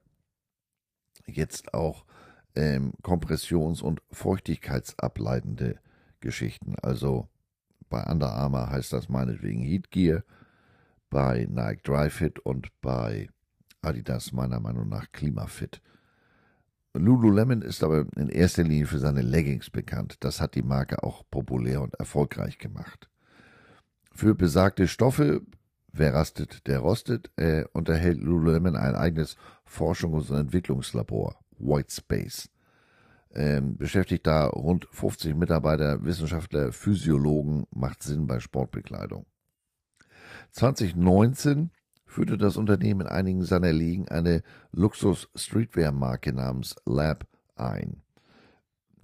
jetzt 1.25 1.73
auch 1.73 2.05
ähm, 2.55 2.93
kompressions- 3.01 3.81
und 3.81 4.01
feuchtigkeitsableitende 4.11 5.79
Geschichten, 6.19 6.75
also 6.81 7.29
bei 7.89 8.03
Under 8.03 8.31
Armour 8.33 8.69
heißt 8.69 8.93
das 8.93 9.09
meinetwegen 9.09 9.61
Heatgear, 9.61 10.23
bei 11.09 11.47
Nike 11.49 11.81
Dryfit 11.83 12.39
und 12.39 12.67
bei 12.81 13.29
Adidas 13.81 14.31
meiner 14.31 14.59
Meinung 14.59 14.89
nach 14.89 15.11
Klimafit. 15.11 15.81
Lululemon 16.93 17.61
ist 17.61 17.83
aber 17.83 18.05
in 18.15 18.29
erster 18.29 18.63
Linie 18.63 18.85
für 18.85 18.99
seine 18.99 19.21
Leggings 19.21 19.69
bekannt. 19.69 20.17
Das 20.19 20.41
hat 20.41 20.55
die 20.55 20.63
Marke 20.63 21.03
auch 21.03 21.23
populär 21.29 21.81
und 21.81 21.93
erfolgreich 21.95 22.57
gemacht. 22.57 23.09
Für 24.11 24.35
besagte 24.35 24.87
Stoffe, 24.87 25.41
wer 25.91 26.13
rastet, 26.13 26.67
der 26.67 26.79
rostet, 26.79 27.31
äh, 27.37 27.65
unterhält 27.73 28.19
Lululemon 28.19 28.75
ein 28.75 28.95
eigenes 28.95 29.37
Forschungs- 29.65 30.29
und 30.31 30.37
Entwicklungslabor, 30.37 31.39
White 31.57 31.93
Space 31.93 32.49
ähm, 33.33 33.77
beschäftigt 33.77 34.25
da 34.25 34.47
rund 34.47 34.87
50 34.91 35.35
Mitarbeiter, 35.35 36.03
Wissenschaftler, 36.03 36.71
Physiologen, 36.71 37.67
macht 37.71 38.03
Sinn 38.03 38.27
bei 38.27 38.39
Sportbekleidung. 38.39 39.25
2019 40.51 41.69
führte 42.05 42.37
das 42.37 42.57
Unternehmen 42.57 43.01
in 43.01 43.07
einigen 43.07 43.43
seiner 43.43 43.71
Ligen 43.71 44.07
eine 44.07 44.41
Luxus-Streetwear-Marke 44.71 46.33
namens 46.33 46.75
Lab 46.85 47.27
ein. 47.55 48.01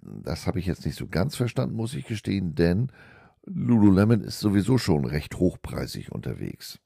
Das 0.02 0.48
habe 0.48 0.60
ich 0.60 0.66
jetzt 0.66 0.86
nicht 0.86 0.98
so 0.98 1.08
ganz 1.08 1.36
verstanden, 1.36 1.76
muss 1.76 1.94
ich 1.94 2.06
gestehen, 2.06 2.56
denn 2.56 2.92
Lululemon 3.46 4.22
ist 4.22 4.40
sowieso 4.40 4.78
schon 4.78 5.06
recht 5.06 5.38
hochpreisig 5.38 6.12
unterwegs. 6.12 6.80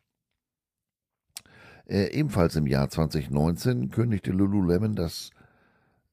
Äh, 1.88 2.12
ebenfalls 2.12 2.56
im 2.56 2.68
Jahr 2.68 2.90
2019 2.90 3.90
kündigte 3.90 4.32
Lululemon 4.32 4.96
das 4.96 5.32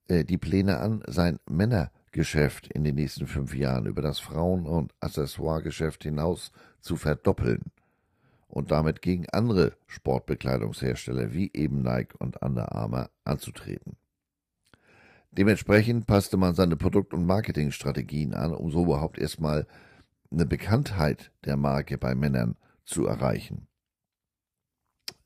äh, 0.09 0.25
die 0.25 0.39
Pläne 0.39 0.79
an, 0.79 1.03
sein 1.07 1.39
Männergeschäft 1.49 2.69
in 2.69 2.85
den 2.85 2.95
nächsten 2.95 3.27
fünf 3.27 3.55
Jahren 3.55 3.87
über 3.87 4.03
das 4.03 4.21
Frauen- 4.21 4.67
und 4.67 4.95
Accessoiregeschäft 5.01 6.05
hinaus 6.05 6.53
zu 6.81 6.97
verdoppeln 6.97 7.63
und 8.49 8.71
damit 8.71 9.03
gegen 9.03 9.29
andere 9.31 9.73
Sportbekleidungshersteller 9.87 11.33
wie 11.33 11.51
eben 11.53 11.83
Nike 11.83 12.15
und 12.19 12.41
Under 12.41 12.73
Armour 12.73 13.11
anzutreten. 13.25 13.97
Dementsprechend 15.33 16.07
passte 16.07 16.37
man 16.37 16.55
seine 16.55 16.77
Produkt- 16.77 17.13
und 17.13 17.27
Marketingstrategien 17.27 18.33
an, 18.33 18.55
um 18.55 18.71
so 18.71 18.85
überhaupt 18.85 19.19
erstmal 19.19 19.67
eine 20.37 20.47
Bekanntheit 20.47 21.33
der 21.45 21.57
Marke 21.57 21.99
bei 21.99 22.15
Männern 22.15 22.57
zu 22.85 23.07
erreichen. 23.07 23.67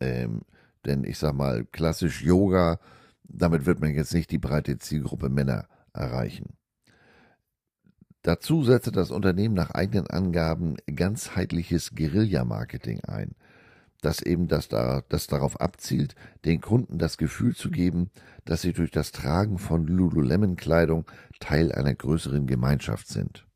Ähm, 0.00 0.42
denn 0.86 1.04
ich 1.04 1.18
sag 1.18 1.34
mal, 1.34 1.66
klassisch 1.66 2.22
Yoga 2.22 2.80
damit 3.32 3.66
wird 3.66 3.80
man 3.80 3.94
jetzt 3.94 4.14
nicht 4.14 4.30
die 4.30 4.38
breite 4.38 4.78
Zielgruppe 4.78 5.28
Männer 5.28 5.66
erreichen. 5.92 6.56
Dazu 8.22 8.62
setzte 8.64 8.92
das 8.92 9.10
Unternehmen 9.10 9.54
nach 9.54 9.70
eigenen 9.70 10.06
Angaben 10.08 10.76
ganzheitliches 10.94 11.94
Guerilla-Marketing 11.94 13.00
ein, 13.04 13.34
das 14.02 14.20
eben 14.20 14.46
das, 14.48 14.68
da, 14.68 15.02
das 15.08 15.26
darauf 15.26 15.60
abzielt, 15.60 16.14
den 16.44 16.60
Kunden 16.60 16.98
das 16.98 17.16
Gefühl 17.16 17.54
zu 17.54 17.70
geben, 17.70 18.10
dass 18.44 18.62
sie 18.62 18.72
durch 18.72 18.90
das 18.90 19.12
Tragen 19.12 19.58
von 19.58 19.86
Lululemon-Kleidung 19.86 21.06
Teil 21.38 21.72
einer 21.72 21.94
größeren 21.94 22.46
Gemeinschaft 22.46 23.08
sind. 23.08 23.46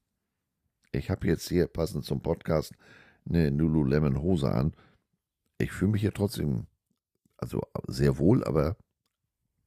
Ich 0.95 1.11
habe 1.11 1.26
jetzt 1.26 1.49
hier 1.49 1.66
passend 1.66 2.05
zum 2.05 2.20
Podcast 2.20 2.72
eine 3.28 3.51
Lululemon-Hose 3.51 4.51
an. 4.53 4.74
Ich 5.59 5.72
fühle 5.72 5.92
mich 5.92 6.03
hier 6.03 6.12
trotzdem, 6.14 6.66
also 7.36 7.62
sehr 7.88 8.18
wohl, 8.18 8.45
aber 8.45 8.76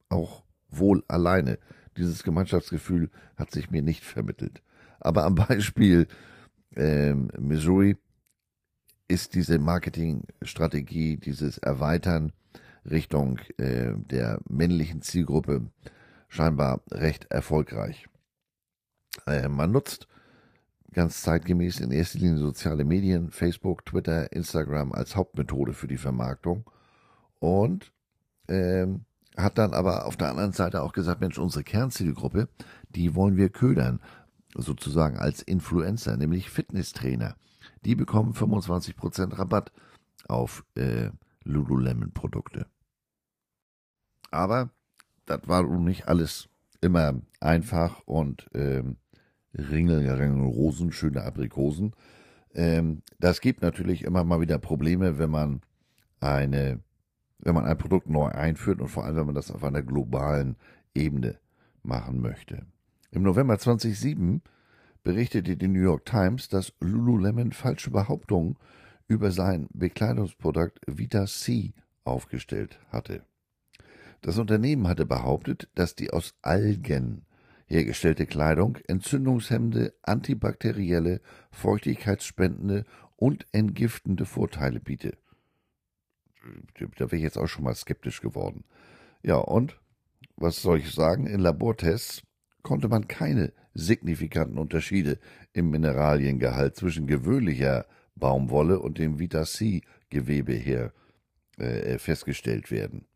auch 0.08 0.44
wohl 0.70 1.04
alleine. 1.06 1.58
Dieses 1.98 2.22
Gemeinschaftsgefühl 2.22 3.10
hat 3.36 3.50
sich 3.50 3.70
mir 3.70 3.82
nicht 3.82 4.04
vermittelt. 4.04 4.62
Aber 5.00 5.24
am 5.24 5.34
Beispiel 5.48 6.08
äh, 6.74 7.12
Missouri 7.14 7.98
ist 9.06 9.34
diese 9.34 9.58
Marketingstrategie, 9.58 11.18
dieses 11.18 11.58
Erweitern 11.58 12.32
Richtung 12.88 13.38
äh, 13.58 13.92
der 13.96 14.40
männlichen 14.48 15.02
Zielgruppe 15.02 15.70
scheinbar 16.28 16.80
recht 16.90 17.26
erfolgreich. 17.30 18.08
Äh, 19.26 19.48
man 19.48 19.72
nutzt 19.72 20.08
ganz 20.92 21.22
zeitgemäß 21.22 21.80
in 21.80 21.90
erster 21.90 22.18
Linie 22.18 22.38
soziale 22.38 22.84
Medien, 22.84 23.30
Facebook, 23.30 23.84
Twitter, 23.84 24.32
Instagram 24.32 24.92
als 24.92 25.16
Hauptmethode 25.16 25.72
für 25.72 25.86
die 25.86 25.98
Vermarktung 25.98 26.64
und 27.38 27.92
ähm, 28.48 29.04
hat 29.36 29.58
dann 29.58 29.74
aber 29.74 30.06
auf 30.06 30.16
der 30.16 30.30
anderen 30.30 30.52
Seite 30.52 30.82
auch 30.82 30.92
gesagt, 30.92 31.20
Mensch, 31.20 31.38
unsere 31.38 31.62
Kernzielgruppe, 31.62 32.48
die 32.88 33.14
wollen 33.14 33.36
wir 33.36 33.50
ködern, 33.50 34.00
sozusagen 34.54 35.18
als 35.18 35.42
Influencer, 35.42 36.16
nämlich 36.16 36.50
Fitnesstrainer. 36.50 37.36
Die 37.84 37.94
bekommen 37.94 38.32
25% 38.32 39.38
Rabatt 39.38 39.72
auf 40.26 40.64
äh, 40.74 41.10
Lululemon-Produkte. 41.44 42.66
Aber 44.30 44.70
das 45.26 45.40
war 45.46 45.62
nun 45.62 45.84
nicht 45.84 46.08
alles 46.08 46.48
immer 46.80 47.20
einfach 47.40 48.00
und 48.06 48.46
ähm, 48.54 48.96
Ringel, 49.54 50.08
Rosen, 50.42 50.92
schöne 50.92 51.22
Aprikosen. 51.22 51.92
Ähm, 52.54 53.02
das 53.18 53.40
gibt 53.40 53.62
natürlich 53.62 54.04
immer 54.04 54.24
mal 54.24 54.40
wieder 54.40 54.58
Probleme, 54.58 55.18
wenn 55.18 55.30
man 55.30 55.62
eine 56.20 56.80
wenn 57.38 57.54
man 57.54 57.66
ein 57.66 57.78
Produkt 57.78 58.08
neu 58.08 58.26
einführt 58.26 58.80
und 58.80 58.88
vor 58.88 59.04
allem, 59.04 59.16
wenn 59.16 59.26
man 59.26 59.34
das 59.34 59.50
auf 59.50 59.62
einer 59.64 59.82
globalen 59.82 60.56
Ebene 60.94 61.38
machen 61.82 62.20
möchte. 62.20 62.66
Im 63.10 63.22
November 63.22 63.58
2007 63.58 64.42
berichtete 65.02 65.56
die 65.56 65.68
New 65.68 65.80
York 65.80 66.04
Times, 66.04 66.48
dass 66.48 66.72
Lululemon 66.80 67.52
falsche 67.52 67.90
Behauptungen 67.90 68.56
über 69.06 69.30
sein 69.30 69.68
Bekleidungsprodukt 69.72 70.80
Vita 70.86 71.26
C 71.26 71.72
aufgestellt 72.04 72.78
hatte. 72.90 73.22
Das 74.20 74.36
Unternehmen 74.38 74.88
hatte 74.88 75.06
behauptet, 75.06 75.68
dass 75.74 75.94
die 75.94 76.10
aus 76.10 76.34
Algen 76.42 77.24
hergestellte 77.68 78.26
Kleidung 78.26 78.78
entzündungshemmende, 78.88 79.94
antibakterielle, 80.02 81.20
feuchtigkeitsspendende 81.52 82.84
und 83.16 83.46
entgiftende 83.52 84.24
Vorteile 84.24 84.80
biete. 84.80 85.16
Da 86.76 87.06
wäre 87.06 87.16
ich 87.16 87.22
jetzt 87.22 87.38
auch 87.38 87.46
schon 87.46 87.64
mal 87.64 87.74
skeptisch 87.74 88.20
geworden. 88.20 88.64
Ja, 89.22 89.36
und 89.36 89.78
was 90.36 90.62
soll 90.62 90.78
ich 90.78 90.92
sagen? 90.92 91.26
In 91.26 91.40
Labortests 91.40 92.22
konnte 92.62 92.88
man 92.88 93.08
keine 93.08 93.52
signifikanten 93.74 94.58
Unterschiede 94.58 95.18
im 95.52 95.70
Mineraliengehalt 95.70 96.76
zwischen 96.76 97.06
gewöhnlicher 97.06 97.86
Baumwolle 98.14 98.80
und 98.80 98.98
dem 98.98 99.18
Vita 99.18 99.44
C 99.44 99.82
Gewebe 100.10 100.54
her 100.54 100.92
äh, 101.58 101.98
festgestellt 101.98 102.70
werden. 102.70 103.06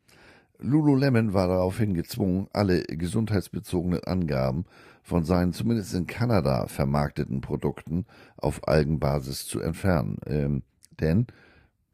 Lululemon 0.62 1.34
war 1.34 1.48
daraufhin 1.48 1.94
gezwungen, 1.94 2.48
alle 2.52 2.82
gesundheitsbezogenen 2.82 4.04
Angaben 4.04 4.64
von 5.02 5.24
seinen 5.24 5.52
zumindest 5.52 5.94
in 5.94 6.06
Kanada 6.06 6.68
vermarkteten 6.68 7.40
Produkten 7.40 8.06
auf 8.36 8.66
Algenbasis 8.68 9.46
zu 9.46 9.60
entfernen. 9.60 10.18
Ähm, 10.26 10.62
denn 11.00 11.26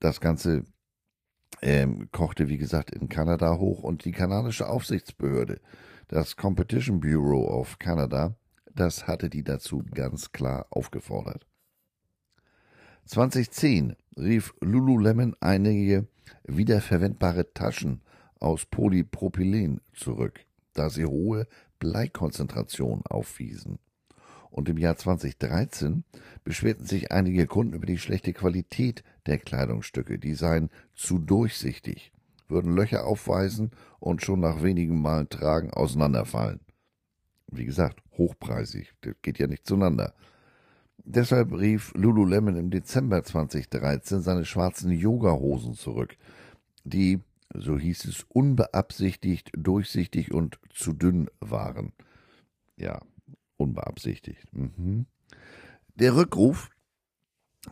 das 0.00 0.20
Ganze 0.20 0.64
ähm, 1.62 2.08
kochte, 2.12 2.48
wie 2.48 2.58
gesagt, 2.58 2.90
in 2.90 3.08
Kanada 3.08 3.56
hoch 3.56 3.82
und 3.82 4.04
die 4.04 4.12
kanadische 4.12 4.68
Aufsichtsbehörde, 4.68 5.60
das 6.08 6.36
Competition 6.36 7.00
Bureau 7.00 7.48
of 7.48 7.78
Canada, 7.78 8.36
das 8.74 9.06
hatte 9.06 9.30
die 9.30 9.42
dazu 9.42 9.82
ganz 9.92 10.32
klar 10.32 10.66
aufgefordert. 10.70 11.46
2010 13.06 13.96
rief 14.18 14.54
Lululemon 14.60 15.34
einige 15.40 16.06
wiederverwendbare 16.44 17.52
Taschen 17.54 18.02
aus 18.41 18.66
Polypropylen 18.66 19.80
zurück, 19.95 20.41
da 20.74 20.91
sie 20.91 21.05
hohe 21.05 21.47
Bleikonzentrationen 21.78 23.05
aufwiesen. 23.07 23.78
Und 24.51 24.68
im 24.68 24.78
Jahr 24.78 24.97
2013 24.97 26.05
beschwerten 26.43 26.86
sich 26.86 27.12
einige 27.12 27.47
Kunden 27.47 27.74
über 27.74 27.86
die 27.86 27.99
schlechte 27.99 28.32
Qualität 28.32 29.05
der 29.26 29.39
Kleidungsstücke. 29.39 30.18
Die 30.18 30.34
seien 30.34 30.70
zu 30.95 31.18
durchsichtig, 31.18 32.12
würden 32.49 32.74
Löcher 32.74 33.07
aufweisen 33.07 33.70
und 34.01 34.22
schon 34.22 34.41
nach 34.41 34.62
wenigen 34.62 35.01
Malen 35.01 35.28
tragen 35.28 35.70
auseinanderfallen. 35.70 36.61
Wie 37.51 37.66
gesagt, 37.66 38.03
hochpreisig, 38.16 38.95
das 39.03 39.14
geht 39.22 39.39
ja 39.39 39.47
nicht 39.47 39.66
zueinander. 39.66 40.14
Deshalb 41.05 41.53
rief 41.53 41.93
Lululemon 41.95 42.57
im 42.57 42.70
Dezember 42.70 43.22
2013 43.22 44.20
seine 44.20 44.45
schwarzen 44.45 44.91
Yoga-Hosen 44.91 45.74
zurück, 45.74 46.16
die 46.84 47.20
so 47.61 47.78
hieß 47.78 48.06
es, 48.06 48.24
unbeabsichtigt, 48.28 49.50
durchsichtig 49.56 50.32
und 50.32 50.59
zu 50.70 50.92
dünn 50.92 51.28
waren. 51.40 51.92
Ja, 52.76 53.00
unbeabsichtigt. 53.56 54.52
Mhm. 54.52 55.06
Der 55.94 56.14
Rückruf, 56.14 56.70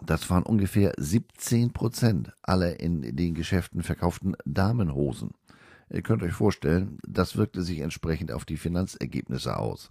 das 0.03 0.28
waren 0.30 0.43
ungefähr 0.43 0.93
17 0.97 1.72
Prozent 1.72 2.32
aller 2.43 2.80
in 2.80 3.16
den 3.16 3.34
Geschäften 3.34 3.82
verkauften 3.82 4.37
Damenhosen. 4.45 5.30
Ihr 5.91 6.03
könnt 6.03 6.22
euch 6.22 6.32
vorstellen, 6.32 6.99
das 7.07 7.37
wirkte 7.37 7.62
sich 7.62 7.78
entsprechend 7.78 8.32
auf 8.32 8.45
die 8.45 8.57
Finanzergebnisse 8.57 9.57
aus. 9.57 9.91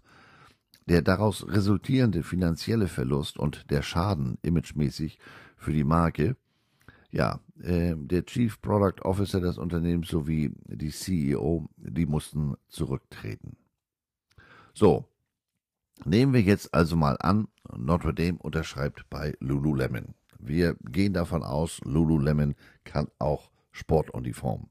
Der 0.87 1.01
daraus 1.01 1.47
resultierende 1.47 2.21
finanzielle 2.21 2.87
Verlust 2.87 3.39
und 3.39 3.71
der 3.71 3.81
Schaden 3.81 4.37
imagemäßig 4.41 5.17
für 5.55 5.71
die 5.71 5.85
Marke 5.85 6.35
ja, 7.15 7.39
äh, 7.63 7.95
der 7.95 8.25
Chief 8.25 8.61
Product 8.61 9.01
Officer 9.03 9.39
des 9.39 9.57
Unternehmens 9.57 10.09
sowie 10.09 10.51
die 10.65 10.91
CEO, 10.91 11.69
die 11.77 12.05
mussten 12.05 12.55
zurücktreten. 12.67 13.55
So, 14.73 15.05
nehmen 16.03 16.33
wir 16.33 16.41
jetzt 16.41 16.73
also 16.73 16.97
mal 16.97 17.15
an, 17.21 17.47
Notre 17.73 18.13
Dame 18.13 18.37
unterschreibt 18.37 19.09
bei 19.09 19.33
Lululemon. 19.39 20.13
Wir 20.39 20.75
gehen 20.91 21.13
davon 21.13 21.41
aus, 21.41 21.79
Lululemon 21.85 22.53
kann 22.83 23.07
auch 23.17 23.49
Sportuniform. 23.71 24.69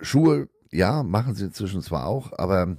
Schuhe, 0.00 0.48
ja, 0.72 1.04
machen 1.04 1.36
sie 1.36 1.44
inzwischen 1.44 1.82
zwar 1.82 2.06
auch, 2.06 2.36
aber 2.36 2.78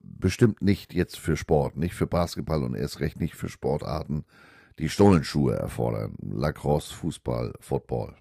bestimmt 0.00 0.60
nicht 0.60 0.92
jetzt 0.92 1.18
für 1.18 1.38
Sport, 1.38 1.78
nicht 1.78 1.94
für 1.94 2.06
Basketball 2.06 2.62
und 2.62 2.74
erst 2.74 3.00
recht 3.00 3.18
nicht 3.18 3.34
für 3.34 3.48
Sportarten, 3.48 4.26
die 4.80 4.88
Stollenschuhe 4.88 5.54
erfordern. 5.54 6.14
Lacrosse, 6.20 6.94
Fußball, 6.94 7.54
Football. 7.60 8.16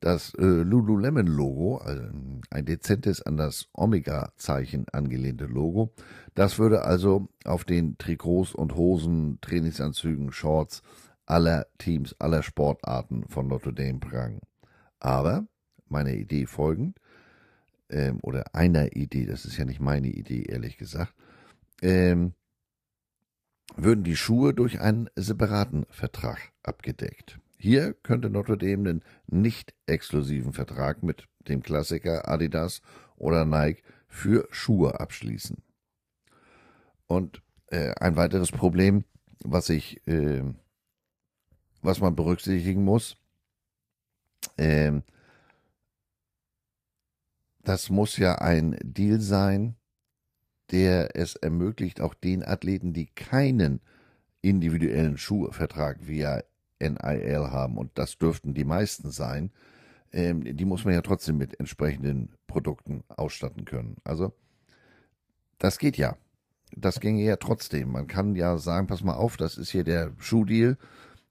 Das 0.00 0.34
äh, 0.34 0.44
Lululemon-Logo, 0.44 1.78
also 1.78 2.02
ein 2.50 2.66
dezentes 2.66 3.22
an 3.22 3.38
das 3.38 3.68
Omega-Zeichen 3.72 4.86
angelehnte 4.92 5.46
Logo, 5.46 5.94
das 6.34 6.58
würde 6.58 6.82
also 6.82 7.28
auf 7.44 7.64
den 7.64 7.96
Trikots 7.96 8.54
und 8.54 8.74
Hosen, 8.74 9.38
Trainingsanzügen, 9.40 10.30
Shorts 10.32 10.82
aller 11.24 11.66
Teams, 11.78 12.14
aller 12.18 12.42
Sportarten 12.42 13.24
von 13.28 13.46
Notre 13.48 13.72
Dame 13.72 13.98
prangen. 13.98 14.40
Aber 14.98 15.46
meine 15.88 16.14
Idee 16.16 16.44
folgend, 16.44 16.98
ähm, 17.88 18.18
oder 18.22 18.54
einer 18.54 18.94
Idee, 18.96 19.24
das 19.24 19.44
ist 19.44 19.56
ja 19.56 19.64
nicht 19.64 19.80
meine 19.80 20.08
Idee, 20.08 20.42
ehrlich 20.42 20.76
gesagt, 20.76 21.14
ähm, 21.80 22.34
würden 23.76 24.04
die 24.04 24.16
Schuhe 24.16 24.54
durch 24.54 24.80
einen 24.80 25.10
separaten 25.16 25.86
Vertrag 25.90 26.52
abgedeckt. 26.62 27.38
Hier 27.56 27.94
könnte 27.94 28.30
Notre 28.30 28.58
Dame 28.58 28.84
den 28.84 29.04
nicht 29.26 29.74
exklusiven 29.86 30.52
Vertrag 30.52 31.02
mit 31.02 31.26
dem 31.48 31.62
Klassiker 31.62 32.28
Adidas 32.28 32.82
oder 33.16 33.44
Nike 33.44 33.82
für 34.06 34.46
Schuhe 34.50 35.00
abschließen. 35.00 35.62
Und 37.06 37.42
äh, 37.68 37.94
ein 38.00 38.16
weiteres 38.16 38.50
Problem, 38.50 39.04
was 39.42 39.68
ich, 39.68 40.06
äh, 40.06 40.42
was 41.82 42.00
man 42.00 42.14
berücksichtigen 42.14 42.84
muss, 42.84 43.16
äh, 44.56 44.92
das 47.62 47.88
muss 47.90 48.16
ja 48.18 48.36
ein 48.36 48.76
Deal 48.82 49.20
sein, 49.20 49.76
der 50.70 51.16
es 51.16 51.36
ermöglicht, 51.36 52.00
auch 52.00 52.14
den 52.14 52.44
Athleten, 52.44 52.92
die 52.92 53.06
keinen 53.06 53.80
individuellen 54.42 55.16
Schuhvertrag 55.16 56.06
via 56.06 56.42
NIL 56.80 57.50
haben, 57.50 57.78
und 57.78 57.90
das 57.94 58.18
dürften 58.18 58.54
die 58.54 58.64
meisten 58.64 59.10
sein, 59.10 59.50
ähm, 60.12 60.56
die 60.56 60.64
muss 60.64 60.84
man 60.84 60.94
ja 60.94 61.02
trotzdem 61.02 61.38
mit 61.38 61.58
entsprechenden 61.58 62.30
Produkten 62.46 63.02
ausstatten 63.08 63.64
können. 63.64 63.96
Also, 64.04 64.32
das 65.58 65.78
geht 65.78 65.96
ja. 65.96 66.16
Das 66.76 67.00
ginge 67.00 67.22
ja 67.22 67.36
trotzdem. 67.36 67.92
Man 67.92 68.06
kann 68.06 68.34
ja 68.34 68.58
sagen, 68.58 68.86
pass 68.86 69.02
mal 69.02 69.14
auf, 69.14 69.36
das 69.36 69.56
ist 69.58 69.70
hier 69.70 69.84
der 69.84 70.12
Schuhdeal, 70.18 70.76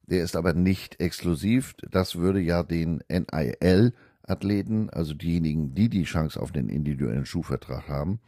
der 0.03 0.23
ist 0.23 0.36
aber 0.36 0.53
nicht 0.53 0.99
exklusiv. 0.99 1.75
Das 1.89 2.15
würde 2.15 2.39
ja 2.39 2.63
den 2.63 3.03
NIL 3.09 3.93
Athleten, 4.24 4.89
also 4.89 5.13
diejenigen, 5.13 5.74
die 5.76 5.89
die 5.89 6.03
Chance 6.03 6.41
auf 6.41 6.51
den 6.51 6.69
individuellen 6.69 7.26
Schuhvertrag 7.26 7.88
haben, 7.88 8.19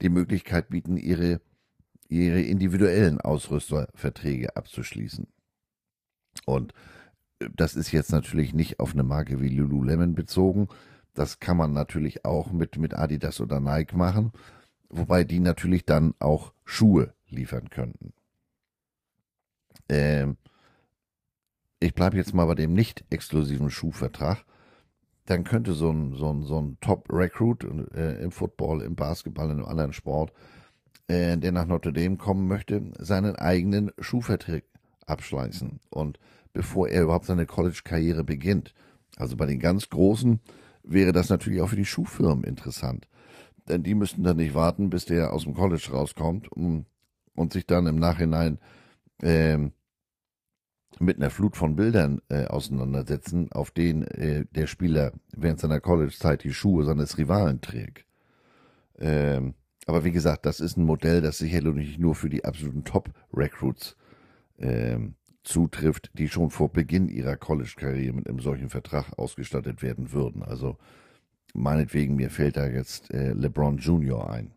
die 0.00 0.08
Möglichkeit 0.08 0.70
bieten, 0.70 0.96
ihre, 0.96 1.40
ihre 2.08 2.40
individuellen 2.40 3.20
Ausrüsterverträge 3.20 4.56
abzuschließen. 4.56 5.26
Und 6.46 6.72
äh, 7.40 7.48
das 7.54 7.74
ist 7.74 7.92
jetzt 7.92 8.12
natürlich 8.12 8.54
nicht 8.54 8.80
auf 8.80 8.92
eine 8.92 9.02
Marke 9.02 9.40
wie 9.40 9.48
Lululemon 9.48 10.14
bezogen. 10.14 10.68
Das 11.14 11.40
kann 11.40 11.58
man 11.58 11.72
natürlich 11.72 12.24
auch 12.24 12.50
mit, 12.52 12.78
mit 12.78 12.94
Adidas 12.94 13.40
oder 13.40 13.60
Nike 13.60 13.94
machen, 13.94 14.32
wobei 14.88 15.24
die 15.24 15.40
natürlich 15.40 15.84
dann 15.84 16.14
auch 16.18 16.54
Schuhe 16.64 17.12
liefern 17.28 17.68
könnten. 17.68 18.14
Ähm, 19.90 20.38
ich 21.80 21.94
bleibe 21.94 22.16
jetzt 22.16 22.32
mal 22.32 22.46
bei 22.46 22.54
dem 22.54 22.72
nicht 22.72 23.04
exklusiven 23.10 23.68
Schuhvertrag 23.68 24.46
dann 25.26 25.44
könnte 25.44 25.72
so 25.72 25.90
ein, 25.90 26.14
so 26.14 26.30
ein, 26.32 26.42
so 26.42 26.60
ein 26.60 26.78
Top-Recruit 26.80 27.64
äh, 27.94 28.22
im 28.22 28.32
Football, 28.32 28.82
im 28.82 28.96
Basketball, 28.96 29.46
in 29.46 29.58
einem 29.58 29.66
anderen 29.66 29.92
Sport, 29.92 30.32
äh, 31.08 31.36
der 31.36 31.52
nach 31.52 31.66
Notre 31.66 31.92
Dame 31.92 32.16
kommen 32.16 32.48
möchte, 32.48 32.82
seinen 32.98 33.36
eigenen 33.36 33.92
Schuhvertrag 33.98 34.64
abschließen. 35.06 35.80
Und 35.90 36.18
bevor 36.52 36.88
er 36.88 37.02
überhaupt 37.02 37.26
seine 37.26 37.46
College-Karriere 37.46 38.24
beginnt. 38.24 38.74
Also 39.16 39.36
bei 39.36 39.46
den 39.46 39.58
ganz 39.58 39.88
Großen 39.88 40.40
wäre 40.82 41.12
das 41.12 41.28
natürlich 41.28 41.60
auch 41.60 41.68
für 41.68 41.76
die 41.76 41.84
Schuhfirmen 41.84 42.44
interessant. 42.44 43.06
Denn 43.68 43.82
die 43.82 43.94
müssten 43.94 44.24
dann 44.24 44.38
nicht 44.38 44.54
warten, 44.54 44.90
bis 44.90 45.04
der 45.04 45.32
aus 45.32 45.44
dem 45.44 45.54
College 45.54 45.88
rauskommt 45.92 46.50
um, 46.50 46.86
und 47.34 47.52
sich 47.52 47.66
dann 47.66 47.86
im 47.86 47.96
Nachhinein 47.96 48.58
ähm, 49.22 49.72
mit 51.00 51.16
einer 51.16 51.30
Flut 51.30 51.56
von 51.56 51.76
Bildern 51.76 52.20
äh, 52.28 52.46
auseinandersetzen, 52.46 53.50
auf 53.52 53.70
denen 53.70 54.02
äh, 54.04 54.44
der 54.50 54.66
Spieler 54.66 55.12
während 55.34 55.60
seiner 55.60 55.80
College-Zeit 55.80 56.44
die 56.44 56.52
Schuhe 56.52 56.84
seines 56.84 57.18
Rivalen 57.18 57.60
trägt. 57.60 58.06
Ähm, 58.98 59.54
aber 59.86 60.04
wie 60.04 60.12
gesagt, 60.12 60.46
das 60.46 60.60
ist 60.60 60.76
ein 60.76 60.84
Modell, 60.84 61.20
das 61.20 61.38
sicherlich 61.38 61.74
nicht 61.74 61.98
nur 61.98 62.14
für 62.14 62.30
die 62.30 62.44
absoluten 62.44 62.84
Top-Recruits 62.84 63.96
ähm, 64.58 65.14
zutrifft, 65.42 66.10
die 66.14 66.28
schon 66.28 66.50
vor 66.50 66.70
Beginn 66.72 67.08
ihrer 67.08 67.36
College-Karriere 67.36 68.14
mit 68.14 68.28
einem 68.28 68.38
solchen 68.38 68.70
Vertrag 68.70 69.18
ausgestattet 69.18 69.82
werden 69.82 70.12
würden. 70.12 70.42
Also 70.42 70.76
meinetwegen, 71.54 72.14
mir 72.14 72.30
fällt 72.30 72.56
da 72.56 72.66
jetzt 72.66 73.12
äh, 73.12 73.32
LeBron 73.32 73.78
Jr. 73.78 74.30
ein. 74.30 74.52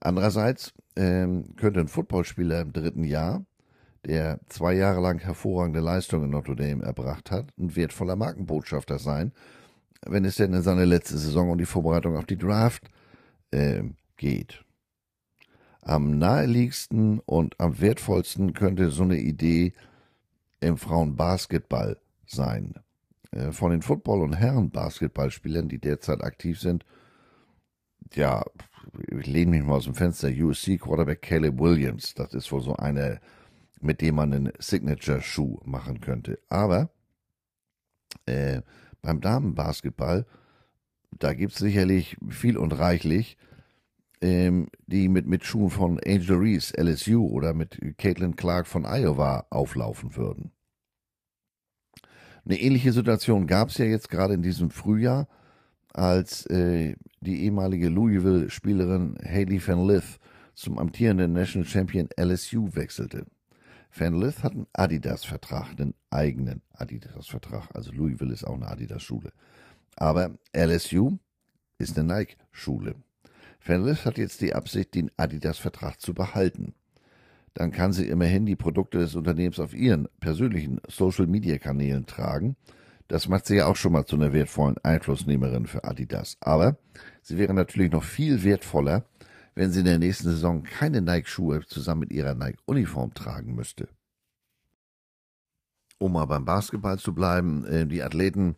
Andererseits 0.00 0.72
ähm, 0.96 1.54
könnte 1.56 1.80
ein 1.80 1.88
Footballspieler 1.88 2.60
im 2.60 2.72
dritten 2.72 3.04
Jahr, 3.04 3.44
der 4.06 4.40
zwei 4.48 4.74
Jahre 4.74 5.00
lang 5.00 5.18
hervorragende 5.18 5.80
Leistungen 5.80 6.24
in 6.24 6.30
Notre 6.30 6.56
Dame 6.56 6.84
erbracht 6.84 7.30
hat, 7.30 7.46
ein 7.58 7.74
wertvoller 7.76 8.16
Markenbotschafter 8.16 8.98
sein, 8.98 9.32
wenn 10.06 10.24
es 10.24 10.36
denn 10.36 10.52
in 10.52 10.62
seine 10.62 10.84
letzte 10.84 11.18
Saison 11.18 11.50
und 11.50 11.58
die 11.58 11.66
Vorbereitung 11.66 12.16
auf 12.16 12.26
die 12.26 12.38
Draft 12.38 12.88
äh, 13.50 13.82
geht. 14.16 14.64
Am 15.82 16.18
naheliegendsten 16.18 17.20
und 17.20 17.58
am 17.58 17.80
wertvollsten 17.80 18.52
könnte 18.52 18.90
so 18.90 19.02
eine 19.02 19.18
Idee 19.18 19.72
im 20.60 20.76
Frauenbasketball 20.76 21.98
sein. 22.26 22.74
Äh, 23.30 23.52
von 23.52 23.70
den 23.70 23.82
Football- 23.82 24.22
und 24.22 24.34
Herren-Basketballspielern, 24.34 25.68
die 25.68 25.78
derzeit 25.78 26.22
aktiv 26.22 26.60
sind, 26.60 26.84
ja, 28.14 28.44
ich 29.10 29.26
lehne 29.26 29.50
mich 29.50 29.62
mal 29.62 29.76
aus 29.76 29.84
dem 29.84 29.94
Fenster, 29.94 30.28
USC-Quarterback 30.28 31.22
Caleb 31.22 31.58
Williams, 31.58 32.14
das 32.14 32.32
ist 32.34 32.50
wohl 32.52 32.62
so 32.62 32.74
eine, 32.76 33.20
mit 33.80 34.00
dem 34.00 34.16
man 34.16 34.32
einen 34.32 34.52
Signature-Schuh 34.58 35.60
machen 35.64 36.00
könnte. 36.00 36.38
Aber 36.48 36.90
äh, 38.26 38.62
beim 39.02 39.20
Damenbasketball, 39.20 40.26
da 41.10 41.32
gibt 41.32 41.52
es 41.52 41.58
sicherlich 41.58 42.16
viel 42.28 42.56
und 42.56 42.72
reichlich, 42.72 43.36
ähm, 44.20 44.68
die 44.86 45.08
mit, 45.08 45.26
mit 45.26 45.44
Schuhen 45.44 45.70
von 45.70 46.00
Angel 46.04 46.36
Reese, 46.36 46.74
LSU 46.76 47.26
oder 47.26 47.54
mit 47.54 47.78
Caitlin 47.98 48.36
Clark 48.36 48.66
von 48.66 48.84
Iowa 48.84 49.46
auflaufen 49.50 50.16
würden. 50.16 50.52
Eine 52.44 52.60
ähnliche 52.60 52.92
Situation 52.92 53.46
gab 53.46 53.68
es 53.68 53.78
ja 53.78 53.84
jetzt 53.84 54.08
gerade 54.08 54.34
in 54.34 54.42
diesem 54.42 54.70
Frühjahr, 54.70 55.28
als 55.92 56.46
äh, 56.46 56.96
die 57.20 57.44
ehemalige 57.44 57.88
Louisville-Spielerin 57.88 59.18
Haley 59.22 59.60
Van 59.66 59.86
Lith 59.86 60.18
zum 60.54 60.78
amtierenden 60.78 61.32
National 61.32 61.66
Champion 61.66 62.08
LSU 62.18 62.74
wechselte. 62.74 63.26
Van 63.90 64.20
Lith 64.20 64.42
hat 64.42 64.52
einen 64.52 64.66
Adidas-Vertrag, 64.72 65.78
einen 65.78 65.94
eigenen 66.10 66.62
Adidas-Vertrag. 66.72 67.68
Also 67.74 67.92
Louisville 67.92 68.32
ist 68.32 68.44
auch 68.44 68.54
eine 68.54 68.68
Adidas-Schule. 68.68 69.32
Aber 69.96 70.38
LSU 70.54 71.18
ist 71.78 71.98
eine 71.98 72.14
Nike-Schule. 72.14 72.94
Van 73.64 73.84
Lith 73.84 74.04
hat 74.04 74.18
jetzt 74.18 74.40
die 74.40 74.54
Absicht, 74.54 74.94
den 74.94 75.10
Adidas-Vertrag 75.16 76.00
zu 76.00 76.14
behalten. 76.14 76.74
Dann 77.54 77.72
kann 77.72 77.92
sie 77.92 78.08
immerhin 78.08 78.46
die 78.46 78.56
Produkte 78.56 78.98
des 78.98 79.16
Unternehmens 79.16 79.58
auf 79.58 79.74
ihren 79.74 80.08
persönlichen 80.20 80.80
Social-Media-Kanälen 80.88 82.06
tragen– 82.06 82.56
das 83.08 83.26
macht 83.26 83.46
sie 83.46 83.56
ja 83.56 83.66
auch 83.66 83.76
schon 83.76 83.92
mal 83.92 84.04
zu 84.04 84.16
einer 84.16 84.34
wertvollen 84.34 84.76
Einflussnehmerin 84.82 85.66
für 85.66 85.84
Adidas. 85.84 86.36
Aber 86.40 86.76
sie 87.22 87.38
wäre 87.38 87.54
natürlich 87.54 87.90
noch 87.90 88.04
viel 88.04 88.44
wertvoller, 88.44 89.06
wenn 89.58 89.72
sie 89.72 89.80
in 89.80 89.86
der 89.86 89.98
nächsten 89.98 90.30
Saison 90.30 90.62
keine 90.62 91.02
Nike-Schuhe 91.02 91.66
zusammen 91.66 92.02
mit 92.02 92.12
ihrer 92.12 92.36
Nike-Uniform 92.36 93.12
tragen 93.12 93.56
müsste. 93.56 93.88
Um 95.98 96.12
mal 96.12 96.26
beim 96.26 96.44
Basketball 96.44 97.00
zu 97.00 97.12
bleiben, 97.12 97.64
äh, 97.64 97.84
die 97.84 98.04
Athleten 98.04 98.54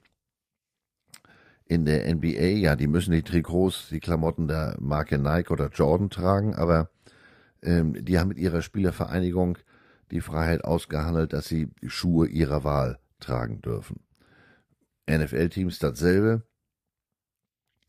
in 1.65 1.87
der 1.87 2.07
NBA, 2.15 2.59
ja, 2.59 2.77
die 2.77 2.87
müssen 2.87 3.13
die 3.13 3.23
Trikots, 3.23 3.89
die 3.89 4.01
Klamotten 4.01 4.47
der 4.47 4.77
Marke 4.79 5.17
Nike 5.17 5.51
oder 5.51 5.71
Jordan 5.71 6.11
tragen, 6.11 6.55
aber 6.55 6.91
ähm, 7.63 8.05
die 8.05 8.19
haben 8.19 8.29
mit 8.29 8.39
ihrer 8.39 8.61
Spielervereinigung 8.61 9.57
die 10.11 10.21
Freiheit 10.21 10.65
ausgehandelt, 10.65 11.33
dass 11.33 11.49
sie 11.49 11.71
Schuhe 11.87 12.29
ihrer 12.29 12.63
Wahl 12.63 12.99
tragen 13.21 13.63
dürfen. 13.63 14.01
NFL-Teams 15.11 15.79
dasselbe. 15.79 16.43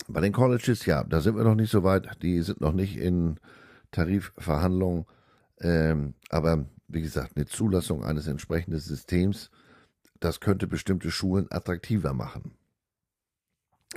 Bei 0.07 0.21
den 0.21 0.33
Colleges, 0.33 0.85
ja, 0.85 1.03
da 1.03 1.21
sind 1.21 1.35
wir 1.35 1.43
noch 1.43 1.55
nicht 1.55 1.71
so 1.71 1.83
weit. 1.83 2.21
Die 2.21 2.41
sind 2.41 2.61
noch 2.61 2.73
nicht 2.73 2.97
in 2.97 3.39
Tarifverhandlungen. 3.91 5.05
Ähm, 5.59 6.15
aber 6.29 6.65
wie 6.87 7.01
gesagt, 7.01 7.33
eine 7.35 7.45
Zulassung 7.45 8.03
eines 8.03 8.27
entsprechenden 8.27 8.79
Systems, 8.79 9.49
das 10.19 10.39
könnte 10.39 10.67
bestimmte 10.67 11.11
Schulen 11.11 11.47
attraktiver 11.49 12.13
machen. 12.13 12.55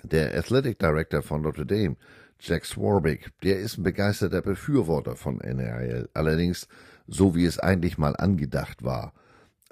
Der 0.02 0.36
Athletic 0.36 0.78
Director 0.78 1.22
von 1.22 1.42
Notre 1.42 1.66
Dame, 1.66 1.96
Jack 2.40 2.66
Swarbrick, 2.66 3.30
der 3.42 3.58
ist 3.58 3.78
ein 3.78 3.84
begeisterter 3.84 4.42
Befürworter 4.42 5.16
von 5.16 5.40
NRL. 5.40 6.08
Allerdings 6.14 6.68
so, 7.06 7.34
wie 7.34 7.44
es 7.44 7.58
eigentlich 7.58 7.96
mal 7.98 8.16
angedacht 8.16 8.82
war. 8.82 9.12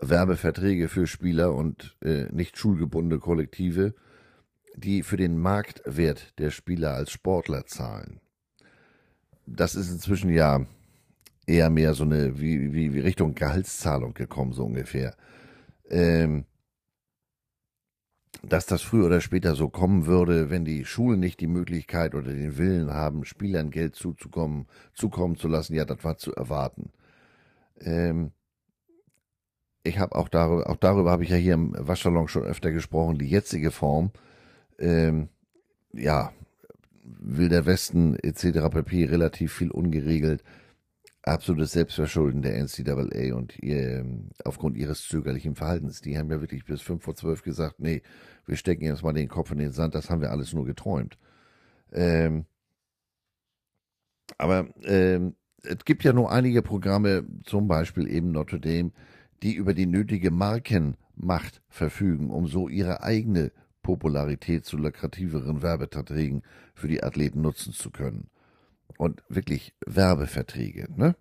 Werbeverträge 0.01 0.89
für 0.89 1.07
Spieler 1.07 1.55
und 1.55 1.97
äh, 2.03 2.27
nicht 2.33 2.59
schulgebundene 2.59 3.21
Kollektive, 3.21 3.95
die 4.75 5.03
für 5.03 5.17
den 5.17 5.39
Marktwert 5.39 6.39
der 6.39 6.51
Spieler 6.51 6.95
als 6.95 7.11
Sportler 7.11 7.67
zahlen. 7.67 8.21
Das 9.47 9.75
ist 9.75 9.91
inzwischen 9.91 10.31
ja 10.31 10.67
eher 11.47 11.71
mehr 11.71 11.95
so 11.95 12.05
eine 12.05 12.41
wie, 12.41 12.73
wie, 12.73 12.95
wie 12.95 13.01
Richtung 13.01 13.35
Gehaltszahlung 13.35 14.15
gekommen, 14.15 14.53
so 14.53 14.65
ungefähr. 14.65 15.17
Ähm, 15.91 16.45
dass 18.43 18.67
das 18.67 18.83
früher 18.83 19.07
oder 19.07 19.21
später 19.21 19.55
so 19.55 19.69
kommen 19.69 20.07
würde, 20.07 20.51
wenn 20.51 20.65
die 20.65 20.85
Schulen 20.85 21.21
nicht 21.21 21.41
die 21.41 21.47
Möglichkeit 21.47 22.15
oder 22.15 22.33
den 22.33 22.57
Willen 22.57 22.93
haben, 22.93 23.25
Spielern 23.25 23.71
Geld 23.71 23.95
zuzukommen, 23.95 24.67
zukommen 24.95 25.37
zu 25.37 25.49
lassen, 25.49 25.75
ja, 25.75 25.85
das 25.85 26.03
war 26.03 26.17
zu 26.17 26.35
erwarten. 26.35 26.91
Ähm, 27.81 28.33
ich 29.85 29.99
habe 29.99 30.15
auch 30.17 30.29
darüber, 30.29 30.69
auch 30.69 30.77
darüber 30.77 31.11
habe 31.11 31.25
ich 31.25 31.31
ja 31.31 31.37
hier 31.37 31.55
im 31.55 31.75
Waschsalon 31.77 32.29
schon 32.29 32.45
öfter 32.45 32.71
gesprochen, 32.73 33.19
die 33.19 33.29
jetzige 33.29 33.71
Form, 33.71 34.11
ähm, 34.79 35.29
ja, 35.93 36.33
will 37.03 37.49
der 37.49 37.67
Westen 37.67 38.17
etc. 38.17 38.69
pp. 38.71 39.07
relativ 39.07 39.53
viel 39.53 39.71
ungeregelt. 39.71 40.43
Absolutes 41.25 41.73
Selbstverschulden 41.73 42.43
der 42.43 42.57
NCAA 42.57 43.35
und 43.37 43.57
ihr, 43.63 44.01
ähm, 44.01 44.31
aufgrund 44.45 44.77
ihres 44.77 45.07
zögerlichen 45.07 45.55
Verhaltens. 45.55 46.01
Die 46.01 46.19
haben 46.19 46.31
ja 46.31 46.41
wirklich 46.41 46.65
bis 46.65 46.83
5 46.83 47.03
vor 47.03 47.15
12 47.15 47.43
gesagt, 47.43 47.79
nee, 47.79 48.03
wir 48.47 48.57
stecken 48.57 48.85
jetzt 48.85 49.05
mal 49.05 49.13
den 49.13 49.29
Kopf 49.29 49.53
in 49.53 49.59
den 49.59 49.73
Sand, 49.73 49.95
das 49.95 50.11
haben 50.11 50.21
wir 50.21 50.33
alles 50.33 50.53
nur 50.53 50.65
geträumt. 50.65 51.19
Ähm, 51.93 52.47
aber 54.39 54.69
ähm, 54.83 55.37
es 55.63 55.85
gibt 55.85 56.03
ja 56.03 56.13
nur 56.13 56.33
einige 56.33 56.63
Programme, 56.63 57.25
zum 57.45 57.69
Beispiel 57.69 58.09
eben 58.09 58.33
Notre 58.33 58.59
Dame, 58.59 58.91
die 59.43 59.55
über 59.55 59.75
die 59.75 59.87
nötige 59.87 60.31
Markenmacht 60.31 61.63
verfügen, 61.69 62.31
um 62.31 62.49
so 62.49 62.69
ihre 62.69 63.03
eigene 63.03 63.53
Popularität 63.83 64.65
zu 64.65 64.77
lukrativeren 64.77 65.63
Werbeverträgen 65.63 66.43
für 66.75 66.89
die 66.89 67.03
Athleten 67.03 67.41
nutzen 67.41 67.73
zu 67.73 67.91
können. 67.91 68.29
Und 68.99 69.23
wirklich 69.29 69.75
Werbeverträge, 69.87 70.89
ne? 70.95 71.17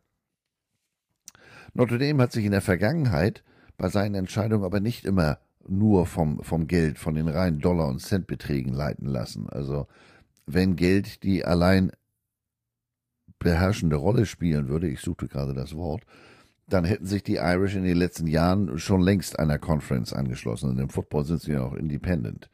Notre 1.74 1.98
Dame 1.98 2.22
hat 2.22 2.34
sich 2.34 2.46
in 2.46 2.52
der 2.52 2.62
Vergangenheit 2.62 3.44
bei 3.78 3.88
seinen 3.88 4.16
Entscheidungen 4.16 4.66
aber 4.66 4.82
nicht 4.82 5.06
immer 5.06 5.40
nur 5.68 6.06
vom, 6.06 6.44
vom 6.44 6.68
Geld, 6.68 7.00
von 7.00 7.16
den 7.16 7.28
reinen 7.28 7.60
Dollar- 7.60 7.88
und 7.88 8.02
Centbeträgen 8.02 8.74
leiten 8.74 9.08
lassen. 9.08 9.50
Also 9.50 9.88
wenn 10.46 10.76
Geld 10.76 11.24
die 11.24 11.46
allein 11.46 11.92
beherrschende 13.40 13.96
Rolle 13.96 14.26
spielen 14.26 14.68
würde, 14.68 14.88
ich 14.90 15.00
suchte 15.00 15.28
gerade 15.28 15.54
das 15.54 15.76
Wort, 15.76 16.06
dann 16.72 16.86
hätten 16.86 17.06
sich 17.06 17.24
die 17.24 17.36
Irish 17.36 17.76
in 17.76 17.84
den 17.84 17.98
letzten 17.98 18.28
Jahren 18.28 18.80
schon 18.80 19.02
längst 19.02 19.38
einer 19.38 19.60
Conference 19.60 20.14
angeschlossen. 20.14 20.70
Und 20.70 20.80
im 20.80 20.90
Football 20.90 21.26
sind 21.26 21.42
sie 21.42 21.52
ja 21.52 21.64
auch 21.64 21.74
independent. 21.74 22.50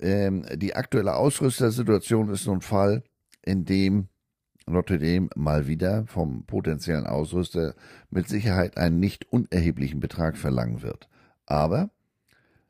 Ähm, 0.00 0.44
die 0.54 0.76
aktuelle 0.76 1.16
Ausrüstersituation 1.16 2.28
ist 2.28 2.46
nun 2.46 2.58
ein 2.58 2.62
Fall, 2.62 3.02
in 3.42 3.64
dem 3.64 4.08
Notre 4.66 4.98
Dame 4.98 5.28
mal 5.34 5.66
wieder 5.66 6.06
vom 6.06 6.44
potenziellen 6.44 7.06
Ausrüster 7.06 7.74
mit 8.10 8.28
Sicherheit 8.28 8.76
einen 8.76 9.00
nicht 9.00 9.32
unerheblichen 9.32 9.98
Betrag 9.98 10.36
verlangen 10.36 10.82
wird. 10.82 11.08
Aber 11.46 11.90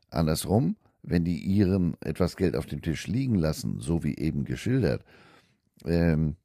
andersrum, 0.09 0.77
wenn 1.03 1.25
die 1.25 1.45
Iren 1.45 1.95
etwas 2.01 2.37
Geld 2.37 2.57
auf 2.57 2.65
dem 2.65 2.81
Tisch 2.81 3.07
liegen 3.07 3.35
lassen, 3.35 3.81
so 3.81 4.03
wie 4.05 4.17
eben 4.17 4.45
geschildert, 4.45 5.05
ähm, 5.85 6.37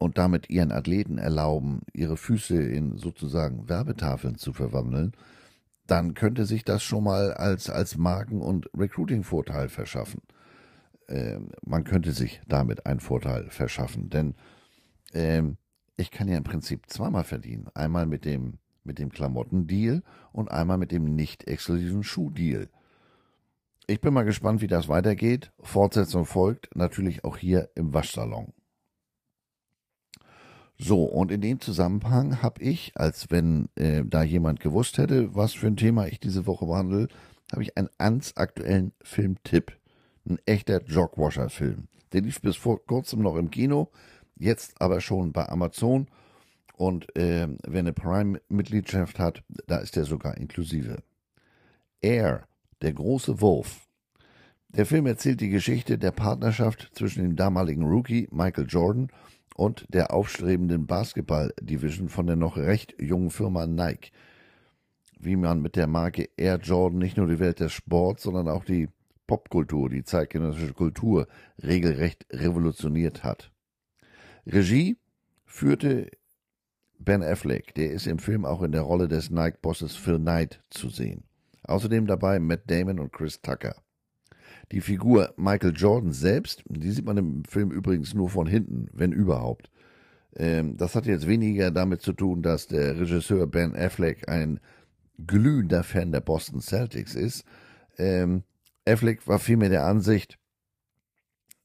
und 0.00 0.16
damit 0.16 0.48
ihren 0.48 0.72
Athleten 0.72 1.18
erlauben, 1.18 1.82
ihre 1.92 2.16
Füße 2.16 2.60
in 2.60 2.96
sozusagen 2.96 3.68
Werbetafeln 3.68 4.36
zu 4.36 4.54
verwandeln, 4.54 5.12
dann 5.86 6.14
könnte 6.14 6.46
sich 6.46 6.64
das 6.64 6.82
schon 6.82 7.04
mal 7.04 7.34
als, 7.34 7.68
als 7.68 7.98
Marken- 7.98 8.40
und 8.40 8.70
Recruiting-Vorteil 8.74 9.68
verschaffen. 9.68 10.22
Ähm, 11.08 11.50
man 11.62 11.84
könnte 11.84 12.12
sich 12.12 12.40
damit 12.48 12.86
einen 12.86 13.00
Vorteil 13.00 13.50
verschaffen, 13.50 14.08
denn 14.08 14.34
ähm, 15.12 15.58
ich 15.98 16.10
kann 16.10 16.28
ja 16.28 16.38
im 16.38 16.44
Prinzip 16.44 16.88
zweimal 16.88 17.24
verdienen. 17.24 17.68
Einmal 17.74 18.06
mit 18.06 18.24
dem 18.24 18.58
mit 18.84 18.98
dem 18.98 19.10
Klamottendeal 19.10 20.02
und 20.32 20.50
einmal 20.50 20.78
mit 20.78 20.92
dem 20.92 21.14
nicht 21.14 21.46
exklusiven 21.46 22.02
Schuhdeal. 22.02 22.70
Ich 23.86 24.00
bin 24.00 24.14
mal 24.14 24.22
gespannt, 24.22 24.62
wie 24.62 24.66
das 24.66 24.88
weitergeht. 24.88 25.52
Fortsetzung 25.60 26.24
folgt 26.24 26.74
natürlich 26.74 27.22
auch 27.24 27.36
hier 27.36 27.68
im 27.74 27.92
Waschsalon. 27.92 28.54
So, 30.82 31.04
und 31.04 31.30
in 31.30 31.42
dem 31.42 31.60
Zusammenhang 31.60 32.40
habe 32.40 32.62
ich, 32.62 32.92
als 32.94 33.30
wenn 33.30 33.68
äh, 33.74 34.02
da 34.02 34.22
jemand 34.22 34.60
gewusst 34.60 34.96
hätte, 34.96 35.34
was 35.34 35.52
für 35.52 35.66
ein 35.66 35.76
Thema 35.76 36.06
ich 36.06 36.20
diese 36.20 36.46
Woche 36.46 36.64
behandle, 36.64 37.08
habe 37.52 37.62
ich 37.62 37.76
einen 37.76 37.90
ganz 37.98 38.32
aktuellen 38.36 38.92
Filmtipp. 39.02 39.76
Ein 40.26 40.38
echter 40.46 40.82
Jogwasher-Film. 40.82 41.88
Der 42.14 42.22
lief 42.22 42.40
bis 42.40 42.56
vor 42.56 42.82
kurzem 42.86 43.20
noch 43.20 43.36
im 43.36 43.50
Kino, 43.50 43.90
jetzt 44.36 44.80
aber 44.80 45.02
schon 45.02 45.32
bei 45.32 45.46
Amazon. 45.50 46.06
Und 46.78 47.14
äh, 47.14 47.46
wer 47.66 47.80
eine 47.80 47.92
Prime-Mitgliedschaft 47.92 49.18
hat, 49.18 49.42
da 49.66 49.78
ist 49.78 49.96
der 49.96 50.04
sogar 50.04 50.38
inklusive. 50.38 51.02
Air, 52.00 52.48
der 52.80 52.94
große 52.94 53.42
Wurf. 53.42 53.86
Der 54.68 54.86
Film 54.86 55.04
erzählt 55.04 55.42
die 55.42 55.50
Geschichte 55.50 55.98
der 55.98 56.12
Partnerschaft 56.12 56.90
zwischen 56.94 57.22
dem 57.22 57.36
damaligen 57.36 57.84
Rookie 57.84 58.28
Michael 58.30 58.66
Jordan 58.66 59.10
und 59.60 59.84
der 59.92 60.14
aufstrebenden 60.14 60.86
Basketball-Division 60.86 62.08
von 62.08 62.26
der 62.26 62.36
noch 62.36 62.56
recht 62.56 62.94
jungen 62.98 63.28
Firma 63.28 63.66
Nike. 63.66 64.10
Wie 65.18 65.36
man 65.36 65.60
mit 65.60 65.76
der 65.76 65.86
Marke 65.86 66.30
Air 66.38 66.56
Jordan 66.56 66.98
nicht 66.98 67.18
nur 67.18 67.26
die 67.26 67.40
Welt 67.40 67.60
des 67.60 67.74
Sports, 67.74 68.22
sondern 68.22 68.48
auch 68.48 68.64
die 68.64 68.88
Popkultur, 69.26 69.90
die 69.90 70.02
zeitgenössische 70.02 70.72
Kultur 70.72 71.28
regelrecht 71.62 72.24
revolutioniert 72.32 73.22
hat. 73.22 73.52
Regie 74.46 74.96
führte 75.44 76.10
Ben 76.98 77.22
Affleck, 77.22 77.74
der 77.74 77.90
ist 77.90 78.06
im 78.06 78.18
Film 78.18 78.46
auch 78.46 78.62
in 78.62 78.72
der 78.72 78.80
Rolle 78.80 79.08
des 79.08 79.28
Nike-Bosses 79.28 79.94
Phil 79.94 80.18
Knight 80.18 80.62
zu 80.70 80.88
sehen. 80.88 81.24
Außerdem 81.64 82.06
dabei 82.06 82.38
Matt 82.38 82.62
Damon 82.70 82.98
und 82.98 83.12
Chris 83.12 83.42
Tucker. 83.42 83.76
Die 84.72 84.80
Figur 84.80 85.34
Michael 85.36 85.74
Jordan 85.74 86.12
selbst, 86.12 86.62
die 86.68 86.90
sieht 86.90 87.04
man 87.04 87.16
im 87.16 87.44
Film 87.44 87.70
übrigens 87.72 88.14
nur 88.14 88.28
von 88.28 88.46
hinten, 88.46 88.88
wenn 88.92 89.12
überhaupt. 89.12 89.70
Ähm, 90.36 90.76
das 90.76 90.94
hat 90.94 91.06
jetzt 91.06 91.26
weniger 91.26 91.70
damit 91.70 92.02
zu 92.02 92.12
tun, 92.12 92.42
dass 92.42 92.68
der 92.68 92.98
Regisseur 93.00 93.46
Ben 93.46 93.74
Affleck 93.74 94.28
ein 94.28 94.60
glühender 95.26 95.82
Fan 95.82 96.12
der 96.12 96.20
Boston 96.20 96.60
Celtics 96.60 97.14
ist. 97.14 97.44
Ähm, 97.98 98.44
Affleck 98.86 99.26
war 99.26 99.38
vielmehr 99.40 99.70
der 99.70 99.86
Ansicht, 99.86 100.38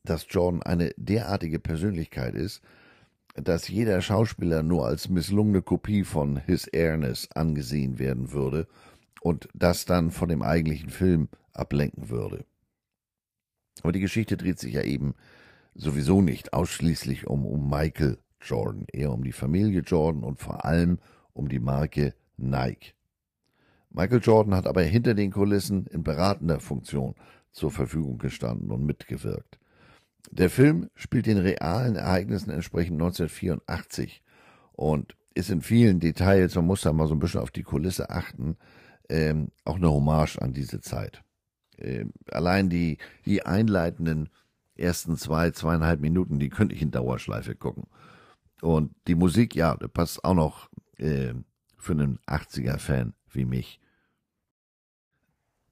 dass 0.04 0.26
Jordan 0.30 0.64
eine 0.64 0.92
derartige 0.98 1.60
Persönlichkeit 1.60 2.36
ist, 2.36 2.62
dass 3.36 3.68
jeder 3.68 4.02
Schauspieler 4.02 4.64
nur 4.64 4.88
als 4.88 5.10
misslungene 5.10 5.62
Kopie 5.62 6.04
von 6.04 6.38
His 6.38 6.68
Airness 6.68 7.30
angesehen 7.34 8.00
werden 8.00 8.32
würde 8.32 8.68
und 9.22 9.48
das 9.54 9.86
dann 9.86 10.12
von 10.12 10.30
dem 10.30 10.42
eigentlichen 10.42 10.90
Film 10.90 11.30
ablenken 11.54 12.10
würde. 12.10 12.46
Aber 13.82 13.92
die 13.92 14.00
Geschichte 14.00 14.38
dreht 14.38 14.60
sich 14.60 14.74
ja 14.74 14.82
eben 14.82 15.16
sowieso 15.74 16.22
nicht 16.22 16.54
ausschließlich 16.54 17.28
um, 17.28 17.46
um 17.46 17.70
Michael 17.70 18.18
Jordan, 18.42 18.86
eher 18.92 19.12
um 19.12 19.24
die 19.24 19.32
Familie 19.32 19.82
Jordan 19.82 20.24
und 20.24 20.40
vor 20.40 20.66
allem 20.66 21.00
um 21.34 21.50
die 21.50 21.60
Marke 21.60 22.14
Nike. 22.38 22.94
Michael 23.90 24.22
Jordan 24.22 24.56
hat 24.56 24.68
aber 24.68 24.84
hinter 24.84 25.14
den 25.14 25.32
Kulissen 25.32 25.86
in 25.88 26.04
beratender 26.04 26.60
Funktion 26.60 27.16
zur 27.52 27.72
Verfügung 27.72 28.18
gestanden 28.18 28.72
und 28.72 28.86
mitgewirkt. 28.86 29.60
Der 30.32 30.50
Film 30.50 30.90
spielt 30.96 31.28
den 31.28 31.38
realen 31.38 31.96
Ereignissen 31.96 32.50
entsprechend 32.50 33.02
1984 33.02 34.22
und 34.74 35.16
ist 35.34 35.50
in 35.50 35.62
vielen 35.62 36.00
Details, 36.00 36.56
man 36.56 36.66
muss 36.66 36.82
da 36.82 36.94
mal 36.94 37.08
so 37.08 37.14
ein 37.14 37.20
bisschen 37.20 37.42
auf 37.42 37.52
die 37.52 37.64
Kulisse 37.64 38.10
achten, 38.10 38.58
ähm, 39.10 39.50
auch 39.64 39.76
eine 39.76 39.92
Hommage 39.92 40.38
an 40.40 40.54
diese 40.54 40.82
Zeit 40.82 41.25
äh, 41.78 42.06
allein 42.32 42.70
die, 42.70 42.98
die 43.26 43.46
einleitenden 43.46 44.30
ersten 44.76 45.18
zwei, 45.18 45.52
zweieinhalb 45.52 46.02
Minuten, 46.02 46.40
die 46.40 46.50
könnte 46.50 46.76
ich 46.76 46.82
in 46.82 46.92
Dauerschleife 46.92 47.56
gucken. 47.56 47.86
Und 48.62 48.94
die 49.08 49.16
Musik, 49.16 49.56
ja, 49.56 49.76
passt 49.76 50.24
auch 50.24 50.34
noch 50.34 50.70
äh, 50.98 51.34
für 51.78 51.94
einen 51.94 52.20
80er-Fan 52.28 53.14
wie 53.30 53.46
mich. 53.46 53.80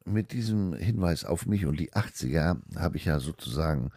Mit 0.05 0.31
diesem 0.31 0.73
Hinweis 0.73 1.23
auf 1.23 1.45
mich 1.45 1.65
und 1.65 1.79
die 1.79 1.93
80er 1.93 2.61
habe 2.77 2.97
ich 2.97 3.05
ja 3.05 3.19
sozusagen 3.19 3.91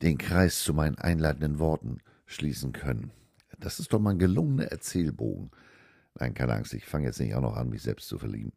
den 0.00 0.18
Kreis 0.18 0.60
zu 0.60 0.74
meinen 0.74 0.98
einleitenden 0.98 1.58
Worten 1.58 1.98
schließen 2.26 2.72
können. 2.72 3.10
Das 3.58 3.78
ist 3.78 3.92
doch 3.92 4.00
mal 4.00 4.10
ein 4.10 4.18
gelungener 4.18 4.64
Erzählbogen. 4.64 5.50
Nein, 6.18 6.34
keine 6.34 6.54
Angst, 6.54 6.74
ich 6.74 6.86
fange 6.86 7.06
jetzt 7.06 7.20
nicht 7.20 7.34
auch 7.34 7.40
noch 7.40 7.56
an, 7.56 7.68
mich 7.68 7.82
selbst 7.82 8.08
zu 8.08 8.18
verlieben. 8.18 8.52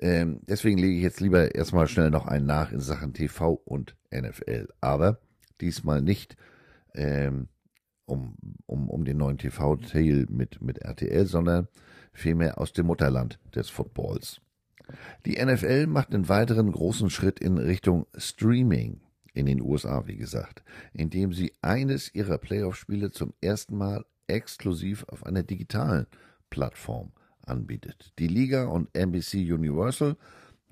Ähm, 0.00 0.40
deswegen 0.48 0.78
lege 0.78 0.96
ich 0.96 1.02
jetzt 1.02 1.20
lieber 1.20 1.54
erstmal 1.54 1.88
schnell 1.88 2.10
noch 2.10 2.26
einen 2.26 2.46
nach 2.46 2.72
in 2.72 2.80
Sachen 2.80 3.14
TV 3.14 3.54
und 3.64 3.96
NFL. 4.12 4.68
Aber 4.80 5.18
diesmal 5.60 6.02
nicht 6.02 6.36
ähm, 6.94 7.48
um, 8.06 8.36
um, 8.66 8.88
um 8.88 9.04
den 9.04 9.18
neuen 9.18 9.38
TV-Tail 9.38 10.26
mit, 10.30 10.62
mit 10.62 10.78
RTL, 10.78 11.26
sondern 11.26 11.68
vielmehr 12.12 12.58
aus 12.58 12.72
dem 12.72 12.86
Mutterland 12.86 13.38
des 13.54 13.70
Footballs. 13.70 14.40
Die 15.26 15.44
NFL 15.44 15.86
macht 15.86 16.14
einen 16.14 16.28
weiteren 16.28 16.72
großen 16.72 17.10
Schritt 17.10 17.40
in 17.40 17.58
Richtung 17.58 18.06
Streaming 18.16 19.00
in 19.34 19.46
den 19.46 19.60
USA, 19.60 20.06
wie 20.06 20.16
gesagt, 20.16 20.62
indem 20.94 21.32
sie 21.32 21.52
eines 21.60 22.14
ihrer 22.14 22.38
Playoff-Spiele 22.38 23.10
zum 23.10 23.34
ersten 23.40 23.76
Mal 23.76 24.04
exklusiv 24.26 25.04
auf 25.08 25.26
einer 25.26 25.42
digitalen 25.42 26.06
Plattform 26.50 27.12
anbietet. 27.48 28.12
Die 28.18 28.28
Liga 28.28 28.66
und 28.66 28.88
NBC 28.94 29.52
Universal 29.52 30.16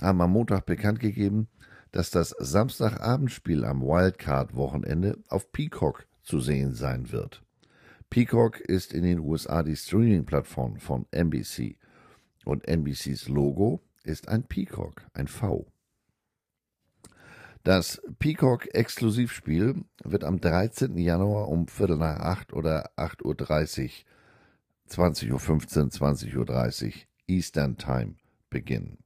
haben 0.01 0.21
am 0.21 0.33
Montag 0.33 0.67
bekannt 0.67 1.01
gegeben, 1.01 1.49
dass 1.93 2.11
das 2.11 2.31
Samstagabendspiel 2.39 3.65
am 3.65 3.83
Wildcard-Wochenende 3.83 5.19
auf 5.29 5.51
Peacock 5.53 6.07
zu 6.23 6.41
sehen 6.41 6.75
sein 6.75 7.11
wird. 7.11 7.43
Peacock 8.11 8.61
ist 8.61 8.93
in 8.93 9.03
den 9.03 9.19
USA 9.19 9.63
die 9.63 9.77
Streaming-Plattform 9.77 10.77
von 10.77 11.07
NBC 11.11 11.79
und 12.45 12.69
NBCs 12.69 13.29
Logo 13.29 13.81
ist 14.05 14.29
ein 14.29 14.45
Peacock, 14.45 15.03
ein 15.15 15.27
V. 15.27 15.67
Das 17.65 18.01
Peacock-Exklusivspiel 18.21 19.83
wird 20.05 20.23
am 20.23 20.41
13. 20.41 20.97
Januar 20.99 21.49
um 21.49 21.67
Viertel 21.67 21.97
nach 21.97 22.21
acht 22.21 22.53
oder 22.53 22.93
8.30 22.97 23.83
Uhr 23.83 23.91
20.15 24.89 25.33
Uhr, 25.33 25.39
20.30 25.39 26.87
Uhr 26.87 26.93
Eastern 27.27 27.77
Time 27.77 28.15
beginnen. 28.51 28.99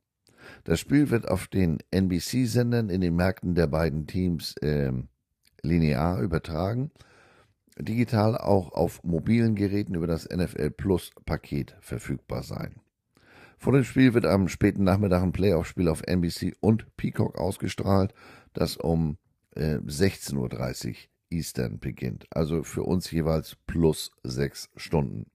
Das 0.65 0.81
Spiel 0.81 1.11
wird 1.11 1.29
auf 1.29 1.49
den 1.49 1.79
NBC-Sendern 1.91 2.89
in 2.91 3.01
den 3.01 3.17
Märkten 3.17 3.55
der 3.55 3.67
beiden 3.67 4.07
Teams 4.07 4.57
äh, 4.59 4.93
linear 5.63 6.21
übertragen, 6.21 6.91
digital 7.79 8.37
auch 8.37 8.73
auf 8.73 9.03
mobilen 9.05 9.55
Geräten 9.55 9.95
über 9.95 10.07
das 10.07 10.29
NFL 10.29 10.71
Plus 10.71 11.13
Paket 11.25 11.77
verfügbar 11.81 12.43
sein. 12.43 12.77
Vor 13.59 13.75
dem 13.75 13.85
Spiel 13.85 14.15
wird 14.15 14.25
am 14.25 14.49
späten 14.49 14.85
Nachmittag 14.85 15.23
ein 15.23 15.33
Playoff-Spiel 15.33 15.89
auf 15.89 16.03
NBC 16.07 16.55
und 16.61 16.97
Peacock 16.97 17.39
ausgestrahlt, 17.39 18.15
das 18.55 18.77
um 18.79 19.19
äh, 19.55 19.77
16.30 19.77 20.89
Uhr 20.89 20.95
Eastern 21.29 21.79
beginnt. 21.79 22.27
Also 22.31 22.63
für 22.63 22.83
uns 22.83 23.11
jeweils 23.11 23.57
plus 23.67 24.13
sechs 24.25 24.71
Stunden. 24.77 25.27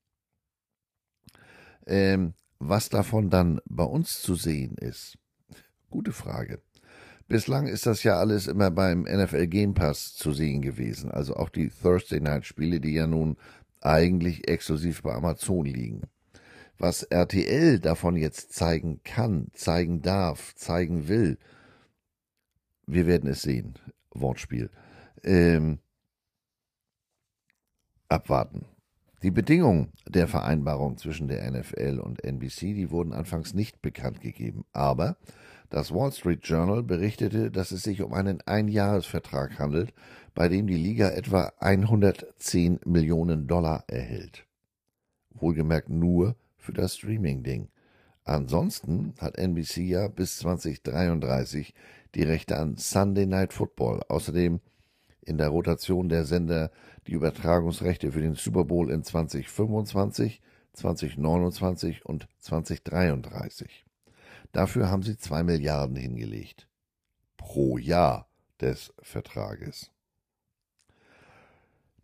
Ähm, 1.86 2.34
was 2.60 2.90
davon 2.90 3.30
dann 3.30 3.62
bei 3.66 3.84
uns 3.84 4.22
zu 4.22 4.36
sehen 4.36 4.76
ist? 4.78 5.18
Gute 5.90 6.12
Frage. 6.12 6.62
Bislang 7.28 7.68
ist 7.68 7.86
das 7.86 8.04
ja 8.04 8.18
alles 8.18 8.48
immer 8.48 8.70
beim 8.70 9.02
NFL 9.02 9.48
Game 9.48 9.74
Pass 9.74 10.14
zu 10.14 10.32
sehen 10.32 10.62
gewesen, 10.62 11.10
also 11.10 11.36
auch 11.36 11.50
die 11.50 11.70
Thursday 11.70 12.20
Night 12.20 12.46
Spiele, 12.46 12.80
die 12.80 12.94
ja 12.94 13.08
nun 13.08 13.38
eigentlich 13.82 14.48
exklusiv 14.48 15.02
bei 15.02 15.14
Amazon 15.14 15.66
liegen. 15.66 16.02
Was 16.78 17.04
RTL 17.04 17.80
davon 17.80 18.16
jetzt 18.16 18.54
zeigen 18.54 19.02
kann, 19.04 19.48
zeigen 19.54 20.02
darf, 20.02 20.54
zeigen 20.56 21.08
will, 21.08 21.38
wir 22.86 23.08
werden 23.08 23.30
es 23.30 23.42
sehen. 23.42 23.80
Wortspiel. 24.12 24.70
Ähm, 25.24 25.80
abwarten. 28.08 28.66
Die 29.26 29.32
Bedingungen 29.32 29.92
der 30.08 30.28
Vereinbarung 30.28 31.00
zwischen 31.00 31.28
der 31.28 31.50
NFL 31.50 32.00
und 32.00 32.24
NBC, 32.24 32.76
die 32.76 32.92
wurden 32.92 33.12
anfangs 33.12 33.56
nicht 33.56 33.82
bekannt 33.82 34.22
gegeben, 34.22 34.66
aber 34.72 35.18
das 35.72 35.92
Wall 35.92 36.12
Street 36.12 36.42
Journal 36.46 36.84
berichtete, 36.84 37.50
dass 37.50 37.72
es 37.72 37.82
sich 37.82 38.04
um 38.04 38.14
einen 38.14 38.42
Einjahresvertrag 38.42 39.58
handelt, 39.58 39.96
bei 40.36 40.48
dem 40.48 40.68
die 40.68 40.78
Liga 40.78 41.10
etwa 41.10 41.52
110 41.60 42.82
Millionen 42.86 43.48
Dollar 43.48 43.84
erhält. 43.88 44.46
Wohlgemerkt 45.32 45.90
nur 45.90 46.36
für 46.56 46.74
das 46.74 46.96
Streaming-Ding. 46.96 47.70
Ansonsten 48.26 49.16
hat 49.18 49.40
NBC 49.40 49.78
ja 49.78 50.08
bis 50.08 50.38
2033 50.38 51.74
die 52.14 52.22
Rechte 52.22 52.60
an 52.60 52.78
Sunday 52.78 53.26
Night 53.26 53.54
Football. 53.54 54.02
Außerdem 54.08 54.60
in 55.26 55.40
der 55.40 55.50
Rotation 55.50 56.10
der 56.10 56.26
Sender 56.26 56.70
die 57.08 57.14
Übertragungsrechte 57.14 58.12
für 58.12 58.22
den 58.22 58.36
Super 58.36 58.66
Bowl 58.66 58.92
in 58.92 59.04
2025, 59.04 60.42
2029 60.74 62.06
und 62.06 62.28
2033. 62.40 63.86
Dafür 64.52 64.90
haben 64.90 65.04
sie 65.04 65.18
zwei 65.18 65.44
Milliarden 65.44 65.96
hingelegt. 65.96 66.68
Pro 67.38 67.78
Jahr 67.78 68.28
des 68.62 68.94
Vertrages. 69.02 69.92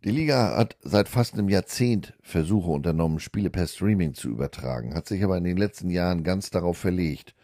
Die 0.04 0.10
Liga 0.10 0.56
hat 0.56 0.76
seit 0.82 1.08
fast 1.08 1.34
einem 1.34 1.48
Jahrzehnt 1.48 2.14
Versuche 2.22 2.70
unternommen, 2.70 3.20
Spiele 3.20 3.50
per 3.50 3.68
Streaming 3.68 4.14
zu 4.14 4.30
übertragen, 4.30 4.94
hat 4.94 5.06
sich 5.06 5.22
aber 5.22 5.38
in 5.38 5.44
den 5.44 5.56
letzten 5.56 5.90
Jahren 5.90 6.24
ganz 6.24 6.50
darauf 6.50 6.76
verlegt. 6.76 7.34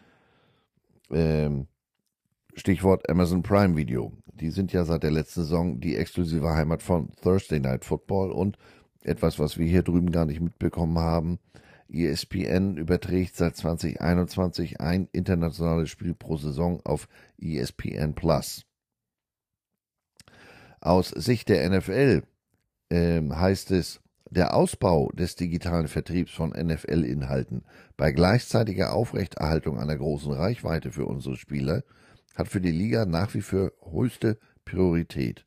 Ähm, 1.09 1.67
Stichwort 2.55 3.09
Amazon 3.09 3.43
Prime 3.43 3.75
Video. 3.75 4.11
Die 4.33 4.51
sind 4.51 4.73
ja 4.73 4.85
seit 4.85 5.03
der 5.03 5.11
letzten 5.11 5.41
Saison 5.41 5.79
die 5.79 5.95
exklusive 5.95 6.49
Heimat 6.49 6.81
von 6.81 7.09
Thursday 7.21 7.59
Night 7.59 7.85
Football 7.85 8.31
und 8.31 8.57
etwas, 9.03 9.39
was 9.39 9.57
wir 9.57 9.67
hier 9.67 9.83
drüben 9.83 10.11
gar 10.11 10.25
nicht 10.25 10.41
mitbekommen 10.41 10.97
haben. 10.97 11.39
ESPN 11.91 12.77
überträgt 12.77 13.35
seit 13.35 13.55
2021 13.55 14.79
ein 14.79 15.07
internationales 15.11 15.89
Spiel 15.89 16.13
pro 16.13 16.37
Saison 16.37 16.81
auf 16.85 17.07
ESPN 17.39 18.13
Plus. 18.13 18.65
Aus 20.81 21.09
Sicht 21.09 21.49
der 21.49 21.69
NFL 21.69 22.23
äh, 22.89 23.21
heißt 23.21 23.71
es, 23.71 24.01
der 24.29 24.53
Ausbau 24.53 25.09
des 25.13 25.35
digitalen 25.35 25.87
Vertriebs 25.87 26.31
von 26.31 26.51
NFL-Inhalten 26.51 27.63
bei 27.97 28.11
gleichzeitiger 28.11 28.93
Aufrechterhaltung 28.93 29.79
einer 29.79 29.97
großen 29.97 30.31
Reichweite 30.31 30.91
für 30.91 31.05
unsere 31.05 31.35
Spieler 31.35 31.83
hat 32.39 32.47
für 32.47 32.61
die 32.61 32.71
Liga 32.71 33.05
nach 33.05 33.33
wie 33.33 33.41
vor 33.41 33.73
höchste 33.91 34.39
Priorität. 34.63 35.45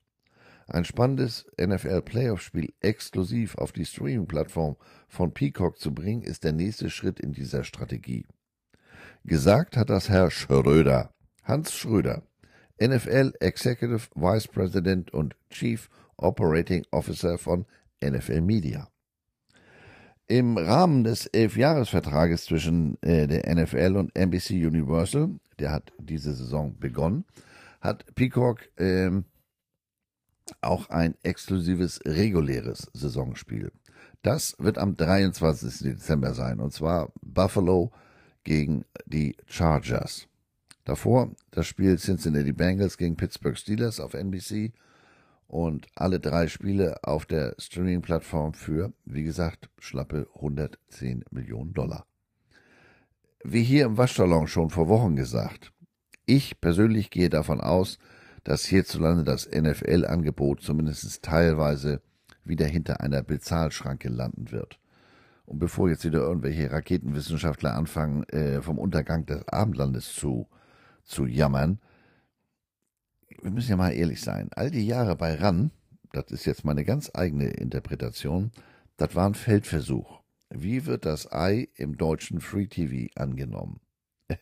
Ein 0.67 0.85
spannendes 0.85 1.47
NFL-Playoff-Spiel 1.59 2.73
exklusiv 2.81 3.57
auf 3.57 3.73
die 3.73 3.87
Streaming-Plattform 3.87 4.77
von 5.09 5.33
Peacock 5.33 5.79
zu 5.79 5.95
bringen, 5.95 6.23
ist 6.23 6.45
der 6.45 6.53
nächste 6.53 6.91
Schritt 6.91 7.19
in 7.19 7.33
dieser 7.33 7.65
Strategie. 7.65 8.27
Gesagt 9.25 9.77
hat 9.77 9.89
das 9.89 10.11
Herr 10.11 10.31
Schröder, 10.31 11.15
Hans 11.45 11.75
Schröder, 11.75 12.23
NFL 12.81 13.33
Executive 13.41 14.09
Vice 14.15 14.49
President 14.49 15.13
und 15.15 15.35
Chief 15.51 15.89
Operating 16.19 16.85
Officer 16.91 17.39
von 17.39 17.65
NFL 18.05 18.43
Media. 18.43 18.89
Im 20.29 20.57
Rahmen 20.57 21.05
des 21.05 21.27
Elfjahresvertrages 21.27 22.45
zwischen 22.45 23.01
äh, 23.03 23.27
der 23.27 23.55
NFL 23.55 23.97
und 23.97 24.17
NBC 24.17 24.67
Universal, 24.67 25.31
der 25.63 25.73
hat 25.73 25.93
diese 25.99 26.35
Saison 26.35 26.77
begonnen, 26.79 27.25
hat 27.81 28.05
Peacock 28.15 28.69
ähm, 28.77 29.25
auch 30.61 30.91
ein 30.91 31.15
exklusives 31.23 32.01
reguläres 32.05 32.91
Saisonspiel. 32.93 33.73
Das 34.23 34.57
wird 34.59 34.79
am 34.79 34.97
23. 34.97 35.79
Dezember 35.93 36.35
sein, 36.35 36.61
und 36.61 36.73
zwar 36.73 37.13
Buffalo 37.23 37.93
gegen 38.45 38.85
die 39.07 39.37
Chargers. 39.47 40.27
Davor 40.85 41.31
das 41.53 41.67
Spiel 41.69 41.97
Cincinnati 41.97 42.53
Bengals 42.53 42.99
gegen 42.99 43.17
Pittsburgh 43.17 43.57
Steelers 43.57 44.01
auf 44.01 44.15
NBC 44.15 44.73
und 45.47 45.87
alle 45.95 46.19
drei 46.19 46.49
Spiele 46.49 47.05
auf 47.05 47.25
der 47.25 47.55
Streaming-Plattform 47.59 48.55
für, 48.55 48.93
wie 49.05 49.23
gesagt, 49.23 49.71
schlappe 49.79 50.27
110 50.35 51.25
Millionen 51.31 51.73
Dollar. 51.73 52.07
Wie 53.45 53.65
hier 53.65 53.87
im 53.87 53.99
Waschsalon 53.99 54.47
schon 54.47 54.71
vor 54.71 54.89
Wochen 54.89 55.17
gesagt, 55.17 55.73
ich 56.27 56.61
persönlich 56.61 57.11
gehe 57.11 57.29
davon 57.29 57.61
aus, 57.61 57.99
dass 58.45 58.65
hierzulande 58.65 59.25
das 59.25 59.49
NFL-Angebot 59.51 60.63
zumindest 60.63 61.23
teilweise 61.23 62.03
wieder 62.45 62.67
hinter 62.67 63.01
einer 63.01 63.23
Bezahlschranke 63.23 64.09
landen 64.09 64.53
wird. 64.53 64.79
Und 65.45 65.59
bevor 65.59 65.89
jetzt 65.89 66.05
wieder 66.05 66.21
irgendwelche 66.21 66.71
Raketenwissenschaftler 66.71 67.75
anfangen, 67.75 68.23
äh, 68.29 68.63
vom 68.63 68.79
Untergang 68.79 69.27
des 69.27 69.47
Abendlandes 69.49 70.15
zu, 70.15 70.49
zu 71.03 71.27
jammern, 71.27 71.81
wir 73.41 73.51
müssen 73.51 73.71
ja 73.71 73.77
mal 73.77 73.91
ehrlich 73.91 74.21
sein, 74.21 74.51
all 74.55 74.71
die 74.71 74.87
Jahre 74.87 75.17
bei 75.17 75.35
RAN, 75.35 75.73
das 76.13 76.31
ist 76.31 76.45
jetzt 76.45 76.65
meine 76.65 76.85
ganz 76.85 77.11
eigene 77.13 77.49
Interpretation, 77.49 78.53
das 78.97 79.17
war 79.17 79.27
ein 79.27 79.35
Feldversuch. 79.35 80.22
Wie 80.55 80.85
wird 80.85 81.07
das 81.07 81.33
Ei 81.33 81.69
im 81.77 81.97
deutschen 81.97 82.41
Free 82.41 82.67
TV 82.67 83.11
angenommen? 83.15 83.81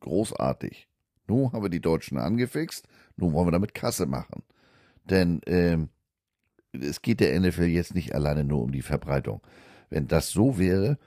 Großartig. 0.00 0.88
Nun 1.26 1.52
haben 1.52 1.62
wir 1.62 1.70
die 1.70 1.80
Deutschen 1.80 2.18
angefixt, 2.18 2.86
nun 3.16 3.32
wollen 3.32 3.48
wir 3.48 3.52
damit 3.52 3.74
Kasse 3.74 4.06
machen. 4.06 4.42
Denn 5.04 5.40
ähm, 5.46 5.88
es 6.72 7.02
geht 7.02 7.20
der 7.20 7.38
NFL 7.40 7.64
jetzt 7.64 7.94
nicht 7.94 8.14
alleine 8.14 8.44
nur 8.44 8.62
um 8.62 8.70
die 8.70 8.82
Verbreitung. 8.82 9.40
Wenn 9.90 10.06
das 10.06 10.30
so 10.30 10.58
wäre, 10.58 10.98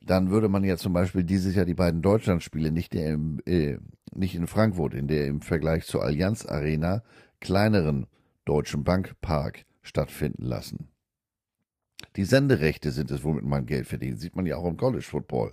dann 0.00 0.30
würde 0.30 0.48
man 0.48 0.64
ja 0.64 0.76
zum 0.76 0.92
Beispiel 0.92 1.24
dieses 1.24 1.54
Jahr 1.54 1.64
die 1.64 1.74
beiden 1.74 2.02
Deutschlandspiele 2.02 2.70
nicht, 2.70 2.94
im, 2.94 3.40
äh, 3.46 3.78
nicht 4.14 4.34
in 4.34 4.46
Frankfurt, 4.46 4.94
in 4.94 5.08
der 5.08 5.26
im 5.26 5.40
Vergleich 5.40 5.86
zur 5.86 6.02
Allianz 6.02 6.46
Arena 6.46 7.02
kleineren 7.40 8.06
Deutschen 8.44 8.84
Bankpark 8.84 9.64
stattfinden 9.82 10.44
lassen. 10.44 10.88
Die 12.16 12.24
Senderechte 12.24 12.92
sind 12.92 13.10
es, 13.10 13.24
womit 13.24 13.44
man 13.44 13.66
Geld 13.66 13.86
verdient. 13.86 14.20
Sieht 14.20 14.36
man 14.36 14.46
ja 14.46 14.56
auch 14.56 14.66
im 14.66 14.76
College 14.76 15.04
Football. 15.04 15.52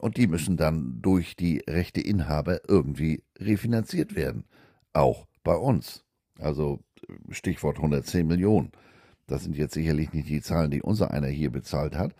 Und 0.00 0.16
die 0.16 0.26
müssen 0.26 0.56
dann 0.56 1.00
durch 1.02 1.34
die 1.34 1.62
Rechteinhaber 1.68 2.68
irgendwie 2.68 3.24
refinanziert 3.38 4.14
werden. 4.14 4.44
Auch 4.92 5.26
bei 5.42 5.54
uns. 5.54 6.04
Also 6.38 6.80
Stichwort 7.30 7.76
110 7.76 8.26
Millionen. 8.26 8.70
Das 9.26 9.42
sind 9.42 9.56
jetzt 9.56 9.74
sicherlich 9.74 10.12
nicht 10.12 10.28
die 10.28 10.40
Zahlen, 10.40 10.70
die 10.70 10.82
unser 10.82 11.10
einer 11.10 11.28
hier 11.28 11.50
bezahlt 11.50 11.96
hat. 11.96 12.14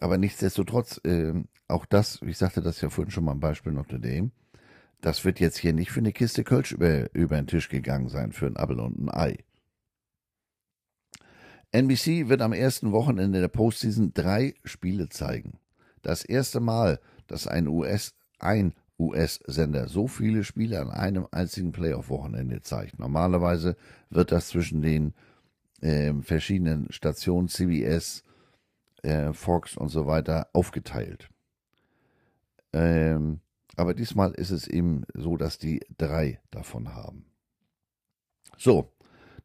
Aber 0.00 0.18
nichtsdestotrotz, 0.18 1.00
äh, 1.04 1.32
auch 1.68 1.86
das, 1.86 2.20
ich 2.22 2.38
sagte 2.38 2.60
das 2.60 2.80
ja 2.80 2.90
vorhin 2.90 3.10
schon 3.12 3.24
mal 3.24 3.32
ein 3.32 3.40
Beispiel 3.40 3.72
Notre 3.72 4.00
Dame, 4.00 4.30
das 5.00 5.24
wird 5.24 5.40
jetzt 5.40 5.58
hier 5.58 5.72
nicht 5.72 5.90
für 5.90 6.00
eine 6.00 6.12
Kiste 6.12 6.44
Kölsch 6.44 6.72
über, 6.72 7.14
über 7.14 7.36
den 7.36 7.46
Tisch 7.46 7.68
gegangen 7.68 8.08
sein, 8.08 8.32
für 8.32 8.46
ein 8.46 8.56
Appel 8.56 8.80
und 8.80 8.98
ein 8.98 9.10
Ei. 9.10 9.38
NBC 11.72 12.28
wird 12.28 12.42
am 12.42 12.52
ersten 12.52 12.92
Wochenende 12.92 13.40
der 13.40 13.48
Postseason 13.48 14.12
drei 14.12 14.54
Spiele 14.62 15.08
zeigen. 15.08 15.58
Das 16.02 16.24
erste 16.24 16.60
Mal, 16.60 17.00
dass 17.26 17.46
ein 17.46 17.66
US, 17.66 18.14
ein 18.38 18.74
US-Sender 18.98 19.88
so 19.88 20.06
viele 20.06 20.44
Spiele 20.44 20.80
an 20.80 20.90
einem 20.90 21.26
einzigen 21.30 21.72
Playoff-Wochenende 21.72 22.60
zeigt. 22.60 22.98
Normalerweise 22.98 23.76
wird 24.10 24.32
das 24.32 24.48
zwischen 24.48 24.82
den 24.82 25.14
äh, 25.80 26.12
verschiedenen 26.22 26.92
Stationen 26.92 27.48
CBS, 27.48 28.22
äh, 29.02 29.32
Fox 29.32 29.76
und 29.76 29.88
so 29.88 30.06
weiter 30.06 30.48
aufgeteilt. 30.52 31.30
Ähm, 32.74 33.40
aber 33.76 33.94
diesmal 33.94 34.32
ist 34.32 34.50
es 34.50 34.68
eben 34.68 35.04
so, 35.14 35.36
dass 35.38 35.58
die 35.58 35.80
drei 35.96 36.40
davon 36.50 36.94
haben. 36.94 37.24
So, 38.58 38.92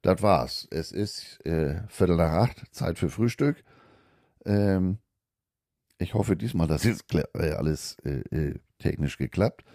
das 0.07 0.21
war's. 0.21 0.67
Es 0.71 0.93
ist 0.93 1.45
äh, 1.45 1.81
Viertel 1.89 2.15
nach 2.15 2.31
acht, 2.31 2.63
Zeit 2.73 2.97
für 2.97 3.09
Frühstück. 3.09 3.61
Ähm, 4.45 4.99
ich 5.97 6.13
hoffe 6.13 6.37
diesmal, 6.37 6.67
dass 6.67 6.85
jetzt 6.85 7.13
äh, 7.13 7.51
alles 7.51 7.97
äh, 8.05 8.21
äh, 8.35 8.59
technisch 8.79 9.17
geklappt. 9.17 9.65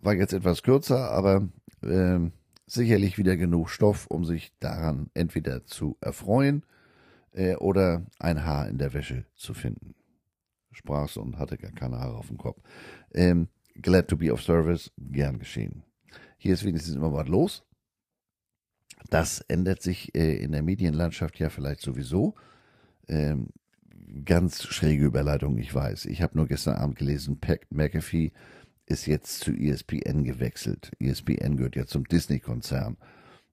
War 0.00 0.14
jetzt 0.14 0.34
etwas 0.34 0.62
kürzer, 0.62 1.10
aber 1.10 1.48
ähm, 1.82 2.32
sicherlich 2.66 3.16
wieder 3.16 3.38
genug 3.38 3.70
Stoff, 3.70 4.06
um 4.08 4.26
sich 4.26 4.52
daran 4.60 5.10
entweder 5.14 5.64
zu 5.64 5.96
erfreuen 6.02 6.66
äh, 7.32 7.56
oder 7.56 8.04
ein 8.18 8.44
Haar 8.44 8.68
in 8.68 8.76
der 8.76 8.92
Wäsche 8.92 9.24
zu 9.36 9.54
finden. 9.54 9.94
Sprach's 10.70 11.16
und 11.16 11.38
hatte 11.38 11.56
gar 11.56 11.72
keine 11.72 11.98
Haare 11.98 12.18
auf 12.18 12.28
dem 12.28 12.36
Kopf. 12.36 12.60
Ähm, 13.14 13.48
glad 13.80 14.08
to 14.08 14.18
be 14.18 14.30
of 14.30 14.42
service, 14.42 14.92
gern 14.98 15.38
geschehen. 15.38 15.82
Hier 16.36 16.52
ist 16.52 16.64
wenigstens 16.64 16.94
immer 16.94 17.12
was 17.12 17.26
los. 17.26 17.64
Das 19.10 19.40
ändert 19.40 19.82
sich 19.82 20.14
äh, 20.14 20.36
in 20.36 20.52
der 20.52 20.62
Medienlandschaft 20.62 21.38
ja 21.38 21.48
vielleicht 21.48 21.80
sowieso. 21.80 22.34
Ähm, 23.08 23.48
ganz 24.24 24.64
schräge 24.64 25.04
Überleitung, 25.04 25.58
ich 25.58 25.74
weiß. 25.74 26.06
Ich 26.06 26.22
habe 26.22 26.36
nur 26.36 26.46
gestern 26.46 26.76
Abend 26.76 26.96
gelesen, 26.96 27.38
Pat 27.40 27.60
McAfee 27.70 28.32
ist 28.86 29.06
jetzt 29.06 29.40
zu 29.40 29.52
ESPN 29.52 30.24
gewechselt. 30.24 30.92
ESPN 30.98 31.56
gehört 31.56 31.76
ja 31.76 31.86
zum 31.86 32.04
Disney-Konzern. 32.04 32.96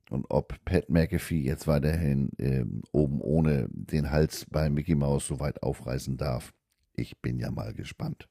Und 0.10 0.26
ob 0.30 0.64
Pat 0.66 0.90
McAfee 0.90 1.42
jetzt 1.42 1.68
weiterhin 1.68 2.30
äh, 2.38 2.64
oben 2.92 3.22
ohne 3.22 3.68
den 3.70 4.12
Hals 4.12 4.46
bei 4.50 4.70
Mickey 4.70 4.96
Mouse 4.96 5.28
so 5.28 5.40
weit 5.40 5.64
aufreißen 5.64 6.16
darf, 6.18 6.54
ich 6.94 7.20
bin 7.22 7.40
ja 7.40 7.52
mal 7.52 7.74
gespannt. 7.74 8.28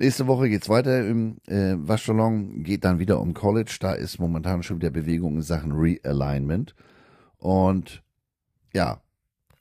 Nächste 0.00 0.26
Woche 0.26 0.48
geht's 0.48 0.70
weiter 0.70 1.06
im 1.06 1.36
äh, 1.46 1.74
Waschsalon, 1.76 2.62
geht 2.62 2.86
dann 2.86 2.98
wieder 2.98 3.20
um 3.20 3.34
College. 3.34 3.76
Da 3.80 3.92
ist 3.92 4.18
momentan 4.18 4.62
schon 4.62 4.78
wieder 4.78 4.88
Bewegung 4.88 5.36
in 5.36 5.42
Sachen 5.42 5.72
Realignment. 5.72 6.74
Und 7.36 8.02
ja, 8.72 9.02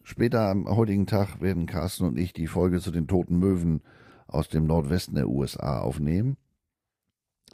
später 0.01 0.47
am 0.47 0.65
heutigen 0.69 1.07
Tag 1.07 1.41
werden 1.41 1.65
Carsten 1.65 2.05
und 2.05 2.17
ich 2.17 2.31
die 2.31 2.47
Folge 2.47 2.79
zu 2.79 2.89
den 2.89 3.05
toten 3.05 3.37
Möwen 3.37 3.81
aus 4.27 4.47
dem 4.47 4.65
Nordwesten 4.65 5.15
der 5.15 5.27
USA 5.27 5.81
aufnehmen. 5.81 6.37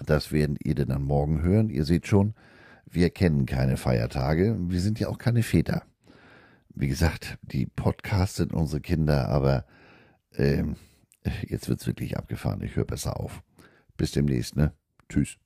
Das 0.06 0.32
werden 0.32 0.56
ihr 0.64 0.76
dann 0.76 1.02
morgen 1.02 1.42
hören. 1.42 1.72
Ihr 1.72 1.86
seht 1.86 2.06
schon, 2.06 2.36
wir 2.86 3.10
kennen 3.10 3.48
keine 3.48 3.78
Feiertage. 3.78 4.58
Wir 4.60 4.80
sind 4.80 5.00
ja 5.00 5.08
auch 5.08 5.18
keine 5.18 5.42
Väter. 5.42 5.82
Wie 6.70 6.88
gesagt, 6.88 7.40
die 7.42 7.66
Podcasts 7.66 8.38
sind 8.38 8.54
unsere 8.54 8.82
Kinder, 8.82 9.28
aber 9.30 9.66
ähm, 10.38 10.76
jetzt 11.48 11.70
wird's 11.70 11.88
wirklich 11.88 12.18
abgefahren. 12.18 12.62
Ich 12.62 12.76
höre 12.76 12.86
besser 12.86 13.20
auf. 13.20 13.44
Bis 13.98 14.12
demnächst, 14.12 14.56
ne? 14.56 14.74
Tschüss. 15.10 15.38